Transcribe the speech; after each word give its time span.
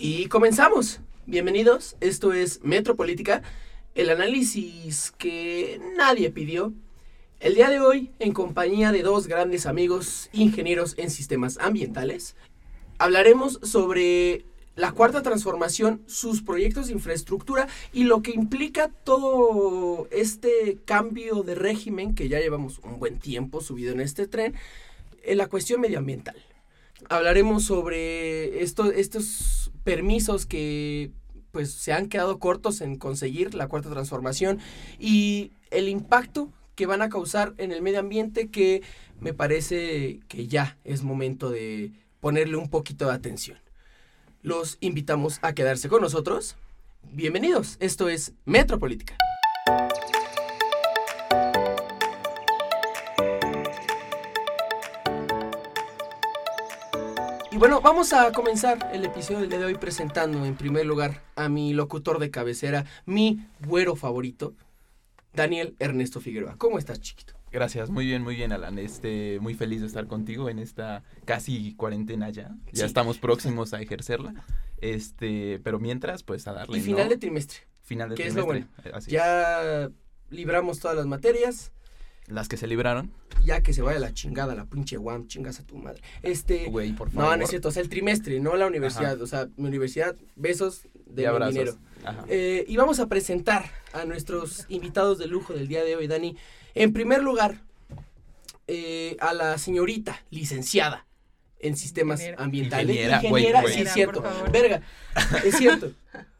Y 0.00 0.26
comenzamos. 0.26 1.00
Bienvenidos. 1.26 1.96
Esto 2.00 2.32
es 2.32 2.62
Metropolítica, 2.62 3.42
el 3.96 4.10
análisis 4.10 5.12
que 5.18 5.80
nadie 5.96 6.30
pidió. 6.30 6.72
El 7.40 7.56
día 7.56 7.68
de 7.68 7.80
hoy, 7.80 8.12
en 8.20 8.32
compañía 8.32 8.92
de 8.92 9.02
dos 9.02 9.26
grandes 9.26 9.66
amigos 9.66 10.30
ingenieros 10.32 10.94
en 10.98 11.10
sistemas 11.10 11.58
ambientales, 11.58 12.36
hablaremos 12.98 13.58
sobre 13.64 14.44
la 14.76 14.92
cuarta 14.92 15.22
transformación, 15.22 16.00
sus 16.06 16.42
proyectos 16.42 16.86
de 16.86 16.92
infraestructura 16.92 17.66
y 17.92 18.04
lo 18.04 18.22
que 18.22 18.30
implica 18.30 18.90
todo 19.02 20.06
este 20.12 20.78
cambio 20.84 21.42
de 21.42 21.56
régimen 21.56 22.14
que 22.14 22.28
ya 22.28 22.38
llevamos 22.38 22.78
un 22.84 23.00
buen 23.00 23.18
tiempo 23.18 23.60
subido 23.60 23.92
en 23.94 24.00
este 24.00 24.28
tren 24.28 24.54
en 25.24 25.38
la 25.38 25.48
cuestión 25.48 25.80
medioambiental. 25.80 26.36
Hablaremos 27.08 27.64
sobre 27.64 28.62
esto, 28.62 28.90
estos 28.90 29.70
permisos 29.84 30.46
que 30.46 31.12
pues 31.50 31.72
se 31.72 31.92
han 31.92 32.08
quedado 32.08 32.38
cortos 32.38 32.80
en 32.80 32.96
conseguir 32.96 33.54
la 33.54 33.68
cuarta 33.68 33.90
transformación 33.90 34.58
y 34.98 35.52
el 35.70 35.88
impacto 35.88 36.52
que 36.74 36.86
van 36.86 37.02
a 37.02 37.08
causar 37.08 37.54
en 37.58 37.72
el 37.72 37.82
medio 37.82 38.00
ambiente 38.00 38.48
que 38.48 38.82
me 39.20 39.32
parece 39.32 40.20
que 40.28 40.46
ya 40.46 40.76
es 40.84 41.02
momento 41.02 41.50
de 41.50 41.92
ponerle 42.20 42.56
un 42.56 42.68
poquito 42.68 43.06
de 43.06 43.14
atención. 43.14 43.58
Los 44.42 44.76
invitamos 44.80 45.38
a 45.42 45.54
quedarse 45.54 45.88
con 45.88 46.02
nosotros. 46.02 46.56
Bienvenidos, 47.12 47.76
esto 47.80 48.08
es 48.08 48.32
Metropolítica. 48.44 49.16
Y 57.58 57.60
bueno, 57.60 57.80
vamos 57.80 58.12
a 58.12 58.30
comenzar 58.30 58.88
el 58.92 59.04
episodio 59.04 59.40
del 59.40 59.48
día 59.48 59.58
de 59.58 59.64
hoy 59.64 59.74
presentando 59.74 60.46
en 60.46 60.54
primer 60.54 60.86
lugar 60.86 61.24
a 61.34 61.48
mi 61.48 61.72
locutor 61.72 62.20
de 62.20 62.30
cabecera, 62.30 62.84
mi 63.04 63.44
güero 63.66 63.96
favorito, 63.96 64.54
Daniel 65.34 65.74
Ernesto 65.80 66.20
Figueroa. 66.20 66.54
¿Cómo 66.56 66.78
estás, 66.78 67.00
chiquito? 67.00 67.34
Gracias, 67.50 67.90
muy 67.90 68.06
bien, 68.06 68.22
muy 68.22 68.36
bien, 68.36 68.52
Alan. 68.52 68.78
Este, 68.78 69.40
muy 69.40 69.54
feliz 69.54 69.80
de 69.80 69.88
estar 69.88 70.06
contigo 70.06 70.48
en 70.48 70.60
esta 70.60 71.02
casi 71.24 71.74
cuarentena 71.74 72.30
ya. 72.30 72.54
Ya 72.70 72.82
Sí. 72.82 72.84
estamos 72.84 73.18
próximos 73.18 73.74
a 73.74 73.80
ejercerla. 73.80 74.34
Este, 74.80 75.58
pero 75.64 75.80
mientras, 75.80 76.22
pues 76.22 76.46
a 76.46 76.52
darle. 76.52 76.78
Y 76.78 76.80
final 76.80 77.06
¿no? 77.06 77.10
de 77.10 77.16
trimestre. 77.18 77.58
final 77.82 78.10
de 78.10 78.14
que 78.14 78.28
es 78.28 78.36
lo 78.36 78.46
trimestre. 78.46 78.92
Así 78.92 79.10
es. 79.10 79.14
Ya 79.14 79.90
libramos 80.30 80.78
todas 80.78 80.96
las 80.96 81.06
materias. 81.06 81.72
Las 82.28 82.48
que 82.48 82.56
se 82.56 82.66
libraron. 82.66 83.10
Ya 83.44 83.62
que 83.62 83.72
se 83.72 83.80
vaya 83.82 83.98
la 83.98 84.12
chingada, 84.12 84.54
la 84.54 84.66
pinche 84.66 84.96
guam, 84.98 85.26
chingas 85.26 85.60
a 85.60 85.64
tu 85.66 85.76
madre. 85.76 86.02
Este. 86.22 86.66
Güey, 86.66 86.92
por 86.92 87.10
favor. 87.10 87.30
No, 87.30 87.36
no 87.38 87.44
es 87.44 87.50
cierto. 87.50 87.68
O 87.68 87.70
sea, 87.70 87.82
el 87.82 87.88
trimestre, 87.88 88.38
no 88.40 88.54
la 88.56 88.66
universidad. 88.66 89.20
O 89.22 89.26
sea, 89.26 89.48
mi 89.56 89.66
universidad, 89.68 90.14
besos 90.36 90.82
de 91.06 91.22
Y 91.22 91.24
abrazos. 91.24 91.54
dinero. 91.54 91.78
Ajá. 92.04 92.24
Eh, 92.28 92.64
y 92.68 92.76
vamos 92.76 93.00
a 93.00 93.06
presentar 93.08 93.64
a 93.92 94.04
nuestros 94.04 94.66
invitados 94.68 95.18
de 95.18 95.26
lujo 95.26 95.54
del 95.54 95.68
día 95.68 95.82
de 95.84 95.96
hoy, 95.96 96.06
Dani. 96.06 96.36
En 96.74 96.92
primer 96.92 97.22
lugar, 97.22 97.62
eh, 98.66 99.16
a 99.20 99.32
la 99.32 99.56
señorita 99.58 100.22
licenciada 100.30 101.06
en 101.60 101.76
sistemas 101.76 102.20
Ingeniera. 102.20 102.44
ambientales. 102.44 102.88
Ingeniera, 102.96 103.16
Ingeniera, 103.22 103.60
güey. 103.62 103.74
sí, 103.74 103.80
es 103.80 103.86
Ingeniera, 103.96 104.12
cierto. 104.22 104.50
Verga, 104.52 104.82
es 105.44 105.56
cierto. 105.56 105.92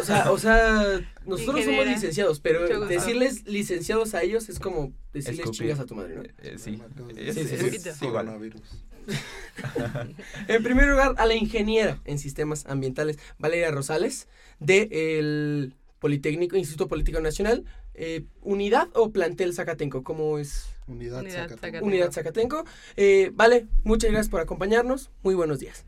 O 0.00 0.04
sea, 0.04 0.30
o 0.30 0.38
sea, 0.38 1.00
nosotros 1.26 1.64
somos 1.64 1.86
licenciados, 1.86 2.40
pero 2.40 2.86
decirles 2.86 3.46
licenciados 3.46 4.14
a 4.14 4.22
ellos 4.22 4.48
es 4.48 4.60
como 4.60 4.92
decirles 5.12 5.40
Escupir. 5.40 5.58
chingas 5.58 5.80
a 5.80 5.86
tu 5.86 5.94
madre, 5.94 6.16
¿no? 6.16 6.22
Eh, 6.22 6.32
eh, 6.42 6.54
sí. 6.58 6.76
Sí, 6.76 7.14
Es, 7.16 7.34
sí, 7.34 7.44
sí. 7.78 7.88
es 7.88 8.02
igual. 8.02 8.26
Coronavirus. 8.26 8.60
En 10.48 10.62
primer 10.62 10.86
lugar, 10.86 11.14
a 11.16 11.26
la 11.26 11.34
ingeniera 11.34 12.00
en 12.04 12.18
sistemas 12.18 12.66
ambientales, 12.66 13.18
Valeria 13.38 13.70
Rosales, 13.70 14.28
del 14.60 15.74
Politécnico, 15.98 16.56
Instituto 16.56 16.86
Político 16.88 17.20
Nacional, 17.20 17.64
eh, 17.94 18.24
unidad 18.42 18.88
o 18.94 19.10
plantel 19.10 19.52
Zacatenco, 19.54 20.02
¿cómo 20.04 20.38
es? 20.38 20.66
Unidad, 20.86 21.20
Unidad 21.20 21.34
Zacatenco. 21.48 21.56
Zacatenco. 21.60 21.86
Unidad 21.86 22.12
Zacatenco. 22.12 22.64
Eh, 22.96 23.30
vale, 23.34 23.66
muchas 23.84 24.10
gracias 24.10 24.30
por 24.30 24.40
acompañarnos. 24.40 25.10
Muy 25.22 25.34
buenos 25.34 25.58
días. 25.58 25.84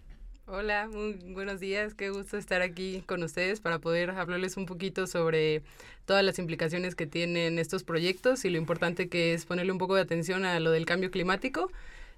Hola, 0.46 0.88
muy 0.92 1.12
buenos 1.32 1.60
días. 1.60 1.94
Qué 1.94 2.10
gusto 2.10 2.36
estar 2.36 2.62
aquí 2.62 3.02
con 3.06 3.22
ustedes 3.22 3.60
para 3.60 3.78
poder 3.78 4.10
hablarles 4.10 4.56
un 4.56 4.66
poquito 4.66 5.06
sobre 5.06 5.62
todas 6.04 6.24
las 6.24 6.38
implicaciones 6.38 6.94
que 6.94 7.06
tienen 7.06 7.58
estos 7.58 7.84
proyectos 7.84 8.44
y 8.44 8.50
lo 8.50 8.58
importante 8.58 9.08
que 9.08 9.34
es 9.34 9.46
ponerle 9.46 9.72
un 9.72 9.78
poco 9.78 9.94
de 9.94 10.02
atención 10.02 10.44
a 10.44 10.58
lo 10.60 10.70
del 10.72 10.84
cambio 10.84 11.10
climático. 11.10 11.70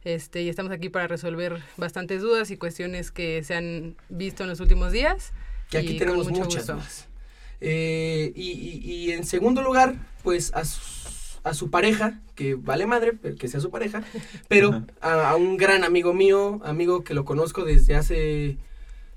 Este, 0.05 0.43
y 0.43 0.49
estamos 0.49 0.73
aquí 0.73 0.89
para 0.89 1.07
resolver 1.07 1.63
bastantes 1.77 2.23
dudas 2.23 2.51
y 2.51 2.57
cuestiones 2.57 3.11
que 3.11 3.43
se 3.45 3.55
han 3.55 3.97
visto 4.09 4.43
en 4.43 4.49
los 4.51 4.61
últimos 4.61 4.91
días. 4.93 5.33
Que 5.71 5.79
aquí 5.79 5.99
tenemos 5.99 6.29
muchas 6.31 6.69
más. 6.71 7.09
Eh, 7.61 8.33
y, 8.35 8.51
y- 8.53 8.93
y 8.93 9.13
en 9.13 9.25
segundo 9.25 9.63
lugar, 9.63 9.95
pues 10.23 10.53
a 10.55 10.65
su, 10.65 10.81
a 11.45 11.55
su 11.55 11.71
pareja, 11.71 12.21
que 12.35 12.55
vale 12.57 12.87
madre, 12.87 13.13
pero 13.13 13.37
que 13.37 13.49
sea 13.49 13.61
su 13.61 13.71
pareja, 13.71 14.03
pero 14.49 14.83
a, 15.01 15.31
a 15.31 15.37
un 15.37 15.57
gran 15.57 15.85
amigo 15.85 16.13
mío, 16.15 16.61
amigo 16.65 17.05
que 17.05 17.15
lo 17.15 17.25
conozco 17.25 17.65
desde 17.65 17.95
hace, 17.95 18.57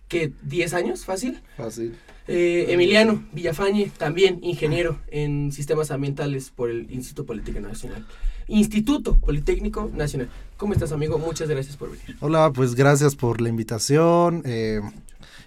¿qué? 0.07 0.31
¿10 0.47 0.73
años? 0.73 1.05
¿Fácil? 1.05 1.41
Fácil. 1.55 1.95
Eh, 2.27 2.65
Emiliano 2.69 3.23
Villafañe, 3.31 3.89
también 3.97 4.39
ingeniero 4.43 4.99
en 5.07 5.53
sistemas 5.53 5.91
ambientales 5.91 6.49
por 6.49 6.69
el 6.69 6.91
Instituto 6.91 7.25
Politécnico 7.25 7.67
Nacional. 7.67 8.05
Instituto 8.49 9.15
Politécnico 9.15 9.89
Nacional. 9.93 10.29
¿Cómo 10.57 10.73
estás, 10.73 10.91
amigo? 10.91 11.17
Muchas 11.19 11.47
gracias 11.47 11.77
por 11.77 11.91
venir. 11.91 12.17
Hola, 12.19 12.51
pues 12.53 12.75
gracias 12.75 13.15
por 13.15 13.39
la 13.39 13.47
invitación. 13.49 14.41
eh, 14.45 14.81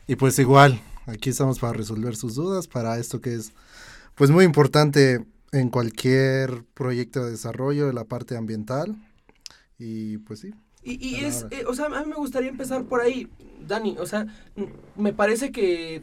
y 0.07 0.17
pues 0.17 0.39
igual, 0.39 0.81
aquí 1.07 1.31
estamos 1.31 1.59
para 1.59 1.75
resolver 1.75 2.17
sus 2.17 2.35
dudas, 2.35 2.67
para 2.67 2.99
esto 2.99 3.21
que 3.21 3.35
es 3.35 3.53
pues 4.15 4.31
muy 4.31 4.45
importante 4.45 5.25
en 5.53 5.69
cualquier 5.69 6.65
proyecto 6.75 7.25
de 7.25 7.33
desarrollo 7.33 7.87
de 7.87 7.93
la 7.93 8.05
parte 8.05 8.37
ambiental. 8.37 8.97
Y 9.79 10.19
pues 10.19 10.41
sí. 10.41 10.53
Y, 10.83 11.07
y 11.07 11.25
es, 11.25 11.47
eh, 11.51 11.65
o 11.67 11.75
sea, 11.75 11.87
a 11.87 12.05
mí 12.05 12.09
me 12.09 12.17
gustaría 12.17 12.49
empezar 12.51 12.85
por 12.85 13.01
ahí, 13.01 13.29
Dani. 13.67 13.97
O 13.99 14.07
sea, 14.07 14.27
me 14.97 15.13
parece 15.13 15.53
que 15.53 16.03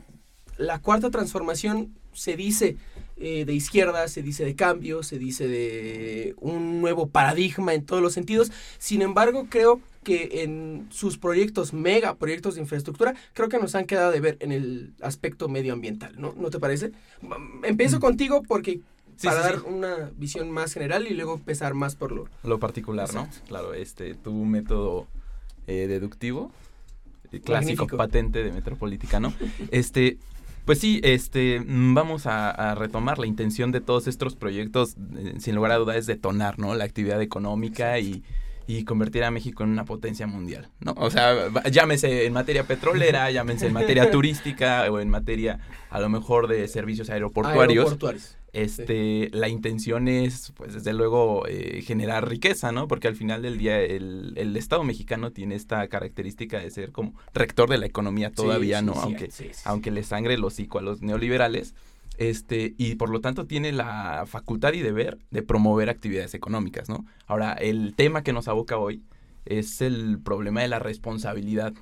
la 0.58 0.80
cuarta 0.80 1.10
transformación 1.10 1.96
se 2.14 2.36
dice 2.36 2.78
eh, 3.18 3.46
de 3.46 3.54
izquierda, 3.54 4.08
se 4.08 4.22
dice 4.22 4.46
de 4.46 4.56
cambio, 4.56 5.04
se 5.04 5.18
dice 5.20 5.48
de 5.48 6.36
un 6.40 6.82
nuevo 6.82 7.08
paradigma 7.08 7.74
en 7.74 7.86
todos 7.86 8.02
los 8.02 8.14
sentidos. 8.14 8.52
Sin 8.78 9.02
embargo, 9.02 9.48
creo 9.50 9.82
que 10.04 10.44
en 10.44 10.88
sus 10.92 11.18
proyectos, 11.18 11.74
mega 11.74 12.16
proyectos 12.16 12.56
de 12.56 12.62
infraestructura, 12.62 13.16
creo 13.34 13.50
que 13.50 13.60
nos 13.60 13.76
han 13.76 13.86
quedado 13.86 14.12
de 14.12 14.20
ver 14.20 14.38
en 14.40 14.52
el 14.52 14.94
aspecto 15.02 15.50
medioambial, 15.50 16.16
¿no? 16.18 16.34
¿No 16.38 16.50
te 16.50 16.60
parece? 16.60 16.92
Mm, 17.22 17.66
Empiezo 17.66 18.00
contigo 18.00 18.44
porque 18.44 18.82
Sí, 19.18 19.28
para 19.28 19.42
sí, 19.42 19.50
dar 19.50 19.60
sí. 19.60 19.66
una 19.68 20.12
visión 20.16 20.52
más 20.52 20.74
general 20.74 21.08
y 21.08 21.14
luego 21.14 21.34
empezar 21.34 21.74
más 21.74 21.96
por 21.96 22.12
lo... 22.12 22.30
Lo 22.44 22.60
particular, 22.60 23.14
¿no? 23.14 23.28
Claro, 23.48 23.74
este, 23.74 24.14
tu 24.14 24.32
método 24.46 25.08
eh, 25.66 25.88
deductivo, 25.88 26.52
eh, 27.32 27.42
clásico, 27.42 27.84
Magnífico. 27.84 27.98
patente 27.98 28.44
de 28.44 28.52
Metropolítica, 28.52 29.20
¿no? 29.20 29.34
Este, 29.72 30.18
pues 30.66 30.80
sí, 30.80 31.02
este, 31.04 31.60
mm, 31.60 31.94
vamos 31.94 32.28
a, 32.28 32.52
a 32.52 32.76
retomar 32.76 33.18
la 33.18 33.26
intención 33.26 33.72
de 33.72 33.82
todos 33.82 34.08
estos 34.08 34.36
proyectos, 34.36 34.96
eh, 35.18 35.34
sin 35.40 35.56
lugar 35.56 35.72
a 35.72 35.78
duda, 35.78 35.98
es 35.98 36.06
detonar, 36.06 36.60
¿no? 36.60 36.76
La 36.76 36.84
actividad 36.84 37.22
económica 37.22 38.00
y, 38.00 38.24
y 38.68 38.84
convertir 38.84 39.24
a 39.24 39.32
México 39.32 39.64
en 39.64 39.70
una 39.70 39.86
potencia 39.86 40.28
mundial, 40.28 40.70
¿no? 40.82 40.94
O 40.98 41.10
sea, 41.10 41.50
llámese 41.72 42.26
en 42.26 42.34
materia 42.34 42.66
petrolera, 42.66 43.32
llámese 43.32 43.68
en 43.68 43.74
materia 43.74 44.12
turística 44.12 44.86
o 44.92 45.00
en 45.00 45.10
materia, 45.10 45.60
a 45.90 46.00
lo 46.02 46.10
mejor, 46.10 46.48
de 46.48 46.68
servicios 46.68 47.10
aeroportuarios. 47.10 47.86
Aeroportuarios. 47.86 48.38
Este, 48.58 49.30
la 49.34 49.50
intención 49.50 50.08
es, 50.08 50.52
pues, 50.56 50.74
desde 50.74 50.94
luego, 50.94 51.46
eh, 51.48 51.82
generar 51.84 52.28
riqueza, 52.28 52.72
¿no? 52.72 52.88
Porque 52.88 53.08
al 53.08 53.16
final 53.16 53.42
del 53.42 53.58
día 53.58 53.80
el, 53.80 54.34
el 54.36 54.58
Estado 54.58 54.84
mexicano 54.84 55.32
tiene 55.32 55.56
esta 55.56 55.88
característica 55.88 56.60
de 56.60 56.70
ser 56.72 56.92
como 56.92 57.14
rector 57.34 57.70
de 57.70 57.78
la 57.78 57.86
economía 57.86 58.32
todavía, 58.32 58.80
Sí, 58.80 58.86
¿no? 58.86 58.94
sí, 58.94 59.00
aunque, 59.04 59.30
aunque 59.66 59.92
le 59.92 60.04
sangre 60.04 60.34
el 60.34 60.44
hocico 60.44 60.80
a 60.80 60.82
los 60.82 61.02
neoliberales, 61.02 61.76
este, 62.18 62.74
y 62.78 62.96
por 62.96 63.10
lo 63.10 63.22
tanto 63.22 63.46
tiene 63.46 63.72
la 63.72 64.26
facultad 64.28 64.74
y 64.74 64.82
deber 64.82 65.20
de 65.30 65.44
promover 65.44 65.90
actividades 65.90 66.34
económicas, 66.34 66.90
¿no? 66.90 67.06
Ahora, 67.28 67.54
el 67.54 67.94
tema 67.96 68.24
que 68.24 68.34
nos 68.34 68.48
aboca 68.48 68.78
hoy 68.78 69.04
es 69.46 69.82
el 69.82 70.20
problema 70.20 70.62
de 70.62 70.68
la 70.68 70.80
responsabilidad 70.80 71.74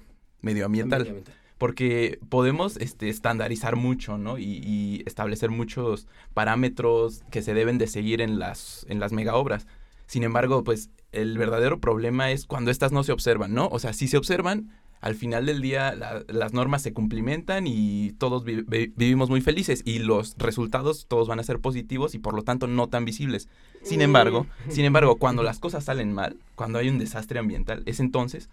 medioambiental 0.42 1.02
Ambiental. 1.08 1.34
Porque 1.57 2.19
podemos 2.30 2.78
este, 2.78 3.10
estandarizar 3.10 3.75
mucho, 3.75 4.18
¿no? 4.18 4.38
Y, 4.38 4.44
y 4.63 5.04
establecer 5.06 5.50
muchos 5.52 6.07
parámetros 6.34 7.24
que 7.31 7.42
se 7.42 7.54
deben 7.54 7.78
de 7.78 7.88
seguir 7.88 8.22
en 8.22 8.40
las, 8.40 8.86
en 8.90 9.00
las 9.00 9.12
mega 9.12 9.36
obras. 9.36 9.66
Sin 10.06 10.24
embargo, 10.24 10.63
pues 10.63 10.90
el 11.12 11.38
verdadero 11.38 11.80
problema 11.80 12.31
es 12.31 12.46
cuando 12.46 12.72
estas 12.72 12.92
no 12.92 13.04
se 13.04 13.12
observan, 13.12 13.54
¿no? 13.54 13.68
O 13.72 13.80
sea, 13.80 13.94
si 13.94 14.07
se 14.07 14.18
observan, 14.18 14.69
al 15.02 15.16
final 15.16 15.46
del 15.46 15.62
día 15.62 15.94
la- 15.96 16.24
las 16.28 16.54
normas 16.54 16.81
se 16.81 16.94
cumplimentan 16.94 17.66
y 17.68 18.12
todos 18.18 18.44
vi- 18.44 18.63
vi- 18.68 18.94
vivimos 18.96 19.30
muy 19.30 19.42
felices 19.42 19.81
y 19.86 20.00
los 20.00 20.36
resultados 20.38 21.06
todos 21.08 21.28
van 21.28 21.40
a 21.40 21.44
ser 21.44 21.60
positivos 21.60 22.16
y 22.16 22.19
por 22.19 22.34
lo 22.36 22.44
tanto 22.44 22.68
no 22.68 22.88
tan 22.90 23.06
visibles. 23.06 23.48
Sin 23.81 24.01
embargo, 24.01 24.46
Mm. 24.68 24.72
sin 24.72 24.86
embargo, 24.86 25.16
cuando 25.18 25.42
las 25.44 25.60
cosas 25.60 25.84
salen 25.86 26.13
mal, 26.13 26.38
cuando 26.56 26.80
hay 26.80 26.90
un 26.90 27.00
desastre 27.00 27.40
ambiental, 27.40 27.84
es 27.86 28.00
entonces 28.00 28.50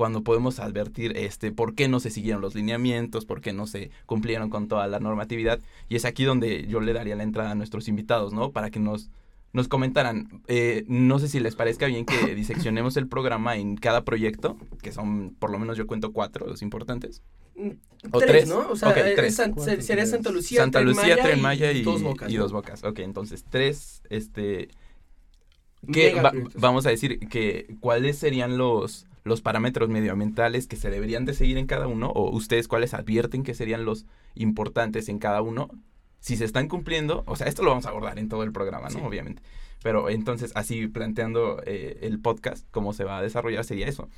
cuando 0.00 0.22
podemos 0.22 0.60
advertir 0.60 1.12
este 1.14 1.52
por 1.52 1.74
qué 1.74 1.86
no 1.86 2.00
se 2.00 2.08
siguieron 2.08 2.40
los 2.40 2.54
lineamientos, 2.54 3.26
por 3.26 3.42
qué 3.42 3.52
no 3.52 3.66
se 3.66 3.90
cumplieron 4.06 4.48
con 4.48 4.66
toda 4.66 4.86
la 4.86 4.98
normatividad. 4.98 5.60
Y 5.90 5.96
es 5.96 6.06
aquí 6.06 6.24
donde 6.24 6.66
yo 6.66 6.80
le 6.80 6.94
daría 6.94 7.16
la 7.16 7.22
entrada 7.22 7.50
a 7.50 7.54
nuestros 7.54 7.86
invitados, 7.86 8.32
¿no? 8.32 8.50
Para 8.50 8.70
que 8.70 8.80
nos, 8.80 9.10
nos 9.52 9.68
comentaran. 9.68 10.40
Eh, 10.48 10.86
no 10.88 11.18
sé 11.18 11.28
si 11.28 11.38
les 11.38 11.54
parezca 11.54 11.84
bien 11.84 12.06
que 12.06 12.16
diseccionemos 12.34 12.96
el 12.96 13.08
programa 13.08 13.56
en 13.56 13.76
cada 13.76 14.02
proyecto, 14.02 14.56
que 14.80 14.90
son, 14.90 15.36
por 15.38 15.50
lo 15.50 15.58
menos 15.58 15.76
yo 15.76 15.86
cuento 15.86 16.14
cuatro, 16.14 16.46
los 16.46 16.62
importantes. 16.62 17.22
O 18.10 18.20
tres, 18.20 18.48
¿no? 18.48 18.70
O 18.70 18.76
sea, 18.76 18.92
eh, 18.92 19.30
sería 19.82 20.06
Santa 20.06 20.30
Lucía, 20.30 20.62
Santa 20.62 20.80
Lucía, 20.80 21.18
Tren 21.22 21.42
Maya, 21.42 21.72
y, 21.72 21.82
dos 21.82 22.02
bocas. 22.02 22.32
Y 22.32 22.38
dos 22.38 22.52
bocas. 22.52 22.84
Ok, 22.84 23.00
entonces 23.00 23.44
tres, 23.50 24.00
este... 24.08 24.68
¿qué 25.92 26.14
vamos 26.54 26.86
a 26.86 26.88
decir 26.88 27.18
que 27.28 27.76
cuáles 27.80 28.16
serían 28.16 28.56
los 28.56 29.09
los 29.30 29.40
parámetros 29.40 29.88
medioambientales 29.88 30.66
que 30.66 30.76
se 30.76 30.90
deberían 30.90 31.24
de 31.24 31.32
seguir 31.32 31.56
en 31.56 31.66
cada 31.66 31.86
uno 31.86 32.10
o 32.10 32.30
ustedes 32.30 32.68
cuáles 32.68 32.92
advierten 32.92 33.44
que 33.44 33.54
serían 33.54 33.86
los 33.86 34.04
importantes 34.34 35.08
en 35.08 35.18
cada 35.18 35.40
uno 35.40 35.70
si 36.18 36.36
se 36.36 36.44
están 36.44 36.68
cumpliendo 36.68 37.22
o 37.26 37.36
sea 37.36 37.46
esto 37.46 37.62
lo 37.62 37.70
vamos 37.70 37.86
a 37.86 37.90
abordar 37.90 38.18
en 38.18 38.28
todo 38.28 38.42
el 38.42 38.52
programa 38.52 38.90
no 38.90 39.06
obviamente. 39.06 39.42
Pero 39.82 40.10
entonces 40.10 40.52
así 40.54 40.88
planteando 40.88 41.62
eh, 41.64 42.00
el 42.02 42.18
podcast 42.18 42.66
cómo 42.70 42.92
se 42.92 43.04
va 43.04 43.16
a 43.16 43.22
desarrollar 43.22 43.64
sería 43.64 43.86
eso. 43.86 44.10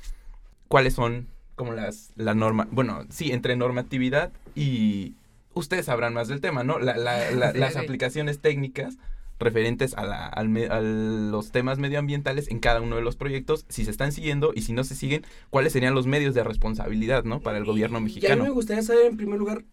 Cuáles 0.67 0.93
son 0.93 1.27
como 1.55 1.71
las 1.71 2.11
la 2.15 2.33
norma 2.33 2.67
bueno 2.71 3.05
sí 3.09 3.31
entre 3.31 3.55
normatividad 3.55 4.33
y 4.55 5.13
ustedes 5.53 5.85
sabrán 5.85 6.13
más 6.13 6.27
del 6.27 6.41
tema 6.41 6.63
no 6.63 6.79
las 6.79 7.75
aplicaciones 7.77 8.39
técnicas 8.39 8.97
referentes 9.39 9.93
a, 9.97 10.41
los 10.43 11.51
temas 11.51 11.79
medioambientales 11.79 12.49
en 12.49 12.59
cada 12.59 12.81
uno 12.81 12.95
de 12.95 13.01
los 13.01 13.15
proyectos, 13.15 13.65
si 13.69 13.85
se 13.85 13.91
están 13.91 14.11
siguiendo 14.11 14.53
y 14.55 14.61
si 14.61 14.73
no 14.73 14.83
se 14.83 14.95
siguen, 14.95 15.25
cuáles 15.49 15.73
serían 15.73 15.95
los 15.95 16.07
medios 16.07 16.33
de 16.33 16.43
responsabilidad 16.43 17.23
¿no? 17.23 17.39
para 17.39 17.57
el 17.57 17.65
gobierno 17.65 17.99
mexicano. 17.99 18.35
Y 18.35 18.39
a 18.39 18.41
mí 18.41 18.49
me 18.49 18.53
gustaría 18.53 18.83
saber, 18.83 19.05
en 19.05 19.17
primer 19.17 19.39
lugar, 19.39 19.65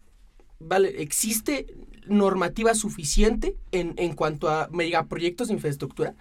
vale, 0.58 1.02
¿existe 1.02 1.66
normativa 2.06 2.74
suficiente 2.74 3.56
en, 3.72 3.94
en 3.96 4.14
cuanto 4.14 4.48
a 4.48 4.68
megaproyectos 4.72 5.48
de 5.48 5.54
infraestructura? 5.54 6.14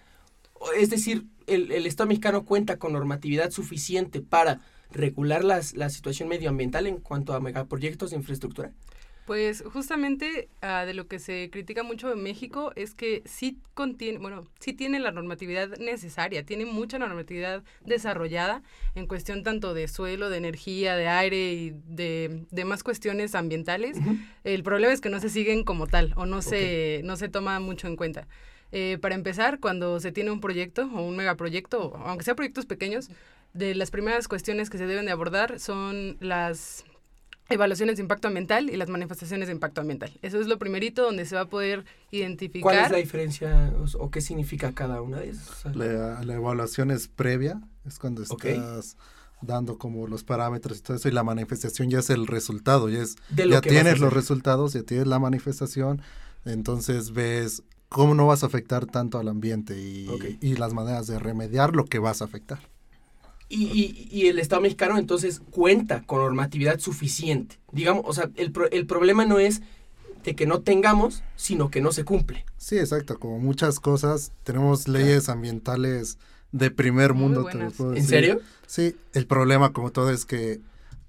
Es 0.78 0.90
decir, 0.90 1.26
el, 1.48 1.72
el, 1.72 1.86
Estado 1.86 2.08
mexicano 2.08 2.46
cuenta 2.46 2.78
con 2.78 2.94
normatividad 2.94 3.50
suficiente 3.52 4.22
para 4.22 4.62
regular 4.92 5.44
las, 5.44 5.76
la 5.76 5.90
situación 5.90 6.30
medioambiental 6.30 6.88
en 6.88 6.98
cuanto 6.98 7.34
a 7.34 7.40
megaproyectos 7.40 8.12
de 8.12 8.18
infraestructura? 8.18 8.72
Pues 9.30 9.64
justamente 9.72 10.50
ah, 10.64 10.86
de 10.88 10.96
lo 10.96 11.08
que 11.08 11.20
se 11.20 11.52
critica 11.52 11.84
mucho 11.84 12.12
en 12.12 12.24
México 12.24 12.72
es 12.76 12.96
que 12.96 13.22
sí 13.26 13.60
contiene, 13.76 14.18
bueno, 14.18 14.48
sí 14.60 14.74
tiene 14.74 15.00
la 15.00 15.12
normatividad 15.12 15.78
necesaria, 15.78 16.44
tiene 16.44 16.66
mucha 16.66 16.98
normatividad 16.98 17.62
desarrollada 17.86 18.64
en 18.96 19.06
cuestión 19.06 19.44
tanto 19.44 19.76
de 19.76 19.88
suelo, 19.88 20.32
de 20.32 20.38
energía, 20.38 20.96
de 20.96 21.10
aire 21.10 21.54
y 21.54 21.76
de 21.86 22.48
demás 22.50 22.82
cuestiones 22.82 23.36
ambientales. 23.36 24.00
El 24.44 24.64
problema 24.64 24.94
es 24.94 25.00
que 25.00 25.12
no 25.12 25.20
se 25.20 25.30
siguen 25.30 25.64
como 25.64 25.86
tal 25.86 26.12
o 26.16 26.26
no, 26.26 26.42
se, 26.42 27.02
no 27.04 27.16
se 27.16 27.30
toma 27.30 27.60
mucho 27.60 27.86
en 27.86 27.98
cuenta. 27.98 28.28
Eh, 28.72 28.98
para 29.00 29.14
empezar, 29.14 29.60
cuando 29.60 30.00
se 30.00 30.12
tiene 30.12 30.32
un 30.32 30.42
proyecto 30.42 30.90
o 30.92 31.04
un 31.04 31.16
megaproyecto, 31.16 31.96
aunque 31.98 32.26
sea 32.26 32.34
proyectos 32.34 32.66
pequeños, 32.66 33.12
de 33.54 33.76
las 33.76 33.92
primeras 33.92 34.28
cuestiones 34.28 34.72
que 34.72 34.80
se 34.80 34.88
deben 34.88 35.06
de 35.06 35.12
abordar 35.12 35.60
son 35.60 36.18
las 36.20 36.84
evaluaciones 37.50 37.98
de 37.98 38.04
impacto 38.04 38.28
ambiental 38.28 38.70
y 38.70 38.78
las 38.78 38.90
manifestaciones 38.90 39.48
de 39.48 39.54
impacto 39.54 39.82
ambiental. 39.82 40.12
Eso 40.22 40.40
es 40.40 40.48
lo 40.48 40.60
primerito 40.60 41.04
donde 41.04 41.26
se 41.26 41.36
va 41.36 41.42
a 41.42 41.50
poder 41.50 41.86
identificar. 42.12 42.64
¿Cuál 42.64 42.86
es 42.86 42.92
la 42.92 42.98
diferencia 42.98 43.74
o, 43.98 44.12
qué 44.12 44.22
significa 44.22 44.72
cada 44.74 45.02
una 45.02 45.20
de 45.20 45.30
esas? 45.30 45.76
La, 45.76 46.22
evaluación 46.22 46.92
es 46.92 47.08
previa, 47.08 47.62
es 47.86 48.00
cuando 48.00 48.22
estás 48.24 48.98
dando 49.42 49.78
como 49.78 50.06
los 50.08 50.24
parámetros 50.24 50.80
y 50.80 50.82
todo 50.82 50.98
eso 50.98 51.08
y 51.08 51.12
la 51.12 51.24
manifestación 51.24 51.90
ya 51.90 52.00
es 52.00 52.10
el 52.10 52.28
resultado, 52.28 52.90
ya 52.90 53.02
es 53.02 53.16
ya 53.30 53.62
tienes 53.62 54.00
los 54.00 54.12
resultados, 54.12 54.74
ya 54.74 54.84
tienes 54.84 55.08
la 55.08 55.18
manifestación, 55.18 56.02
entonces 56.46 57.12
ves 57.14 57.64
cómo 57.88 58.16
no 58.16 58.28
vas 58.28 58.44
a 58.44 58.48
afectar 58.48 58.86
tanto 58.86 59.18
al 59.18 59.28
ambiente 59.28 59.80
y, 59.80 60.38
y 60.42 60.56
las 60.56 60.74
maneras 60.74 61.08
de 61.08 61.20
remediar 61.20 61.76
lo 61.76 61.86
que 61.86 62.00
vas 62.00 62.22
a 62.22 62.26
afectar. 62.26 62.60
Y, 63.52 64.08
y, 64.12 64.28
el 64.28 64.38
Estado 64.38 64.62
mexicano 64.62 65.00
entonces 65.00 65.42
cuenta 65.50 66.04
con 66.04 66.20
normatividad 66.20 66.80
suficiente. 66.80 67.60
Digamos, 67.72 68.04
o 68.06 68.14
sea, 68.14 68.30
el, 68.36 68.54
el 68.72 68.86
problema 68.86 69.26
no 69.26 69.40
es 69.40 69.64
de 70.24 70.36
que 70.36 70.46
no 70.46 70.62
tengamos, 70.62 71.24
sino 71.36 71.72
que 71.72 71.82
no 71.82 71.92
se 71.92 72.04
cumple. 72.04 72.46
Sí, 72.58 72.78
exacto. 72.78 73.18
Como 73.18 73.40
muchas 73.40 73.80
cosas, 73.80 74.34
tenemos 74.44 74.88
leyes 74.88 75.30
ambientales 75.30 76.20
de 76.52 76.72
primer 76.72 77.14
mundo. 77.14 77.50
¿En 77.50 78.06
serio? 78.06 78.40
Sí, 78.68 78.96
el 79.14 79.26
problema 79.26 79.74
como 79.74 79.92
todo 79.92 80.12
es 80.12 80.26
que 80.26 80.60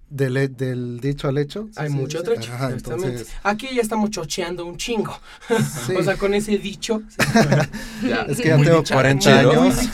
del, 0.08 0.56
del 0.56 1.00
dicho 1.00 1.28
al 1.28 1.38
hecho. 1.38 1.68
Hay 1.76 1.88
mucho 1.88 2.22
trecho. 2.22 2.52
Aquí 3.42 3.68
ya 3.74 3.82
estamos 3.82 4.10
chocheando 4.10 4.66
un 4.66 4.76
chingo. 4.76 5.18
o 5.98 6.02
sea, 6.02 6.16
con 6.16 6.34
ese 6.34 6.58
dicho. 6.58 7.02
es 8.28 8.40
que 8.40 8.48
ya 8.48 8.56
tengo 8.56 8.84
40 8.84 9.38
años. 9.38 9.76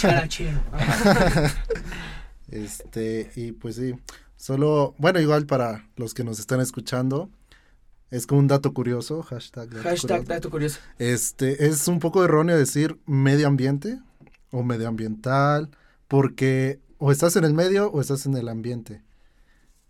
Este, 2.64 3.30
y 3.36 3.52
pues 3.52 3.76
sí, 3.76 3.94
solo, 4.36 4.94
bueno, 4.98 5.20
igual 5.20 5.46
para 5.46 5.86
los 5.96 6.14
que 6.14 6.24
nos 6.24 6.38
están 6.38 6.60
escuchando, 6.60 7.28
es 8.10 8.26
como 8.26 8.40
un 8.40 8.46
dato 8.46 8.72
curioso, 8.72 9.22
hashtag 9.22 9.68
dato, 10.26 10.50
curioso. 10.50 10.80
Este, 10.98 11.66
es 11.66 11.86
un 11.88 11.98
poco 11.98 12.24
erróneo 12.24 12.56
decir 12.56 12.98
medio 13.04 13.46
ambiente 13.46 13.98
o 14.50 14.62
medioambiental, 14.62 15.70
porque 16.08 16.80
o 16.98 17.12
estás 17.12 17.36
en 17.36 17.44
el 17.44 17.52
medio 17.52 17.90
o 17.90 18.00
estás 18.00 18.24
en 18.26 18.36
el 18.36 18.48
ambiente. 18.48 19.02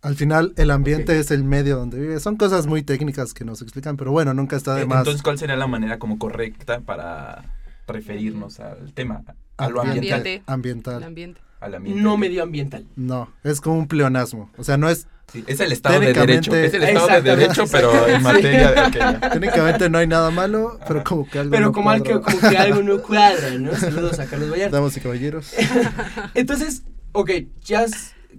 Al 0.01 0.15
final, 0.15 0.53
el 0.57 0.71
ambiente 0.71 1.17
es 1.19 1.31
el 1.31 1.43
medio 1.43 1.77
donde 1.77 1.99
vives. 1.99 2.21
Son 2.21 2.37
cosas 2.37 2.67
muy 2.67 2.83
técnicas 2.83 3.33
que 3.33 3.45
nos 3.45 3.61
explican, 3.61 3.97
pero 3.97 4.11
bueno, 4.11 4.33
nunca 4.33 4.55
está 4.55 4.75
de 4.75 4.83
eh, 4.83 4.85
más. 4.85 4.99
Entonces, 4.99 5.23
¿cuál 5.23 5.37
sería 5.37 5.55
la 5.55 5.67
manera 5.67 5.99
como 5.99 6.19
correcta 6.19 6.81
para 6.81 7.55
referirnos 7.87 8.59
al 8.59 8.93
tema? 8.93 9.23
A 9.57 9.69
lo 9.69 9.81
ambiental. 9.81 10.43
Ambiental. 10.45 11.03
ambiente 11.03 11.46
no 11.81 12.17
medioambiental. 12.17 12.85
No, 12.95 13.31
es 13.43 13.61
como 13.61 13.77
un 13.79 13.87
pleonasmo. 13.87 14.51
O 14.57 14.63
sea, 14.63 14.77
no 14.77 14.89
es. 14.89 15.07
es 15.47 15.59
el 15.59 15.71
Estado 15.71 15.99
de 15.99 16.13
Derecho. 16.13 16.55
Es 16.55 16.73
el 16.73 16.83
Estado 16.83 17.07
de 17.07 17.21
Derecho, 17.21 17.65
pero 17.71 18.07
en 18.07 18.21
materia 18.21 18.71
de. 18.71 19.29
Técnicamente 19.29 19.89
no 19.89 19.97
hay 19.97 20.07
nada 20.07 20.29
malo, 20.31 20.79
pero 20.87 21.03
como 21.03 21.27
que 21.27 21.39
algo. 21.39 21.51
Pero 21.51 21.71
como, 21.71 21.91
que, 22.03 22.19
como 22.19 22.39
que 22.39 22.57
algo 22.57 22.81
no 22.83 23.01
cuadra, 23.03 23.51
¿no? 23.57 23.75
Saludos 23.75 24.19
a 24.19 24.25
Carlos 24.25 24.51
Vallarta. 24.51 24.77
Damas 24.77 24.95
y 24.97 25.01
caballeros. 25.01 25.53
Entonces, 26.33 26.83
ok, 27.11 27.31
ya 27.63 27.85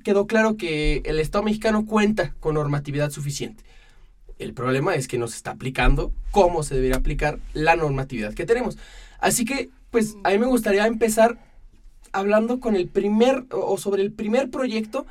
quedó 0.05 0.27
claro 0.27 0.57
que 0.57 1.03
el 1.05 1.19
Estado 1.19 1.45
mexicano 1.45 1.87
cuenta 1.87 2.35
con 2.41 2.55
normatividad 2.55 3.11
suficiente. 3.11 3.65
El 4.39 4.55
problema 4.55 4.95
es 4.95 5.09
que 5.09 5.19
no 5.19 5.27
se 5.27 5.37
está 5.37 5.51
aplicando 5.51 6.13
cómo 6.31 6.63
se 6.63 6.77
debería 6.77 6.97
aplicar 6.97 7.41
la 7.53 7.75
normatividad 7.75 8.35
que 8.35 8.47
tenemos. 8.47 8.79
Así 9.19 9.45
que, 9.45 9.71
pues, 9.91 10.17
a 10.23 10.31
mí 10.31 10.39
me 10.39 10.47
gustaría 10.47 10.87
empezar 10.87 11.39
hablando 12.13 12.61
con 12.61 12.77
el 12.77 12.89
primer, 12.89 13.45
o 13.51 13.79
sobre 13.79 14.03
el 14.03 14.13
primer 14.13 14.51
proyecto 14.51 15.07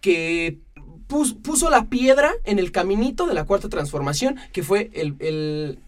que 0.00 0.58
puso 1.06 1.70
la 1.70 1.86
piedra 1.86 2.32
en 2.44 2.58
el 2.58 2.70
caminito 2.70 3.26
de 3.26 3.34
la 3.34 3.44
cuarta 3.44 3.68
transformación, 3.68 4.36
que 4.52 4.62
fue 4.62 4.90
el, 4.94 5.78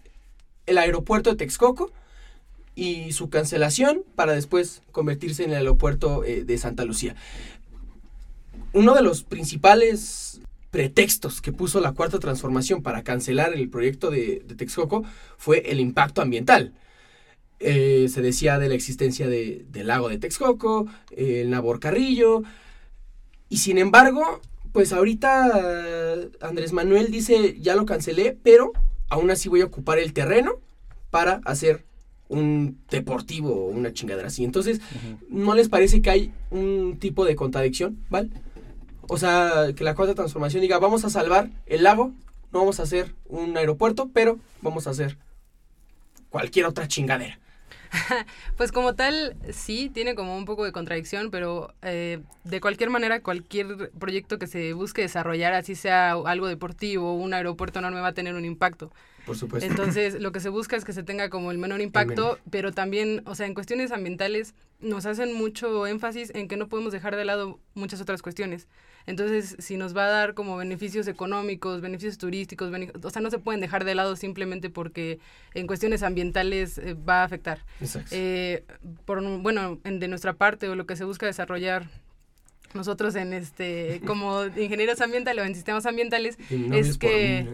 aeropuerto 0.67 1.29
de 1.29 1.37
Texcoco 1.37 1.91
y 2.75 3.13
su 3.13 3.29
cancelación 3.29 4.03
para 4.15 4.33
después 4.33 4.81
convertirse 4.91 5.43
en 5.43 5.51
el 5.51 5.57
aeropuerto 5.57 6.23
eh, 6.23 6.43
de 6.43 6.57
Santa 6.57 6.83
Lucía. 6.83 7.15
Uno 8.73 8.95
de 8.95 9.01
los 9.01 9.23
principales 9.23 10.41
pretextos 10.71 11.39
que 11.39 11.51
puso 11.51 11.79
la 11.79 11.93
cuarta 11.93 12.19
transformación 12.19 12.81
para 12.81 13.03
cancelar 13.03 13.53
el 13.53 13.69
proyecto 13.69 14.09
de, 14.09 14.43
de 14.45 14.55
Texcoco 14.55 15.03
fue 15.37 15.71
el 15.71 15.79
impacto 15.79 16.21
ambiental. 16.21 16.73
Eh, 17.59 18.07
se 18.09 18.21
decía 18.21 18.59
de 18.59 18.67
la 18.67 18.75
existencia 18.75 19.27
de, 19.27 19.65
del 19.69 19.87
lago 19.87 20.09
de 20.09 20.17
Texcoco, 20.17 20.87
el 21.11 21.49
Nabor 21.49 21.79
Carrillo, 21.79 22.43
y 23.47 23.57
sin 23.57 23.77
embargo, 23.77 24.41
pues 24.71 24.91
ahorita 24.91 26.15
Andrés 26.41 26.73
Manuel 26.73 27.11
dice, 27.11 27.57
ya 27.61 27.75
lo 27.75 27.85
cancelé, 27.85 28.37
pero 28.43 28.73
aún 29.09 29.29
así 29.29 29.47
voy 29.47 29.61
a 29.61 29.65
ocupar 29.65 29.99
el 29.99 30.11
terreno 30.11 30.53
para 31.11 31.39
hacer 31.45 31.85
un 32.29 32.79
deportivo 32.89 33.53
o 33.53 33.69
una 33.69 33.93
chingadera 33.93 34.29
así. 34.29 34.43
Entonces, 34.43 34.81
¿no 35.29 35.53
les 35.53 35.69
parece 35.69 36.01
que 36.01 36.09
hay 36.09 36.33
un 36.49 36.97
tipo 36.99 37.25
de 37.25 37.35
contradicción, 37.35 38.03
¿vale? 38.09 38.29
O 39.07 39.17
sea, 39.17 39.73
que 39.75 39.83
la 39.83 39.93
cuarta 39.93 40.15
transformación 40.15 40.61
diga, 40.61 40.79
vamos 40.79 41.05
a 41.05 41.11
salvar 41.11 41.51
el 41.67 41.83
lago, 41.83 42.11
no 42.51 42.59
vamos 42.59 42.79
a 42.79 42.83
hacer 42.83 43.13
un 43.27 43.55
aeropuerto, 43.55 44.09
pero 44.11 44.39
vamos 44.61 44.87
a 44.87 44.89
hacer 44.89 45.17
cualquier 46.29 46.65
otra 46.65 46.87
chingadera. 46.87 47.39
pues 48.57 48.71
como 48.71 48.95
tal, 48.95 49.35
sí, 49.51 49.89
tiene 49.93 50.15
como 50.15 50.35
un 50.35 50.45
poco 50.45 50.63
de 50.63 50.71
contradicción, 50.71 51.31
pero 51.31 51.73
eh, 51.81 52.21
de 52.43 52.61
cualquier 52.61 52.89
manera, 52.89 53.21
cualquier 53.21 53.91
proyecto 53.91 54.39
que 54.39 54.47
se 54.47 54.73
busque 54.73 55.01
desarrollar, 55.01 55.53
así 55.53 55.75
sea 55.75 56.13
algo 56.13 56.47
deportivo, 56.47 57.13
o 57.13 57.15
un 57.15 57.33
aeropuerto 57.33 57.79
enorme, 57.79 58.01
va 58.01 58.07
a 58.07 58.13
tener 58.13 58.35
un 58.35 58.45
impacto. 58.45 58.91
Por 59.25 59.37
supuesto. 59.37 59.69
Entonces, 59.69 60.19
lo 60.19 60.31
que 60.31 60.41
se 60.41 60.49
busca 60.49 60.75
es 60.75 60.83
que 60.83 60.91
se 60.91 61.03
tenga 61.03 61.29
como 61.29 61.51
el 61.51 61.57
menor 61.57 61.79
impacto, 61.81 62.39
pero 62.49 62.73
también, 62.73 63.21
o 63.25 63.35
sea, 63.35 63.45
en 63.45 63.53
cuestiones 63.53 63.91
ambientales 63.91 64.53
nos 64.79 65.05
hacen 65.05 65.33
mucho 65.33 65.87
énfasis 65.87 66.31
en 66.35 66.47
que 66.47 66.57
no 66.57 66.67
podemos 66.67 66.91
dejar 66.91 67.15
de 67.15 67.23
lado 67.23 67.59
muchas 67.73 68.01
otras 68.01 68.21
cuestiones. 68.21 68.67
Entonces, 69.05 69.55
si 69.59 69.77
nos 69.77 69.95
va 69.95 70.05
a 70.05 70.09
dar 70.09 70.33
como 70.33 70.57
beneficios 70.57 71.07
económicos, 71.07 71.81
beneficios 71.81 72.17
turísticos, 72.17 72.71
o 73.03 73.09
sea, 73.09 73.21
no 73.21 73.29
se 73.29 73.39
pueden 73.39 73.61
dejar 73.61 73.83
de 73.85 73.95
lado 73.95 74.15
simplemente 74.15 74.69
porque 74.69 75.19
en 75.53 75.67
cuestiones 75.67 76.03
ambientales 76.03 76.77
eh, 76.77 76.93
va 76.93 77.21
a 77.21 77.23
afectar. 77.25 77.59
Eh, 78.11 78.63
por, 79.05 79.21
bueno, 79.39 79.79
de 79.83 80.07
nuestra 80.07 80.33
parte 80.33 80.69
o 80.69 80.75
lo 80.75 80.85
que 80.85 80.95
se 80.95 81.03
busca 81.03 81.25
desarrollar 81.25 81.89
nosotros 82.73 83.15
en 83.15 83.33
este 83.33 84.01
como 84.07 84.45
ingenieros 84.45 84.99
ambientales 85.01 85.43
o 85.43 85.47
en 85.47 85.53
sistemas 85.53 85.85
ambientales 85.85 86.39
es 86.49 86.97
que 86.97 87.47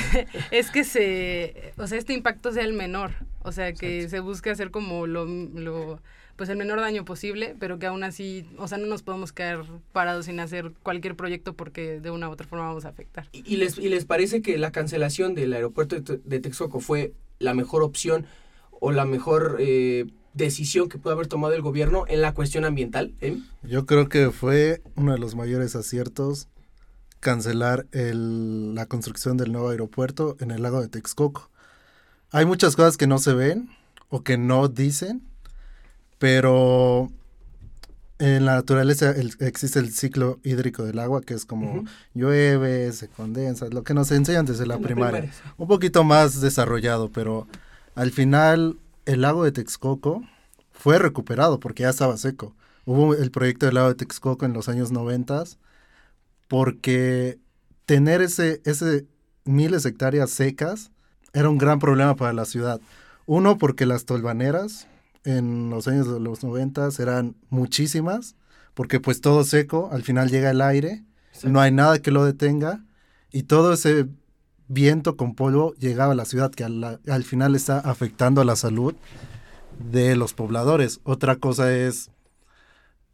es 0.50 0.70
que 0.70 0.84
se 0.84 1.74
o 1.76 1.86
sea 1.86 1.98
este 1.98 2.14
impacto 2.14 2.52
sea 2.52 2.64
el 2.64 2.72
menor. 2.72 3.12
O 3.40 3.52
sea 3.52 3.72
que 3.72 4.08
se 4.08 4.20
busque 4.20 4.50
hacer 4.50 4.70
como 4.70 5.06
lo, 5.06 5.26
lo 5.26 6.00
pues 6.36 6.48
el 6.48 6.56
menor 6.56 6.80
daño 6.80 7.04
posible, 7.04 7.56
pero 7.58 7.78
que 7.78 7.86
aún 7.86 8.04
así, 8.04 8.46
o 8.58 8.68
sea, 8.68 8.78
no 8.78 8.86
nos 8.86 9.02
podemos 9.02 9.32
quedar 9.32 9.64
parados 9.92 10.26
sin 10.26 10.40
hacer 10.40 10.72
cualquier 10.82 11.16
proyecto 11.16 11.54
porque 11.54 12.00
de 12.00 12.10
una 12.10 12.28
u 12.28 12.32
otra 12.32 12.46
forma 12.46 12.66
vamos 12.66 12.84
a 12.84 12.88
afectar. 12.88 13.28
¿Y, 13.32 13.56
les, 13.56 13.78
y 13.78 13.88
les 13.88 14.04
parece 14.04 14.42
que 14.42 14.58
la 14.58 14.72
cancelación 14.72 15.34
del 15.34 15.52
aeropuerto 15.52 15.96
de, 16.00 16.40
Texcoco 16.40 16.80
fue 16.80 17.12
la 17.38 17.54
mejor 17.54 17.82
opción 17.82 18.26
o 18.70 18.92
la 18.92 19.04
mejor 19.04 19.56
eh, 19.60 20.06
decisión 20.34 20.88
que 20.88 20.98
pudo 20.98 21.12
haber 21.12 21.26
tomado 21.26 21.54
el 21.54 21.62
gobierno 21.62 22.04
en 22.08 22.22
la 22.22 22.34
cuestión 22.34 22.64
ambiental? 22.64 23.14
Yo 23.62 23.86
creo 23.86 24.08
que 24.08 24.30
fue 24.30 24.82
uno 24.96 25.12
de 25.12 25.18
los 25.18 25.34
mayores 25.34 25.76
aciertos 25.76 26.48
cancelar 27.20 27.86
el, 27.92 28.74
la 28.74 28.86
construcción 28.86 29.36
del 29.36 29.52
nuevo 29.52 29.68
aeropuerto 29.68 30.36
en 30.40 30.50
el 30.50 30.62
lago 30.62 30.80
de 30.80 30.88
Texcoco. 30.88 31.50
Hay 32.32 32.46
muchas 32.46 32.74
cosas 32.74 32.96
que 32.96 33.06
no 33.06 33.18
se 33.18 33.34
ven 33.34 33.70
o 34.08 34.22
que 34.24 34.38
no 34.38 34.68
dicen, 34.68 35.22
pero 36.22 37.10
en 38.20 38.44
la 38.44 38.54
naturaleza 38.54 39.12
existe 39.40 39.80
el 39.80 39.92
ciclo 39.92 40.38
hídrico 40.44 40.84
del 40.84 41.00
agua, 41.00 41.20
que 41.20 41.34
es 41.34 41.44
como 41.44 41.84
llueve, 42.14 42.92
se 42.92 43.08
condensa, 43.08 43.66
lo 43.70 43.82
que 43.82 43.92
nos 43.92 44.12
enseñan 44.12 44.46
desde 44.46 44.64
la 44.64 44.78
primaria. 44.78 45.32
Un 45.56 45.66
poquito 45.66 46.04
más 46.04 46.40
desarrollado, 46.40 47.10
pero 47.10 47.48
al 47.96 48.12
final 48.12 48.78
el 49.04 49.22
lago 49.22 49.42
de 49.42 49.50
Texcoco 49.50 50.22
fue 50.70 51.00
recuperado 51.00 51.58
porque 51.58 51.82
ya 51.82 51.90
estaba 51.90 52.16
seco. 52.16 52.54
Hubo 52.84 53.16
el 53.16 53.32
proyecto 53.32 53.66
del 53.66 53.74
lago 53.74 53.88
de 53.88 53.96
Texcoco 53.96 54.46
en 54.46 54.52
los 54.52 54.68
años 54.68 54.92
90 54.92 55.42
porque 56.46 57.40
tener 57.84 58.22
ese, 58.22 58.62
ese 58.64 59.06
miles 59.44 59.82
de 59.82 59.88
hectáreas 59.88 60.30
secas 60.30 60.92
era 61.32 61.50
un 61.50 61.58
gran 61.58 61.80
problema 61.80 62.14
para 62.14 62.32
la 62.32 62.44
ciudad. 62.44 62.80
Uno, 63.26 63.58
porque 63.58 63.86
las 63.86 64.04
tolvaneras 64.04 64.86
en 65.24 65.70
los 65.70 65.88
años 65.88 66.12
de 66.12 66.20
los 66.20 66.42
90 66.42 66.88
eran 66.98 67.36
muchísimas, 67.50 68.36
porque 68.74 69.00
pues 69.00 69.20
todo 69.20 69.44
seco, 69.44 69.90
al 69.92 70.02
final 70.02 70.30
llega 70.30 70.50
el 70.50 70.60
aire, 70.60 71.04
no 71.44 71.60
hay 71.60 71.72
nada 71.72 72.00
que 72.00 72.10
lo 72.10 72.24
detenga, 72.24 72.84
y 73.30 73.44
todo 73.44 73.72
ese 73.72 74.08
viento 74.68 75.16
con 75.16 75.34
polvo 75.34 75.74
llegaba 75.74 76.12
a 76.12 76.16
la 76.16 76.24
ciudad, 76.24 76.50
que 76.50 76.64
al, 76.64 77.00
al 77.06 77.24
final 77.24 77.54
está 77.54 77.78
afectando 77.78 78.40
a 78.40 78.44
la 78.44 78.56
salud 78.56 78.94
de 79.78 80.16
los 80.16 80.34
pobladores. 80.34 81.00
Otra 81.04 81.36
cosa 81.36 81.74
es, 81.74 82.10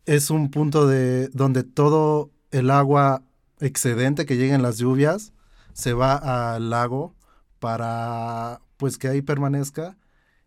es 0.06 0.30
un 0.30 0.50
punto 0.50 0.86
de 0.86 1.28
donde 1.28 1.64
todo 1.64 2.30
el 2.50 2.70
agua 2.70 3.22
excedente 3.60 4.26
que 4.26 4.36
llega 4.36 4.54
en 4.54 4.62
las 4.62 4.78
lluvias 4.78 5.32
se 5.72 5.92
va 5.92 6.54
al 6.54 6.70
lago 6.70 7.14
para 7.58 8.60
pues 8.76 8.98
que 8.98 9.08
ahí 9.08 9.22
permanezca 9.22 9.96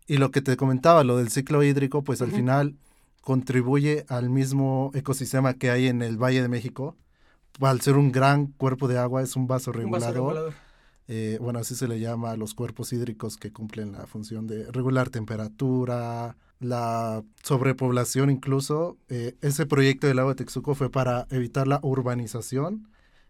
y 0.06 0.16
lo 0.16 0.30
que 0.30 0.42
te 0.42 0.56
comentaba, 0.56 1.04
lo 1.04 1.16
del 1.16 1.30
ciclo 1.30 1.62
hídrico, 1.62 2.02
pues 2.02 2.22
al 2.22 2.32
final 2.32 2.76
contribuye 3.20 4.04
al 4.08 4.30
mismo 4.30 4.90
ecosistema 4.94 5.54
que 5.54 5.70
hay 5.70 5.86
en 5.86 6.02
el 6.02 6.16
Valle 6.16 6.42
de 6.42 6.48
México. 6.48 6.96
Al 7.60 7.80
ser 7.80 7.96
un 7.96 8.12
gran 8.12 8.46
cuerpo 8.46 8.88
de 8.88 8.98
agua, 8.98 9.22
es 9.22 9.36
un 9.36 9.46
vaso 9.46 9.72
regulador. 9.72 10.54
Eh, 11.08 11.38
bueno, 11.40 11.58
así 11.58 11.74
se 11.74 11.88
le 11.88 12.00
llama 12.00 12.30
a 12.30 12.36
los 12.36 12.54
cuerpos 12.54 12.92
hídricos 12.92 13.36
que 13.36 13.52
cumplen 13.52 13.92
la 13.92 14.06
función 14.06 14.46
de 14.46 14.70
regular 14.70 15.10
temperatura, 15.10 16.36
la 16.58 17.22
sobrepoblación 17.42 18.30
incluso. 18.30 18.96
Eh, 19.08 19.36
ese 19.40 19.66
proyecto 19.66 20.06
del 20.06 20.18
agua 20.18 20.32
de 20.32 20.44
Texuco 20.44 20.74
fue 20.74 20.90
para 20.90 21.26
evitar 21.30 21.68
la 21.68 21.80
urbanización 21.82 22.88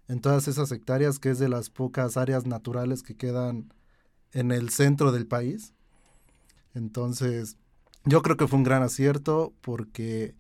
en 0.09 0.21
todas 0.21 0.49
esas 0.49 0.71
hectáreas, 0.73 1.19
que 1.19 1.31
es 1.31 1.39
de 1.39 1.49
las 1.49 1.71
pocas 1.71 2.17
áreas 2.17 2.47
naturales 2.47 3.03
que 3.03 3.17
quedan 3.17 3.73
en 4.33 4.53
el 4.53 4.71
centro 4.71 5.13
del 5.13 5.27
país. 5.27 5.75
Entonces, 6.75 7.57
yo 8.05 8.23
creo 8.23 8.37
que 8.37 8.47
fue 8.49 8.59
un 8.59 8.65
gran 8.65 8.83
acierto 8.83 9.53
porque 9.61 10.35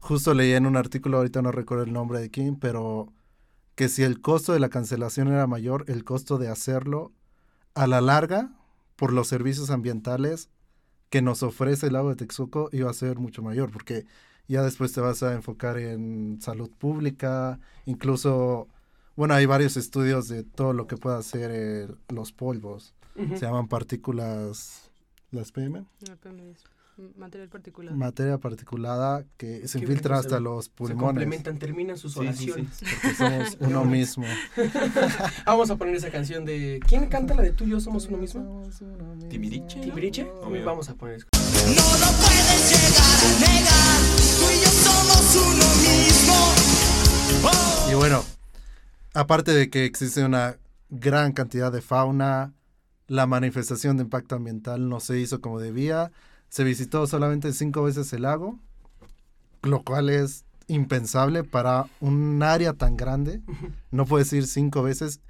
justo 0.00 0.34
leí 0.34 0.52
en 0.52 0.66
un 0.66 0.76
artículo, 0.76 1.18
ahorita 1.18 1.42
no 1.42 1.52
recuerdo 1.52 1.84
el 1.84 1.92
nombre 1.92 2.20
de 2.20 2.30
quién, 2.30 2.56
pero 2.56 3.12
que 3.74 3.88
si 3.88 4.02
el 4.02 4.20
costo 4.20 4.52
de 4.52 4.60
la 4.60 4.68
cancelación 4.68 5.28
era 5.28 5.46
mayor, 5.46 5.84
el 5.88 6.04
costo 6.04 6.38
de 6.38 6.48
hacerlo 6.48 7.12
a 7.74 7.86
la 7.86 8.00
larga, 8.00 8.52
por 8.96 9.12
los 9.12 9.26
servicios 9.26 9.70
ambientales 9.70 10.48
que 11.10 11.22
nos 11.22 11.42
ofrece 11.42 11.86
el 11.86 11.94
lago 11.94 12.10
de 12.10 12.16
Texuco 12.16 12.68
iba 12.72 12.88
a 12.88 12.94
ser 12.94 13.18
mucho 13.18 13.42
mayor, 13.42 13.70
porque 13.72 14.06
ya 14.46 14.62
después 14.62 14.92
te 14.92 15.00
vas 15.00 15.22
a 15.22 15.34
enfocar 15.34 15.78
en 15.78 16.38
salud 16.40 16.70
pública, 16.70 17.58
incluso, 17.84 18.68
bueno, 19.16 19.34
hay 19.34 19.46
varios 19.46 19.76
estudios 19.76 20.28
de 20.28 20.44
todo 20.44 20.72
lo 20.72 20.86
que 20.86 20.96
puede 20.96 21.16
hacer 21.18 21.50
eh, 21.52 21.88
los 22.10 22.32
polvos, 22.32 22.94
se 23.16 23.40
llaman 23.40 23.66
partículas 23.66 24.91
las 25.32 25.50
PM. 25.50 25.84
material 27.16 27.48
particulado. 27.48 27.96
Materia 27.96 28.38
particulada 28.38 29.24
que 29.38 29.66
se 29.66 29.78
infiltra 29.78 30.18
hasta 30.18 30.38
los 30.40 30.68
pulmones. 30.68 30.98
Se 30.98 31.04
complementan, 31.04 31.58
terminan 31.58 31.96
sus 31.96 32.16
oraciones. 32.16 32.80
porque 32.80 33.14
somos 33.16 33.56
uno 33.60 33.84
mismo. 33.84 34.26
Vamos 35.46 35.70
a 35.70 35.76
poner 35.76 35.94
esa 35.96 36.10
canción 36.10 36.44
de... 36.44 36.80
¿Quién 36.86 37.06
canta 37.06 37.34
la 37.34 37.42
de 37.42 37.52
tú 37.52 37.64
y 37.64 37.70
yo 37.70 37.80
somos 37.80 38.06
uno 38.06 38.18
mismo? 38.18 38.62
Timiriche. 39.28 39.80
¿Timiriche? 39.80 40.30
Vamos 40.64 40.88
a 40.90 40.94
poner... 40.94 41.26
No 41.64 41.72
lo 41.72 42.08
puedes 42.20 42.70
llegar 42.70 43.18
a 43.18 43.40
negar, 43.40 44.00
tú 44.38 44.46
y 44.52 44.60
yo 44.60 44.70
somos 44.70 45.36
uno 45.36 45.68
mismo. 45.80 46.34
Oh. 47.44 47.90
Y 47.90 47.94
bueno, 47.94 48.22
aparte 49.14 49.52
de 49.52 49.70
que 49.70 49.86
existe 49.86 50.22
una 50.24 50.58
gran 50.90 51.32
cantidad 51.32 51.72
de 51.72 51.80
fauna, 51.80 52.52
la 53.12 53.26
manifestación 53.26 53.98
de 53.98 54.04
impacto 54.04 54.36
ambiental 54.36 54.88
no 54.88 54.98
se 54.98 55.20
hizo 55.20 55.42
como 55.42 55.60
debía. 55.60 56.10
Se 56.48 56.64
visitó 56.64 57.06
solamente 57.06 57.52
cinco 57.52 57.82
veces 57.82 58.10
el 58.14 58.22
lago, 58.22 58.58
lo 59.60 59.82
cual 59.82 60.08
es 60.08 60.46
impensable 60.66 61.44
para 61.44 61.84
un 62.00 62.42
área 62.42 62.72
tan 62.72 62.96
grande. 62.96 63.42
No 63.90 64.06
puedes 64.06 64.32
ir 64.32 64.46
cinco 64.46 64.82
veces. 64.82 65.20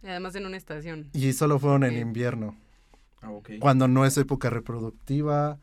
Y 0.00 0.06
además 0.06 0.36
en 0.36 0.46
una 0.46 0.56
estación. 0.56 1.10
Y 1.12 1.32
solo 1.32 1.58
fueron 1.58 1.82
en 1.82 1.98
invierno. 1.98 2.56
Ah, 3.20 3.32
okay. 3.32 3.58
Cuando 3.58 3.88
no 3.88 4.06
es 4.06 4.16
época 4.16 4.48
reproductiva, 4.48 5.58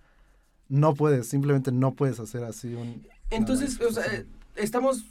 no 0.67 0.93
puedes, 0.93 1.29
simplemente 1.29 1.71
no 1.71 1.93
puedes 1.93 2.19
hacer 2.19 2.43
así 2.43 2.73
un... 2.73 3.07
Entonces, 3.29 3.79
o 3.79 3.93
sea, 3.93 4.25
estamos 4.57 5.05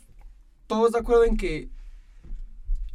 todos 0.66 0.92
de 0.92 0.98
acuerdo 0.98 1.24
en 1.24 1.38
que 1.38 1.70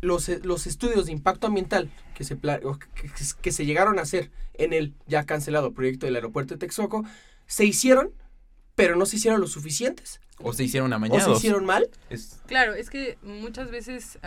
los, 0.05 0.29
eh, 0.29 0.39
los 0.43 0.67
estudios 0.67 1.07
de 1.07 1.11
impacto 1.11 1.47
ambiental 1.47 1.89
que 2.13 2.23
se, 2.23 2.37
que, 3.41 3.51
se 3.51 3.65
llegaron 3.65 3.99
a 3.99 4.03
hacer 4.03 4.31
en 4.53 4.73
el 4.73 4.93
ya 5.07 5.25
cancelado 5.25 5.73
proyecto 5.73 6.05
del 6.05 6.15
aeropuerto 6.15 6.53
de 6.53 6.59
Texcoco 6.59 7.03
se 7.47 7.65
hicieron, 7.65 8.11
pero 8.75 8.95
no 8.95 9.05
se 9.05 9.17
hicieron 9.17 9.41
lo 9.41 9.47
suficientes. 9.47 10.21
O 10.39 10.53
se 10.53 10.63
hicieron 10.63 10.91
amañados. 10.93 11.27
O 11.27 11.31
se 11.31 11.37
hicieron 11.37 11.65
mal. 11.65 11.89
Claro, 12.47 12.73
es 12.73 12.89
que 12.89 13.17
muchas 13.21 13.71
veces 13.71 14.19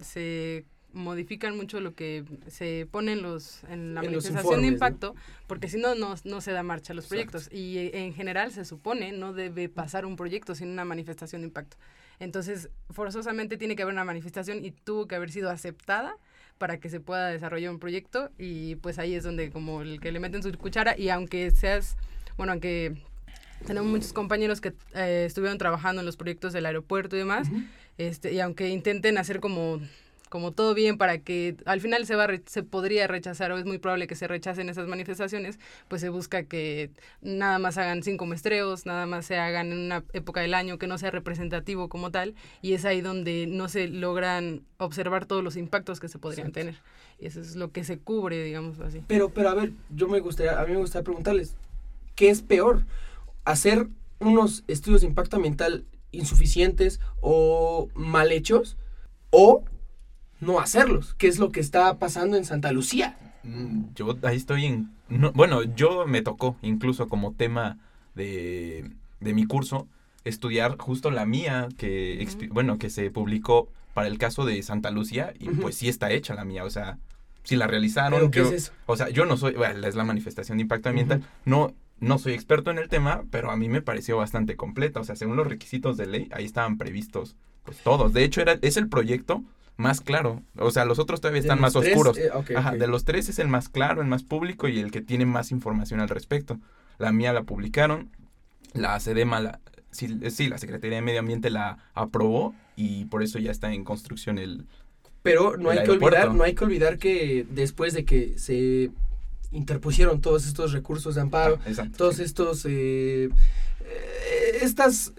se 0.00 0.64
modifican 0.92 1.56
mucho 1.56 1.80
lo 1.80 1.94
que 1.94 2.24
se 2.48 2.88
pone 2.90 3.12
en, 3.12 3.22
los, 3.22 3.62
en 3.64 3.94
la 3.94 4.02
manifestación 4.02 4.62
de 4.62 4.68
impacto, 4.68 5.14
porque 5.46 5.68
si 5.68 5.78
no, 5.78 5.94
no 5.94 6.40
se 6.40 6.52
da 6.52 6.62
marcha 6.62 6.92
a 6.92 6.96
los 6.96 7.06
proyectos. 7.06 7.48
Y 7.52 7.78
eh, 7.78 7.90
en 8.04 8.14
general 8.14 8.52
se 8.52 8.64
supone 8.64 9.12
no 9.12 9.32
debe 9.32 9.68
pasar 9.68 10.06
un 10.06 10.16
proyecto 10.16 10.54
sin 10.54 10.68
una 10.68 10.84
manifestación 10.84 11.42
de 11.42 11.48
impacto. 11.48 11.76
Entonces, 12.18 12.70
forzosamente 12.90 13.56
tiene 13.56 13.76
que 13.76 13.82
haber 13.82 13.94
una 13.94 14.04
manifestación 14.04 14.64
y 14.64 14.70
tuvo 14.70 15.06
que 15.06 15.14
haber 15.14 15.30
sido 15.30 15.50
aceptada 15.50 16.16
para 16.58 16.78
que 16.78 16.88
se 16.88 17.00
pueda 17.00 17.28
desarrollar 17.28 17.70
un 17.70 17.78
proyecto 17.78 18.30
y 18.38 18.76
pues 18.76 18.98
ahí 18.98 19.14
es 19.14 19.24
donde 19.24 19.50
como 19.50 19.82
el 19.82 20.00
que 20.00 20.10
le 20.10 20.20
meten 20.20 20.42
su 20.42 20.50
cuchara 20.56 20.96
y 20.98 21.10
aunque 21.10 21.50
seas, 21.50 21.96
bueno, 22.36 22.52
aunque 22.52 22.96
tenemos 23.66 23.90
muchos 23.90 24.12
compañeros 24.12 24.60
que 24.60 24.72
eh, 24.94 25.24
estuvieron 25.26 25.58
trabajando 25.58 26.00
en 26.00 26.06
los 26.06 26.16
proyectos 26.16 26.52
del 26.52 26.66
aeropuerto 26.66 27.16
y 27.16 27.20
demás, 27.20 27.48
este, 27.98 28.32
y 28.32 28.40
aunque 28.40 28.68
intenten 28.70 29.18
hacer 29.18 29.40
como 29.40 29.80
como 30.36 30.52
todo 30.52 30.74
bien 30.74 30.98
para 30.98 31.16
que 31.16 31.56
al 31.64 31.80
final 31.80 32.04
se 32.04 32.14
va 32.14 32.28
se 32.44 32.62
podría 32.62 33.06
rechazar 33.06 33.52
o 33.52 33.56
es 33.56 33.64
muy 33.64 33.78
probable 33.78 34.06
que 34.06 34.16
se 34.16 34.28
rechacen 34.28 34.68
esas 34.68 34.86
manifestaciones, 34.86 35.58
pues 35.88 36.02
se 36.02 36.10
busca 36.10 36.42
que 36.42 36.90
nada 37.22 37.58
más 37.58 37.78
hagan 37.78 38.02
cinco 38.02 38.26
muestreos, 38.26 38.84
nada 38.84 39.06
más 39.06 39.24
se 39.24 39.38
hagan 39.38 39.72
en 39.72 39.78
una 39.78 40.04
época 40.12 40.42
del 40.42 40.52
año 40.52 40.76
que 40.76 40.88
no 40.88 40.98
sea 40.98 41.10
representativo 41.10 41.88
como 41.88 42.10
tal 42.10 42.34
y 42.60 42.74
es 42.74 42.84
ahí 42.84 43.00
donde 43.00 43.46
no 43.48 43.70
se 43.70 43.88
logran 43.88 44.60
observar 44.76 45.24
todos 45.24 45.42
los 45.42 45.56
impactos 45.56 46.00
que 46.00 46.08
se 46.08 46.18
podrían 46.18 46.52
tener. 46.52 46.82
Y 47.18 47.24
eso 47.28 47.40
es 47.40 47.56
lo 47.56 47.72
que 47.72 47.82
se 47.82 47.96
cubre, 47.98 48.44
digamos 48.44 48.78
así. 48.80 49.00
Pero 49.06 49.30
pero 49.30 49.48
a 49.48 49.54
ver, 49.54 49.72
yo 49.88 50.06
me 50.06 50.20
gustaría 50.20 50.60
a 50.60 50.66
mí 50.66 50.72
me 50.72 50.80
gustaría 50.80 51.04
preguntarles, 51.04 51.56
¿qué 52.14 52.28
es 52.28 52.42
peor? 52.42 52.84
Hacer 53.46 53.88
unos 54.18 54.64
estudios 54.66 55.00
de 55.00 55.06
impacto 55.06 55.36
ambiental 55.36 55.86
insuficientes 56.10 57.00
o 57.22 57.88
mal 57.94 58.32
hechos, 58.32 58.76
o 59.30 59.64
no 60.40 60.60
hacerlos, 60.60 61.14
que 61.14 61.28
es 61.28 61.38
lo 61.38 61.50
que 61.50 61.60
está 61.60 61.98
pasando 61.98 62.36
en 62.36 62.44
Santa 62.44 62.72
Lucía. 62.72 63.16
Mm, 63.42 63.94
Yo 63.94 64.16
ahí 64.22 64.36
estoy 64.36 64.66
en... 64.66 64.90
no, 65.08 65.32
bueno, 65.32 65.62
yo 65.62 66.06
me 66.06 66.22
tocó 66.22 66.56
incluso 66.62 67.08
como 67.08 67.32
tema 67.34 67.78
de, 68.14 68.90
de 69.20 69.34
mi 69.34 69.46
curso 69.46 69.88
estudiar 70.24 70.76
justo 70.78 71.10
la 71.10 71.26
mía 71.26 71.68
que, 71.78 72.26
bueno, 72.50 72.78
que 72.78 72.90
se 72.90 73.10
publicó 73.10 73.68
para 73.94 74.08
el 74.08 74.18
caso 74.18 74.44
de 74.44 74.60
Santa 74.62 74.90
Lucía 74.90 75.32
y 75.38 75.48
pues 75.50 75.76
sí 75.76 75.88
está 75.88 76.10
hecha 76.10 76.34
la 76.34 76.44
mía, 76.44 76.64
o 76.64 76.70
sea, 76.70 76.98
si 77.44 77.56
la 77.56 77.66
realizaron, 77.68 78.18
¿Pero 78.18 78.30
qué 78.30 78.38
yo, 78.40 78.46
es 78.46 78.52
eso? 78.52 78.72
o 78.86 78.96
sea, 78.96 79.08
yo 79.08 79.24
no 79.24 79.36
soy, 79.36 79.54
bueno, 79.54 79.86
es 79.86 79.94
la 79.94 80.04
manifestación 80.04 80.58
de 80.58 80.62
impacto 80.62 80.88
ambiental, 80.88 81.24
no, 81.44 81.72
no 82.00 82.18
soy 82.18 82.32
experto 82.34 82.70
en 82.72 82.78
el 82.78 82.88
tema, 82.88 83.22
pero 83.30 83.50
a 83.50 83.56
mí 83.56 83.68
me 83.68 83.82
pareció 83.82 84.16
bastante 84.18 84.56
completa, 84.56 85.00
o 85.00 85.04
sea, 85.04 85.16
según 85.16 85.36
los 85.36 85.46
requisitos 85.46 85.96
de 85.96 86.06
ley, 86.06 86.28
ahí 86.32 86.44
estaban 86.44 86.76
previstos 86.76 87.36
pues 87.64 87.78
todos, 87.78 88.12
de 88.12 88.24
hecho 88.24 88.40
era, 88.42 88.58
es 88.62 88.76
el 88.76 88.88
proyecto 88.88 89.42
más 89.76 90.00
claro, 90.00 90.42
o 90.58 90.70
sea, 90.70 90.84
los 90.84 90.98
otros 90.98 91.20
todavía 91.20 91.40
están 91.40 91.60
más 91.60 91.74
tres, 91.74 91.88
oscuros. 91.94 92.16
eh, 92.18 92.30
Ajá, 92.56 92.72
de 92.72 92.86
los 92.86 93.04
tres 93.04 93.28
es 93.28 93.38
el 93.38 93.48
más 93.48 93.68
claro, 93.68 94.00
el 94.00 94.08
más 94.08 94.22
público 94.22 94.68
y 94.68 94.78
el 94.80 94.90
que 94.90 95.02
tiene 95.02 95.26
más 95.26 95.50
información 95.50 96.00
al 96.00 96.08
respecto. 96.08 96.58
La 96.98 97.12
mía 97.12 97.32
la 97.34 97.42
publicaron, 97.42 98.10
la 98.72 98.98
SEDEMA, 98.98 99.40
la, 99.40 99.60
sí, 99.90 100.18
eh, 100.22 100.30
sí, 100.30 100.48
la 100.48 100.56
Secretaría 100.58 100.96
de 100.96 101.02
Medio 101.02 101.20
Ambiente 101.20 101.50
la 101.50 101.78
aprobó 101.94 102.54
y 102.74 103.04
por 103.06 103.22
eso 103.22 103.38
ya 103.38 103.50
está 103.50 103.72
en 103.72 103.84
construcción 103.84 104.38
el... 104.38 104.66
Pero 105.22 105.56
no 105.56 105.72
el 105.72 105.78
hay 105.80 105.84
que 105.84 105.90
olvidar, 105.90 106.34
no 106.34 106.44
hay 106.44 106.54
que 106.54 106.64
olvidar 106.64 106.98
que 106.98 107.46
después 107.50 107.92
de 107.94 108.04
que 108.04 108.38
se 108.38 108.90
interpusieron 109.50 110.20
todos 110.20 110.46
estos 110.46 110.72
recursos 110.72 111.14
de 111.16 111.20
amparo, 111.20 111.58
Ah, 111.64 111.68
exacto. 111.68 111.98
todos 111.98 112.18
estos 112.18 112.64
eh, 112.64 113.28
eh, 113.80 114.58
estas 114.62 115.12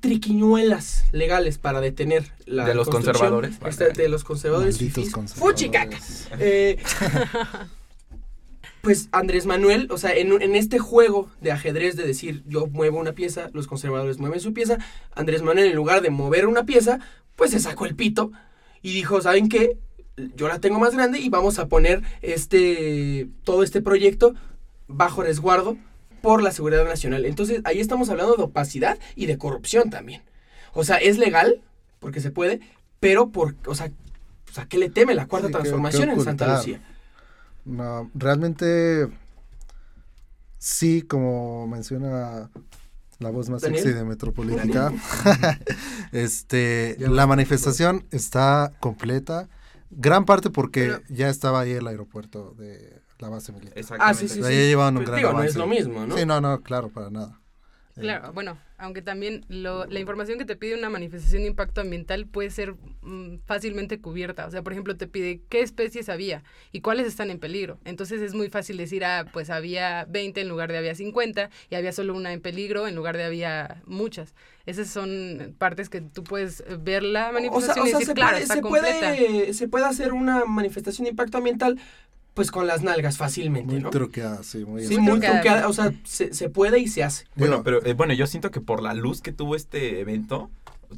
triquiñuelas 0.00 1.04
legales 1.12 1.58
para 1.58 1.80
detener 1.80 2.30
la 2.46 2.64
De 2.66 2.74
los 2.74 2.88
construcción, 2.88 3.14
conservadores, 3.30 3.58
esta- 3.66 3.88
de 3.88 4.08
los 4.08 4.24
conservadores 4.24 4.76
conservadores. 4.78 5.34
¡Fuchicaca! 5.34 5.98
Eh, 6.38 6.78
pues 8.82 9.08
Andrés 9.12 9.46
Manuel, 9.46 9.88
o 9.90 9.98
sea, 9.98 10.12
en 10.12 10.54
este 10.54 10.78
juego 10.78 11.28
de 11.40 11.52
ajedrez 11.52 11.96
de 11.96 12.06
decir 12.06 12.42
yo 12.46 12.66
muevo 12.68 12.98
una 12.98 13.12
pieza, 13.12 13.50
los 13.52 13.66
conservadores 13.66 14.18
mueven 14.18 14.40
su 14.40 14.52
pieza, 14.54 14.78
Andrés 15.14 15.42
Manuel 15.42 15.68
en 15.68 15.76
lugar 15.76 16.00
de 16.00 16.10
mover 16.10 16.46
una 16.46 16.64
pieza, 16.64 17.00
pues 17.36 17.50
se 17.50 17.60
sacó 17.60 17.86
el 17.86 17.96
pito 17.96 18.30
y 18.82 18.92
dijo, 18.92 19.20
¿saben 19.20 19.48
qué? 19.48 19.76
Yo 20.36 20.48
la 20.48 20.60
tengo 20.60 20.78
más 20.78 20.94
grande 20.94 21.18
y 21.18 21.28
vamos 21.28 21.58
a 21.58 21.66
poner 21.66 22.02
este 22.22 23.28
todo 23.44 23.62
este 23.62 23.82
proyecto 23.82 24.34
bajo 24.86 25.22
resguardo 25.22 25.76
por 26.22 26.42
la 26.42 26.52
seguridad 26.52 26.84
nacional. 26.84 27.24
Entonces, 27.24 27.60
ahí 27.64 27.80
estamos 27.80 28.08
hablando 28.10 28.36
de 28.36 28.42
opacidad 28.44 28.98
y 29.16 29.26
de 29.26 29.38
corrupción 29.38 29.90
también. 29.90 30.22
O 30.74 30.84
sea, 30.84 30.96
es 30.96 31.18
legal 31.18 31.62
porque 32.00 32.20
se 32.20 32.30
puede, 32.30 32.60
pero 33.00 33.30
por, 33.30 33.54
o 33.66 33.74
sea, 33.74 33.90
o 34.50 34.52
sea, 34.54 34.66
¿qué 34.66 34.78
le 34.78 34.88
teme 34.90 35.14
la 35.14 35.26
cuarta 35.26 35.48
Sí, 35.48 35.52
¿qué- 35.52 35.58
transformación 35.58 36.10
en 36.10 36.20
Santa? 36.24 36.56
Lucía? 36.56 36.80
No, 37.64 38.10
realmente 38.14 39.08
sí, 40.58 41.02
como 41.02 41.66
menciona 41.66 42.50
la 43.18 43.30
voz 43.30 43.48
más 43.50 43.62
Daniel. 43.62 43.82
sexy 43.82 43.96
de 43.96 44.04
Metropolítica, 44.04 44.92
este, 46.12 46.96
Ya 46.98 47.08
la 47.10 47.26
manifestación 47.26 48.06
está 48.10 48.72
completa, 48.80 49.48
gran 49.90 50.24
parte 50.24 50.50
porque 50.50 50.82
Pero- 50.86 51.02
ya 51.08 51.28
estaba 51.28 51.60
ahí 51.60 51.72
el 51.72 51.86
aeropuerto 51.86 52.54
de 52.58 52.97
la 53.18 53.28
base 53.28 53.52
militar. 53.52 53.72
Ah, 53.98 54.14
sí, 54.14 54.28
Exactamente. 54.28 54.28
sí, 54.28 54.40
O 54.40 54.44
sí. 54.44 54.52
llevaban 54.54 54.96
un 54.96 55.04
Pues, 55.04 55.08
gran 55.10 55.20
digo, 55.20 55.32
no 55.32 55.42
es 55.42 55.56
lo 55.56 55.66
mismo, 55.66 56.06
¿no? 56.06 56.16
Sí, 56.16 56.26
no, 56.26 56.40
no, 56.40 56.62
claro, 56.62 56.88
para 56.90 57.10
nada. 57.10 57.40
Eh, 57.96 58.00
Claro, 58.00 58.32
bueno, 58.32 58.56
aunque 58.78 59.02
también 59.02 59.44
lo- 59.48 59.86
la 59.86 59.98
información 59.98 60.38
que 60.38 60.44
te 60.44 60.54
pide 60.54 60.74
una 60.78 60.88
manifestación 60.88 61.42
de 61.42 61.48
impacto 61.48 61.80
ambiental 61.80 62.26
puede 62.26 62.50
ser 62.50 62.74
mm, 63.02 63.38
fácilmente 63.44 64.00
cubierta. 64.00 64.46
O 64.46 64.50
sea, 64.52 64.62
por 64.62 64.72
ejemplo, 64.72 64.96
te 64.96 65.08
pide 65.08 65.40
qué 65.48 65.62
especies 65.62 66.08
había 66.08 66.44
y 66.70 66.80
cuáles 66.80 67.06
están 67.08 67.30
en 67.30 67.40
peligro. 67.40 67.80
Entonces 67.84 68.20
es 68.20 68.34
muy 68.34 68.50
fácil 68.50 68.76
decir, 68.76 69.04
ah, 69.04 69.26
pues 69.32 69.50
había 69.50 70.04
20 70.08 70.40
en 70.42 70.48
lugar 70.48 70.70
de 70.70 70.78
había 70.78 70.94
50 70.94 71.50
y 71.70 71.74
había 71.74 71.92
solo 71.92 72.14
una 72.14 72.32
en 72.32 72.40
peligro 72.40 72.86
en 72.86 72.94
lugar 72.94 73.16
de 73.16 73.24
había 73.24 73.82
muchas. 73.86 74.34
Esas 74.66 74.88
son 74.88 75.56
partes 75.58 75.88
que 75.88 76.00
tú 76.00 76.22
puedes 76.22 76.62
ver 76.80 77.02
la 77.02 77.32
O 77.46 77.60
sea, 77.60 77.74
manifestación 77.74 77.84
o 77.84 77.86
y 77.86 77.90
sea, 77.90 77.98
decir, 77.98 78.06
se, 78.08 78.14
claro, 78.14 78.30
puede, 78.32 78.42
está 78.42 78.54
se, 78.54 78.60
completa. 78.60 79.10
puede, 79.16 79.54
se 79.54 79.68
puede 79.68 79.84
hacer 79.86 80.12
una 80.12 80.44
manifestación 80.44 81.04
de 81.04 81.10
impacto 81.10 81.38
ambiental 81.38 81.80
pues 82.38 82.52
con 82.52 82.68
las 82.68 82.84
nalgas 82.84 83.16
fácilmente, 83.16 83.72
Muy 83.74 83.82
¿no? 83.82 83.90
truqueada, 83.90 84.44
sí, 84.44 84.64
muy 84.64 84.84
Sí, 84.86 84.96
Muy 84.96 85.06
truqueada. 85.14 85.40
truqueada, 85.40 85.68
o 85.68 85.72
sea, 85.72 85.92
se, 86.04 86.32
se 86.32 86.48
puede 86.48 86.78
y 86.78 86.86
se 86.86 87.02
hace. 87.02 87.24
Bueno, 87.34 87.54
Digo, 87.54 87.64
pero 87.64 87.84
eh, 87.84 87.94
bueno, 87.94 88.14
yo 88.14 88.28
siento 88.28 88.52
que 88.52 88.60
por 88.60 88.80
la 88.80 88.94
luz 88.94 89.20
que 89.22 89.32
tuvo 89.32 89.56
este 89.56 89.98
evento, 89.98 90.48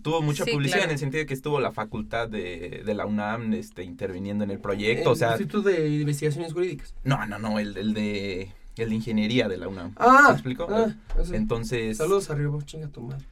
tuvo 0.03 0.21
mucha 0.21 0.45
Sí, 0.45 0.51
publicidad 0.51 0.81
claro. 0.81 0.91
en 0.91 0.95
el 0.97 0.99
sentido 0.99 1.21
de 1.21 1.27
que 1.27 1.33
estuvo 1.33 1.59
la 1.59 1.73
facultad 1.73 2.29
de, 2.29 2.83
de 2.85 2.95
la 2.95 3.07
UNAM 3.07 3.55
este, 3.55 3.85
interviniendo 3.85 4.45
en 4.45 4.51
el 4.51 4.59
proyecto. 4.59 5.09
El 5.09 5.13
o 5.15 5.17
sea, 5.17 5.31
Instituto 5.31 5.63
de 5.71 5.89
Investigaciones 5.89 6.53
Jurídicas. 6.53 6.93
no, 7.05 7.25
no, 7.27 7.39
no, 7.39 7.59
el, 7.59 7.75
el 7.79 7.95
de 7.95 8.53
el 8.77 8.89
de 8.91 8.95
ingeniería 8.95 9.49
de 9.49 9.57
la 9.57 9.69
UNAM. 9.69 9.93
Ah, 9.97 10.27
¿Me 10.29 10.33
explico? 10.35 10.67
ah, 10.71 10.95
eso. 11.19 11.35
Entonces, 11.35 11.97
Saludos 11.97 12.29
arriba, 12.29 12.59
chinga 12.67 12.89
tu 12.89 13.01
madre. 13.01 13.25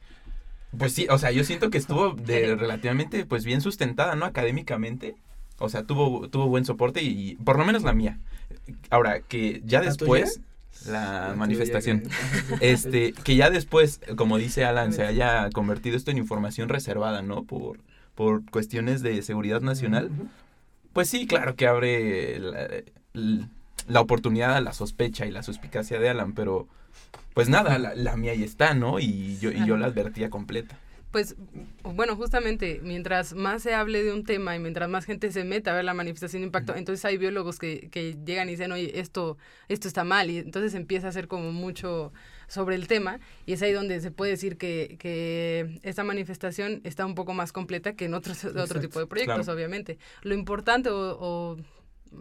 pues 0.77 0.93
sí, 0.93 1.05
o 1.11 1.17
sea, 1.19 1.29
yo 1.31 1.43
siento 1.43 1.69
que 1.69 1.77
estuvo 1.77 2.13
de 2.13 2.55
relativamente 2.57 3.25
pues 3.25 3.45
bien 3.45 3.61
sustentada, 3.61 4.15
¿no? 4.15 4.25
Académicamente. 4.25 5.15
O 5.59 5.69
sea, 5.69 5.83
tuvo, 5.83 6.27
tuvo 6.29 6.47
buen 6.47 6.65
soporte 6.65 7.01
y 7.03 7.35
por 7.43 7.57
lo 7.57 7.65
menos 7.65 7.83
la 7.83 7.93
mía. 7.93 8.17
Ahora, 8.89 9.19
que 9.21 9.61
ya 9.65 9.79
¿La 9.79 9.85
después, 9.87 10.39
la 10.87 11.29
La 11.29 11.35
manifestación, 11.35 12.01
que- 12.01 12.09
este, 12.71 13.13
que 13.13 13.35
ya 13.35 13.49
después, 13.49 13.99
como 14.15 14.37
dice 14.37 14.63
Alan, 14.65 14.93
se 14.93 15.03
haya 15.03 15.49
convertido 15.51 15.97
esto 15.97 16.11
en 16.11 16.17
información 16.17 16.69
reservada, 16.69 17.21
¿no? 17.21 17.43
Por, 17.43 17.79
por 18.15 18.43
cuestiones 18.49 19.01
de 19.01 19.21
seguridad 19.21 19.61
nacional. 19.61 20.09
Pues 20.93 21.09
sí, 21.09 21.27
claro 21.27 21.55
que 21.55 21.67
abre 21.67 22.39
la, 22.39 22.67
la 23.87 24.01
oportunidad 24.01 24.55
a 24.55 24.61
la 24.61 24.73
sospecha 24.73 25.25
y 25.25 25.31
la 25.31 25.43
suspicacia 25.43 25.99
de 25.99 26.09
Alan, 26.09 26.33
pero 26.33 26.67
pues 27.33 27.47
nada, 27.49 27.77
la, 27.79 27.95
la 27.95 28.15
mía 28.17 28.31
ahí 28.33 28.43
está, 28.43 28.73
¿no? 28.73 28.99
Y 28.99 29.37
yo, 29.39 29.51
y 29.51 29.65
yo 29.65 29.77
la 29.77 29.87
advertía 29.87 30.29
completa. 30.29 30.77
Pues 31.11 31.35
bueno, 31.83 32.15
justamente 32.15 32.81
mientras 32.83 33.33
más 33.33 33.63
se 33.63 33.73
hable 33.73 34.03
de 34.03 34.13
un 34.13 34.23
tema 34.23 34.55
y 34.55 34.59
mientras 34.59 34.87
más 34.89 35.05
gente 35.05 35.31
se 35.31 35.43
meta 35.43 35.71
a 35.71 35.75
ver 35.75 35.83
la 35.83 35.95
manifestación 35.95 36.43
de 36.43 36.47
impacto, 36.47 36.75
entonces 36.75 37.03
hay 37.03 37.17
biólogos 37.17 37.57
que, 37.57 37.89
que 37.89 38.15
llegan 38.23 38.47
y 38.47 38.51
dicen, 38.51 38.71
oye, 38.71 38.99
esto, 38.99 39.37
esto 39.69 39.87
está 39.87 40.03
mal, 40.03 40.29
y 40.29 40.37
entonces 40.37 40.75
empieza 40.75 41.07
a 41.07 41.09
hacer 41.09 41.27
como 41.27 41.51
mucho 41.51 42.13
sobre 42.47 42.75
el 42.75 42.87
tema, 42.87 43.19
y 43.47 43.53
es 43.53 43.61
ahí 43.63 43.71
donde 43.71 43.99
se 44.01 44.11
puede 44.11 44.31
decir 44.31 44.57
que, 44.57 44.97
que 44.99 45.79
esta 45.81 46.03
manifestación 46.03 46.81
está 46.83 47.05
un 47.07 47.15
poco 47.15 47.33
más 47.33 47.51
completa 47.51 47.93
que 47.93 48.05
en 48.05 48.13
otros 48.13 48.45
otro 48.45 48.79
tipo 48.79 48.99
de 48.99 49.07
proyectos, 49.07 49.45
claro. 49.45 49.53
obviamente. 49.53 49.97
Lo 50.21 50.35
importante 50.35 50.89
o, 50.89 51.17
o 51.19 51.57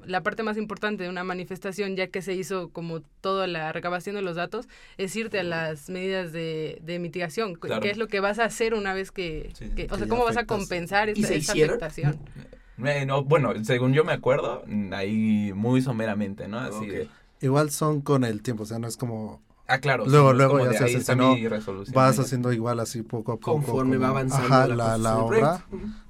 la 0.04 0.22
parte 0.22 0.42
más 0.42 0.56
importante 0.56 1.02
de 1.04 1.08
una 1.08 1.24
manifestación, 1.24 1.96
ya 1.96 2.08
que 2.08 2.22
se 2.22 2.34
hizo 2.34 2.68
como 2.70 3.00
toda 3.20 3.46
la 3.46 3.72
recabación 3.72 4.16
de 4.16 4.22
los 4.22 4.36
datos, 4.36 4.68
es 4.98 5.14
irte 5.16 5.40
a 5.40 5.42
las 5.44 5.88
medidas 5.90 6.32
de, 6.32 6.78
de 6.82 6.98
mitigación. 6.98 7.54
¿Qué- 7.54 7.68
Claro. 7.68 7.82
¿Qué 7.82 7.90
es 7.90 7.96
lo 7.98 8.06
que 8.08 8.20
vas 8.20 8.38
a 8.38 8.44
hacer 8.44 8.74
una 8.74 8.94
vez 8.94 9.10
que, 9.10 9.50
Sí, 9.54 9.70
que- 9.70 9.84
o 9.84 9.88
que 9.88 9.94
sea, 9.96 9.98
ya 10.04 10.08
cómo 10.08 10.24
vas 10.24 10.36
a 10.36 10.44
compensar 10.44 11.08
¿Y 11.08 11.12
esta, 11.12 11.28
se 11.28 11.36
esta 11.36 11.52
afectación? 11.52 12.18
Eh, 12.84 13.06
no, 13.06 13.24
bueno, 13.24 13.52
según 13.64 13.92
yo 13.92 14.04
me 14.04 14.12
acuerdo, 14.12 14.62
ahí 14.92 15.52
muy 15.52 15.82
someramente, 15.82 16.46
¿no? 16.46 16.60
Así 16.60 16.86
de, 16.86 17.08
Igual 17.40 17.70
son 17.70 18.00
con 18.02 18.22
el 18.24 18.40
tiempo, 18.42 18.62
o 18.62 18.66
sea, 18.66 18.78
no 18.78 18.86
es 18.86 18.96
como 18.96 19.42
ah, 19.66 19.78
claro. 19.80 20.04
sí, 20.04 20.10
Luego, 20.12 20.32
luego 20.32 20.58
ya 20.64 20.72
se 20.78 20.84
hace, 20.84 21.00
sino 21.02 21.34
vas 21.92 22.18
ahí. 22.18 22.24
haciendo 22.24 22.52
igual 22.52 22.78
así 22.80 23.02
poco 23.02 23.32
a 23.32 23.36
poco. 23.36 23.52
Conforme 23.54 23.96
va 23.96 24.08
como- 24.08 24.18
avanzando 24.18 24.46
ajá, 24.46 24.66
la, 24.68 24.76
la, 24.76 24.98
la 24.98 25.18
obra. 25.18 25.64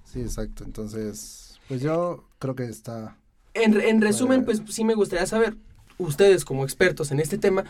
Sí, 0.05 0.21
exacto. 0.21 0.65
Entonces, 0.65 1.59
pues 1.69 1.81
yo 1.81 2.25
creo 2.39 2.55
que 2.55 2.65
está. 2.65 3.17
En, 3.63 3.81
en 3.81 4.01
resumen, 4.01 4.45
pues 4.45 4.63
sí 4.69 4.85
me 4.85 4.95
gustaría 4.95 5.27
saber, 5.27 5.57
ustedes 5.99 6.45
como 6.45 6.65
expertos 6.65 7.11
en 7.11 7.21
este 7.21 7.39
tema, 7.39 7.65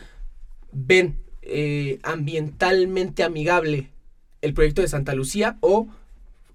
¿ven 0.72 1.18
eh, 1.42 1.98
ambientalmente 2.02 3.24
amigable 3.24 3.90
el 4.42 4.54
proyecto 4.54 4.82
de 4.82 4.88
Santa 4.88 5.14
Lucía 5.14 5.56
o 5.60 5.88